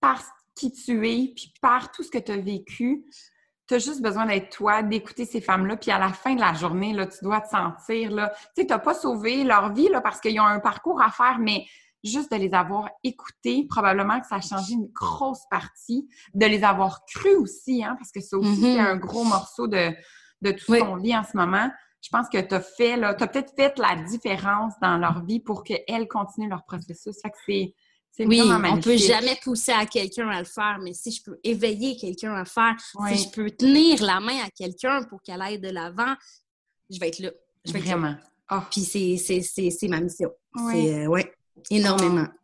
par 0.00 0.22
qui 0.54 0.72
tu 0.72 1.08
es, 1.08 1.32
puis 1.34 1.52
par 1.60 1.90
tout 1.92 2.02
ce 2.02 2.10
que 2.10 2.18
tu 2.18 2.32
as 2.32 2.36
vécu, 2.36 3.04
tu 3.68 3.74
as 3.74 3.78
juste 3.78 4.02
besoin 4.02 4.26
d'être 4.26 4.50
toi, 4.50 4.82
d'écouter 4.82 5.24
ces 5.24 5.40
femmes-là, 5.40 5.76
puis 5.76 5.90
à 5.90 5.98
la 5.98 6.12
fin 6.12 6.34
de 6.34 6.40
la 6.40 6.52
journée, 6.54 6.92
là, 6.92 7.06
tu 7.06 7.18
dois 7.22 7.40
te 7.40 7.48
sentir, 7.48 8.10
là, 8.10 8.32
tu 8.54 8.62
sais, 8.62 8.66
tu 8.66 8.72
n'as 8.72 8.78
pas 8.78 8.94
sauvé 8.94 9.44
leur 9.44 9.72
vie, 9.72 9.88
là, 9.88 10.00
parce 10.00 10.20
qu'ils 10.20 10.38
ont 10.40 10.44
un 10.44 10.60
parcours 10.60 11.00
à 11.00 11.10
faire, 11.10 11.38
mais 11.38 11.64
juste 12.04 12.32
de 12.32 12.36
les 12.36 12.52
avoir 12.52 12.90
écoutés, 13.04 13.66
probablement 13.68 14.20
que 14.20 14.26
ça 14.26 14.36
a 14.36 14.40
changé 14.40 14.74
une 14.74 14.88
grosse 14.92 15.46
partie, 15.50 16.08
de 16.34 16.46
les 16.46 16.64
avoir 16.64 17.04
crus 17.06 17.36
aussi, 17.36 17.84
hein, 17.84 17.94
parce 17.96 18.10
que 18.10 18.20
c'est 18.20 18.36
aussi 18.36 18.76
mm-hmm. 18.76 18.80
un 18.80 18.96
gros 18.96 19.24
morceau 19.24 19.68
de, 19.68 19.92
de 20.42 20.50
tout 20.50 20.74
ce 20.74 20.80
qu'on 20.80 20.96
vit 20.96 21.16
en 21.16 21.24
ce 21.24 21.36
moment. 21.36 21.70
Je 22.02 22.08
pense 22.10 22.28
que 22.28 22.40
tu 22.40 22.54
as 22.54 22.60
fait, 22.60 22.96
là, 22.96 23.14
tu 23.14 23.22
as 23.22 23.28
peut-être 23.28 23.54
fait 23.54 23.78
la 23.78 23.94
différence 24.02 24.74
dans 24.82 24.98
leur 24.98 25.24
vie 25.24 25.38
pour 25.38 25.62
qu'elles 25.62 26.08
continuent 26.08 26.50
leur 26.50 26.64
processus. 26.64 27.16
Fait 27.22 27.30
que 27.30 27.36
c'est, 27.46 27.74
oui, 28.20 28.42
on 28.42 28.80
peut 28.80 28.96
jamais 28.96 29.38
pousser 29.42 29.72
à 29.72 29.86
quelqu'un 29.86 30.28
à 30.28 30.40
le 30.40 30.44
faire, 30.44 30.78
mais 30.82 30.92
si 30.92 31.10
je 31.10 31.22
peux 31.22 31.38
éveiller 31.42 31.96
quelqu'un 31.96 32.34
à 32.34 32.40
le 32.40 32.44
faire, 32.44 32.76
si 33.08 33.24
je 33.24 33.30
peux 33.30 33.50
tenir 33.50 34.02
la 34.02 34.20
main 34.20 34.38
à 34.44 34.50
quelqu'un 34.50 35.02
pour 35.04 35.22
qu'elle 35.22 35.40
aille 35.40 35.58
de 35.58 35.70
l'avant, 35.70 36.14
je 36.90 36.98
vais 37.00 37.08
être 37.08 37.20
là. 37.20 37.30
Je 37.64 37.72
vais 37.72 37.80
Vraiment. 37.80 38.14
Ah. 38.48 38.66
Puis 38.70 38.82
c'est 38.82 39.88
ma 39.88 40.00
mission. 40.00 40.30
Oui. 40.56 40.90
Euh, 40.90 41.06
ouais, 41.06 41.32
énormément. 41.70 42.26
Ah. 42.26 42.34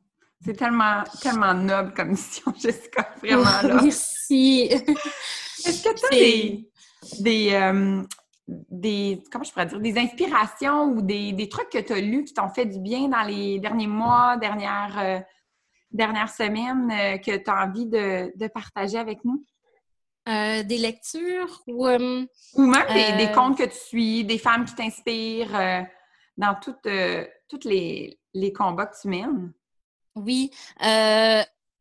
C'est 0.44 0.56
tellement, 0.56 1.04
tellement 1.20 1.52
noble 1.52 1.92
comme 1.94 2.10
mission, 2.10 2.54
Jessica. 2.60 3.12
Vraiment, 3.18 3.44
là. 3.44 3.80
Merci. 3.82 4.62
Est-ce 5.66 5.82
que 5.82 5.98
tu 5.98 6.06
as 6.06 6.10
des, 6.10 6.70
des, 7.18 7.50
euh, 7.52 8.02
des, 8.46 9.22
comment 9.30 9.44
je 9.44 9.50
pourrais 9.50 9.66
dire, 9.66 9.80
des 9.80 9.98
inspirations 9.98 10.84
ou 10.84 11.02
des, 11.02 11.32
des 11.32 11.48
trucs 11.48 11.68
que 11.70 11.78
tu 11.78 11.92
as 11.92 12.00
lus 12.00 12.24
qui 12.24 12.34
t'ont 12.34 12.48
fait 12.48 12.66
du 12.66 12.78
bien 12.78 13.08
dans 13.08 13.22
les 13.22 13.58
derniers 13.58 13.88
mois, 13.88 14.36
dernières, 14.36 14.98
euh, 14.98 15.20
dernière 15.90 16.28
semaine 16.28 16.90
euh, 16.90 17.18
que 17.18 17.36
tu 17.36 17.50
as 17.50 17.64
envie 17.64 17.86
de, 17.86 18.46
partager 18.48 18.98
avec 18.98 19.24
nous? 19.24 19.44
Euh, 20.28 20.62
des 20.62 20.78
lectures 20.78 21.62
ou... 21.66 21.86
Euh, 21.86 22.26
ou 22.54 22.62
même 22.62 23.16
des, 23.16 23.32
comptes 23.32 23.58
que 23.58 23.64
tu 23.64 23.78
suis, 23.78 24.24
des 24.24 24.38
femmes 24.38 24.64
qui 24.64 24.74
t'inspirent 24.74 25.86
dans 26.36 26.54
toutes, 26.54 26.88
toutes 27.48 27.64
les, 27.64 28.18
les, 28.34 28.52
combats 28.52 28.86
que 28.86 29.00
tu 29.00 29.08
mènes? 29.08 29.52
Oui, 30.14 30.50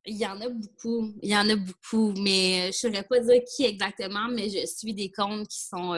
il 0.08 0.18
y 0.18 0.26
en 0.26 0.40
a 0.42 0.50
beaucoup. 0.50 1.14
Il 1.22 1.30
y 1.30 1.38
en 1.38 1.50
a 1.50 1.56
beaucoup, 1.56 2.14
mais 2.18 2.72
je 2.72 2.88
ne 2.88 2.94
saurais 2.94 3.04
pas 3.04 3.20
dire 3.20 3.42
qui 3.56 3.66
exactement, 3.66 4.28
mais 4.32 4.50
je 4.50 4.66
suis 4.66 4.94
des 4.94 5.12
comptes 5.12 5.48
qui 5.48 5.60
sont 5.60 5.94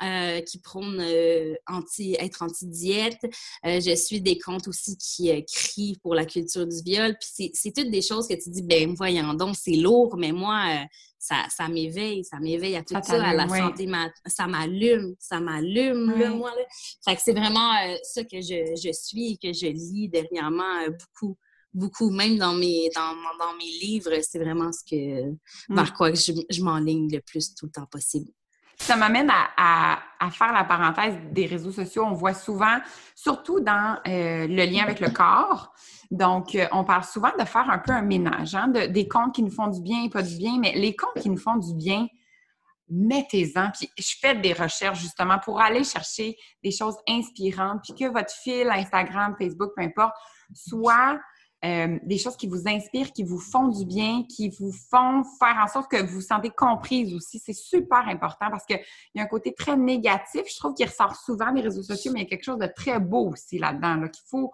euh, 0.00 0.40
qui 0.42 0.60
prônent 0.60 1.00
euh, 1.00 1.54
anti, 1.66 2.14
être 2.20 2.44
anti-diète. 2.44 3.18
Euh, 3.66 3.80
je 3.80 3.96
suis 3.96 4.20
des 4.20 4.38
comptes 4.38 4.68
aussi 4.68 4.96
qui 4.96 5.44
crient 5.44 5.98
pour 6.00 6.14
la 6.14 6.24
culture 6.24 6.68
du 6.68 6.82
viol. 6.84 7.16
Puis 7.18 7.50
c'est 7.52 7.72
toutes 7.72 7.90
des 7.90 8.02
choses 8.02 8.28
que 8.28 8.34
tu 8.34 8.48
dis, 8.50 8.62
ben 8.62 8.94
voyons 8.94 9.34
donc, 9.34 9.56
c'est 9.56 9.74
lourd, 9.74 10.16
mais 10.16 10.30
moi, 10.30 10.86
ça, 11.18 11.46
ça 11.50 11.66
m'éveille, 11.68 12.22
ça 12.22 12.38
m'éveille 12.38 12.76
à 12.76 12.84
tout 12.84 12.94
ça, 13.02 13.24
à 13.24 13.34
la 13.34 13.48
santé, 13.48 13.90
ça 14.26 14.46
m'allume, 14.46 15.16
ça 15.18 15.40
m'allume, 15.40 16.14
moi. 16.36 16.50
Là. 16.50 16.62
Fait 17.04 17.16
que 17.16 17.22
c'est 17.24 17.32
vraiment 17.32 17.72
ça 18.04 18.22
que 18.22 18.40
je, 18.40 18.80
je 18.80 18.92
suis 18.92 19.32
et 19.32 19.36
que 19.36 19.52
je 19.52 19.66
lis 19.66 20.08
dernièrement 20.08 20.86
beaucoup 20.86 21.36
beaucoup, 21.72 22.10
même 22.10 22.38
dans 22.38 22.54
mes, 22.54 22.90
dans, 22.94 23.14
dans 23.38 23.54
mes 23.58 23.70
livres, 23.80 24.10
c'est 24.22 24.38
vraiment 24.38 24.72
ce 24.72 24.84
que, 24.84 25.30
mm. 25.30 25.74
vers 25.74 25.94
quoi 25.94 26.12
je, 26.12 26.32
je 26.48 26.62
m'enligne 26.62 27.10
le 27.12 27.20
plus 27.20 27.54
tout 27.54 27.66
le 27.66 27.72
temps 27.72 27.86
possible. 27.86 28.30
Ça 28.80 28.96
m'amène 28.96 29.30
à, 29.30 29.98
faire 30.30 30.52
la 30.52 30.64
parenthèse 30.64 31.14
des 31.32 31.46
réseaux 31.46 31.72
sociaux. 31.72 32.04
On 32.04 32.12
voit 32.12 32.32
souvent, 32.32 32.78
surtout 33.14 33.60
dans 33.60 33.98
euh, 34.06 34.46
le 34.46 34.64
lien 34.64 34.84
avec 34.84 35.00
le 35.00 35.10
corps, 35.10 35.72
donc 36.10 36.54
euh, 36.54 36.66
on 36.72 36.84
parle 36.84 37.04
souvent 37.04 37.32
de 37.38 37.44
faire 37.44 37.68
un 37.68 37.78
peu 37.78 37.92
un 37.92 38.02
ménage, 38.02 38.54
hein, 38.54 38.68
de, 38.68 38.86
des 38.86 39.08
comptes 39.08 39.34
qui 39.34 39.42
nous 39.42 39.50
font 39.50 39.66
du 39.66 39.80
bien 39.80 40.04
et 40.04 40.10
pas 40.10 40.22
du 40.22 40.36
bien, 40.36 40.58
mais 40.58 40.72
les 40.72 40.94
comptes 40.94 41.20
qui 41.20 41.28
nous 41.28 41.38
font 41.38 41.56
du 41.56 41.74
bien, 41.74 42.06
mettez-en. 42.88 43.70
Puis 43.72 43.90
je 43.98 44.14
fais 44.20 44.36
des 44.36 44.52
recherches 44.52 45.00
justement 45.00 45.38
pour 45.38 45.60
aller 45.60 45.84
chercher 45.84 46.36
des 46.62 46.70
choses 46.70 46.96
inspirantes, 47.08 47.80
puis 47.82 47.94
que 47.94 48.10
votre 48.10 48.32
fil 48.42 48.70
Instagram, 48.70 49.34
Facebook, 49.38 49.72
peu 49.76 49.82
importe, 49.82 50.14
soit 50.54 51.18
euh, 51.64 51.98
des 52.04 52.18
choses 52.18 52.36
qui 52.36 52.46
vous 52.46 52.68
inspirent, 52.68 53.12
qui 53.12 53.24
vous 53.24 53.40
font 53.40 53.66
du 53.66 53.84
bien, 53.84 54.22
qui 54.28 54.48
vous 54.48 54.70
font 54.70 55.24
faire 55.40 55.56
en 55.60 55.66
sorte 55.66 55.90
que 55.90 56.00
vous 56.00 56.14
vous 56.14 56.20
sentez 56.20 56.50
comprise 56.50 57.12
aussi. 57.12 57.40
C'est 57.44 57.52
super 57.52 58.06
important 58.06 58.46
parce 58.48 58.64
qu'il 58.64 58.80
y 59.16 59.20
a 59.20 59.24
un 59.24 59.26
côté 59.26 59.52
très 59.52 59.76
négatif, 59.76 60.42
je 60.48 60.56
trouve, 60.56 60.74
qui 60.74 60.84
ressort 60.84 61.16
souvent 61.16 61.50
des 61.52 61.62
réseaux 61.62 61.82
sociaux, 61.82 62.12
mais 62.12 62.20
il 62.20 62.22
y 62.24 62.26
a 62.26 62.28
quelque 62.28 62.44
chose 62.44 62.58
de 62.58 62.68
très 62.76 63.00
beau 63.00 63.32
aussi 63.32 63.58
là-dedans, 63.58 64.08
qu'il 64.08 64.22
faut, 64.28 64.52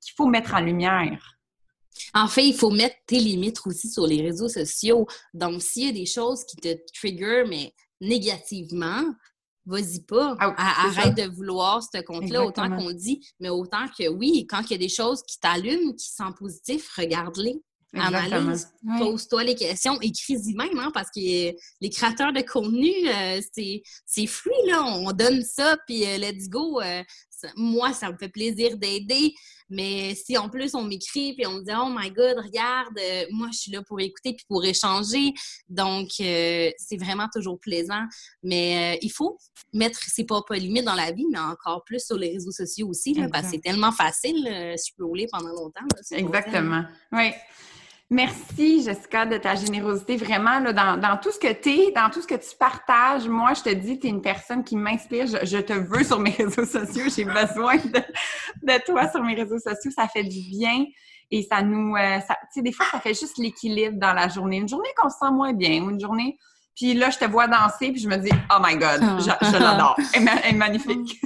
qu'il 0.00 0.14
faut 0.16 0.26
mettre 0.26 0.54
en 0.54 0.60
lumière. 0.60 1.38
En 2.14 2.26
fait, 2.26 2.44
il 2.46 2.54
faut 2.54 2.70
mettre 2.70 2.96
tes 3.06 3.20
limites 3.20 3.60
aussi 3.66 3.88
sur 3.88 4.06
les 4.06 4.20
réseaux 4.20 4.48
sociaux. 4.48 5.06
Donc, 5.34 5.62
s'il 5.62 5.86
y 5.86 5.90
a 5.90 5.92
des 5.92 6.06
choses 6.06 6.44
qui 6.44 6.56
te 6.56 6.76
trigger, 6.94 7.44
mais 7.48 7.72
négativement, 8.00 9.04
vas-y 9.66 10.00
pas. 10.00 10.36
Ah 10.40 10.54
arrête 10.58 11.16
de 11.16 11.28
vouloir 11.28 11.82
ce 11.82 12.00
compte-là 12.02 12.44
autant 12.44 12.68
qu'on 12.68 12.90
dit, 12.92 13.26
mais 13.38 13.48
autant 13.48 13.86
que 13.88 14.08
oui, 14.08 14.46
quand 14.48 14.62
il 14.62 14.72
y 14.72 14.74
a 14.74 14.78
des 14.78 14.88
choses 14.88 15.22
qui 15.22 15.38
t'allument, 15.38 15.92
qui 15.92 16.10
sont 16.10 16.32
positives, 16.32 16.86
regarde-les. 16.96 17.60
Analyse, 17.92 18.68
pose-toi 18.98 19.42
les 19.42 19.56
questions, 19.56 20.00
écris-y 20.00 20.54
même, 20.54 20.78
hein, 20.78 20.92
parce 20.94 21.08
que 21.10 21.20
les 21.20 21.90
créateurs 21.90 22.32
de 22.32 22.40
contenu, 22.40 22.92
euh, 23.08 23.40
c'est 24.06 24.26
flou, 24.26 24.52
là. 24.68 24.84
On 24.84 25.10
donne 25.10 25.42
ça, 25.42 25.76
puis 25.88 26.06
euh, 26.06 26.16
let's 26.18 26.48
go. 26.48 26.80
Euh, 26.80 27.02
moi, 27.56 27.92
ça 27.92 28.10
me 28.10 28.16
fait 28.16 28.28
plaisir 28.28 28.76
d'aider. 28.76 29.34
Mais 29.70 30.16
si 30.16 30.36
en 30.36 30.48
plus 30.48 30.74
on 30.74 30.82
m'écrit 30.82 31.32
puis 31.34 31.46
on 31.46 31.52
me 31.52 31.62
dit 31.62 31.70
Oh 31.72 31.88
my 31.96 32.10
God, 32.10 32.44
regarde, 32.44 32.98
euh, 32.98 33.24
moi 33.30 33.48
je 33.52 33.58
suis 33.58 33.70
là 33.70 33.80
pour 33.82 34.00
écouter 34.00 34.34
puis 34.34 34.44
pour 34.48 34.64
échanger. 34.64 35.32
Donc 35.68 36.08
euh, 36.20 36.70
c'est 36.76 36.96
vraiment 36.96 37.28
toujours 37.32 37.58
plaisant. 37.60 38.02
Mais 38.42 38.96
euh, 38.96 38.98
il 39.00 39.12
faut 39.12 39.38
mettre 39.72 40.00
ses 40.02 40.24
propres 40.24 40.56
limites 40.56 40.84
dans 40.84 40.96
la 40.96 41.12
vie, 41.12 41.24
mais 41.30 41.38
encore 41.38 41.84
plus 41.84 42.04
sur 42.04 42.18
les 42.18 42.32
réseaux 42.32 42.50
sociaux 42.50 42.88
aussi, 42.88 43.14
parce 43.30 43.44
que 43.44 43.50
c'est 43.52 43.62
tellement 43.62 43.92
facile 43.92 44.44
de 44.44 44.76
scroller 44.76 45.28
pendant 45.30 45.52
longtemps. 45.52 45.86
Exactement. 46.10 46.84
Oui. 47.12 47.30
Merci, 48.12 48.82
Jessica, 48.82 49.24
de 49.24 49.36
ta 49.36 49.54
générosité. 49.54 50.16
Vraiment, 50.16 50.58
là, 50.58 50.96
dans, 50.96 51.16
tout 51.18 51.30
ce 51.30 51.38
que 51.38 51.52
tu 51.52 51.70
es, 51.70 51.92
dans 51.92 52.10
tout 52.10 52.20
ce 52.20 52.26
que 52.26 52.34
tu 52.34 52.56
partages, 52.58 53.28
moi, 53.28 53.54
je 53.54 53.62
te 53.62 53.72
dis, 53.72 54.00
tu 54.00 54.08
es 54.08 54.10
une 54.10 54.20
personne 54.20 54.64
qui 54.64 54.76
m'inspire. 54.76 55.28
Je, 55.28 55.58
te 55.58 55.72
veux 55.72 56.02
sur 56.02 56.18
mes 56.18 56.30
réseaux 56.38 56.64
sociaux. 56.64 57.04
J'ai 57.14 57.24
besoin 57.24 57.76
de, 57.76 58.84
toi 58.84 59.08
sur 59.10 59.22
mes 59.22 59.36
réseaux 59.36 59.60
sociaux. 59.60 59.92
Ça 59.94 60.08
fait 60.08 60.24
du 60.24 60.40
bien. 60.50 60.86
Et 61.30 61.42
ça 61.42 61.62
nous... 61.62 61.94
Euh, 61.94 62.18
tu 62.18 62.34
sais, 62.50 62.62
des 62.62 62.72
fois, 62.72 62.84
ça 62.90 62.98
fait 62.98 63.14
juste 63.14 63.38
l'équilibre 63.38 63.96
dans 64.00 64.12
la 64.12 64.26
journée. 64.26 64.56
Une 64.56 64.68
journée 64.68 64.90
qu'on 64.96 65.08
se 65.08 65.18
sent 65.18 65.30
moins 65.30 65.52
bien 65.52 65.80
ou 65.84 65.90
une 65.90 66.00
journée 66.00 66.36
puis 66.80 66.94
là, 66.94 67.10
je 67.10 67.18
te 67.18 67.26
vois 67.26 67.46
danser, 67.46 67.92
puis 67.92 68.00
je 68.00 68.08
me 68.08 68.16
dis, 68.16 68.30
oh 68.50 68.56
my 68.58 68.74
God, 68.74 69.02
je, 69.18 69.46
je 69.48 69.62
l'adore. 69.62 69.98
Elle, 70.14 70.26
est 70.26 70.52
magnifique. 70.56 71.20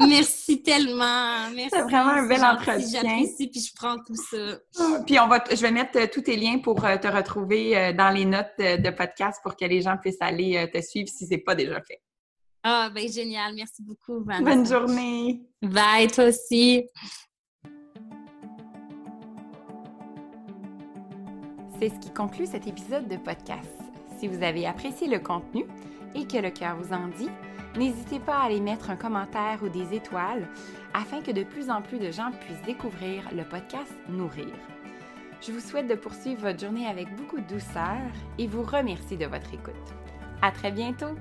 Merci 0.00 0.62
tellement. 0.62 1.50
Merci. 1.54 1.68
C'est 1.72 1.82
vraiment 1.82 2.12
un 2.12 2.26
bel 2.26 2.42
entretien. 2.42 3.02
J'apprécie, 3.02 3.48
puis 3.48 3.60
je 3.60 3.74
prends 3.76 3.96
tout 3.98 4.14
ça. 4.14 4.56
Ah, 4.80 5.00
puis 5.06 5.20
on 5.20 5.28
va, 5.28 5.44
je 5.50 5.60
vais 5.60 5.72
mettre 5.72 5.98
euh, 5.98 6.06
tous 6.10 6.22
tes 6.22 6.36
liens 6.36 6.58
pour 6.58 6.82
euh, 6.86 6.96
te 6.96 7.06
retrouver 7.06 7.76
euh, 7.76 7.92
dans 7.92 8.08
les 8.08 8.24
notes 8.24 8.54
de 8.58 8.90
podcast 8.90 9.40
pour 9.42 9.56
que 9.56 9.66
les 9.66 9.82
gens 9.82 9.98
puissent 9.98 10.22
aller 10.22 10.70
te 10.72 10.80
suivre 10.80 11.10
si 11.10 11.26
ce 11.26 11.30
n'est 11.32 11.38
pas 11.38 11.54
déjà 11.54 11.82
fait. 11.82 12.00
Ah, 12.62 12.88
ben 12.88 13.06
génial. 13.06 13.54
Merci 13.54 13.82
beaucoup, 13.82 14.24
Vanessa. 14.24 14.42
Bonne 14.42 14.66
journée. 14.66 15.42
Bye, 15.60 16.06
toi 16.06 16.28
aussi. 16.28 16.88
C'est 21.78 21.90
ce 21.90 21.98
qui 22.00 22.10
conclut 22.14 22.46
cet 22.46 22.66
épisode 22.66 23.06
de 23.06 23.18
podcast. 23.18 23.83
Si 24.18 24.28
vous 24.28 24.42
avez 24.42 24.66
apprécié 24.66 25.08
le 25.08 25.18
contenu 25.18 25.64
et 26.14 26.26
que 26.26 26.38
le 26.38 26.50
cœur 26.50 26.76
vous 26.76 26.92
en 26.92 27.08
dit, 27.08 27.30
n'hésitez 27.76 28.20
pas 28.20 28.38
à 28.38 28.44
aller 28.44 28.60
mettre 28.60 28.90
un 28.90 28.96
commentaire 28.96 29.60
ou 29.62 29.68
des 29.68 29.94
étoiles 29.94 30.48
afin 30.92 31.20
que 31.20 31.32
de 31.32 31.42
plus 31.42 31.70
en 31.70 31.82
plus 31.82 31.98
de 31.98 32.10
gens 32.10 32.30
puissent 32.40 32.62
découvrir 32.62 33.22
le 33.34 33.44
podcast 33.44 33.92
Nourrir. 34.08 34.54
Je 35.40 35.52
vous 35.52 35.60
souhaite 35.60 35.88
de 35.88 35.94
poursuivre 35.94 36.42
votre 36.42 36.60
journée 36.60 36.86
avec 36.86 37.14
beaucoup 37.16 37.38
de 37.38 37.46
douceur 37.46 38.00
et 38.38 38.46
vous 38.46 38.62
remercie 38.62 39.16
de 39.16 39.26
votre 39.26 39.52
écoute. 39.52 39.74
À 40.40 40.50
très 40.50 40.70
bientôt! 40.70 41.16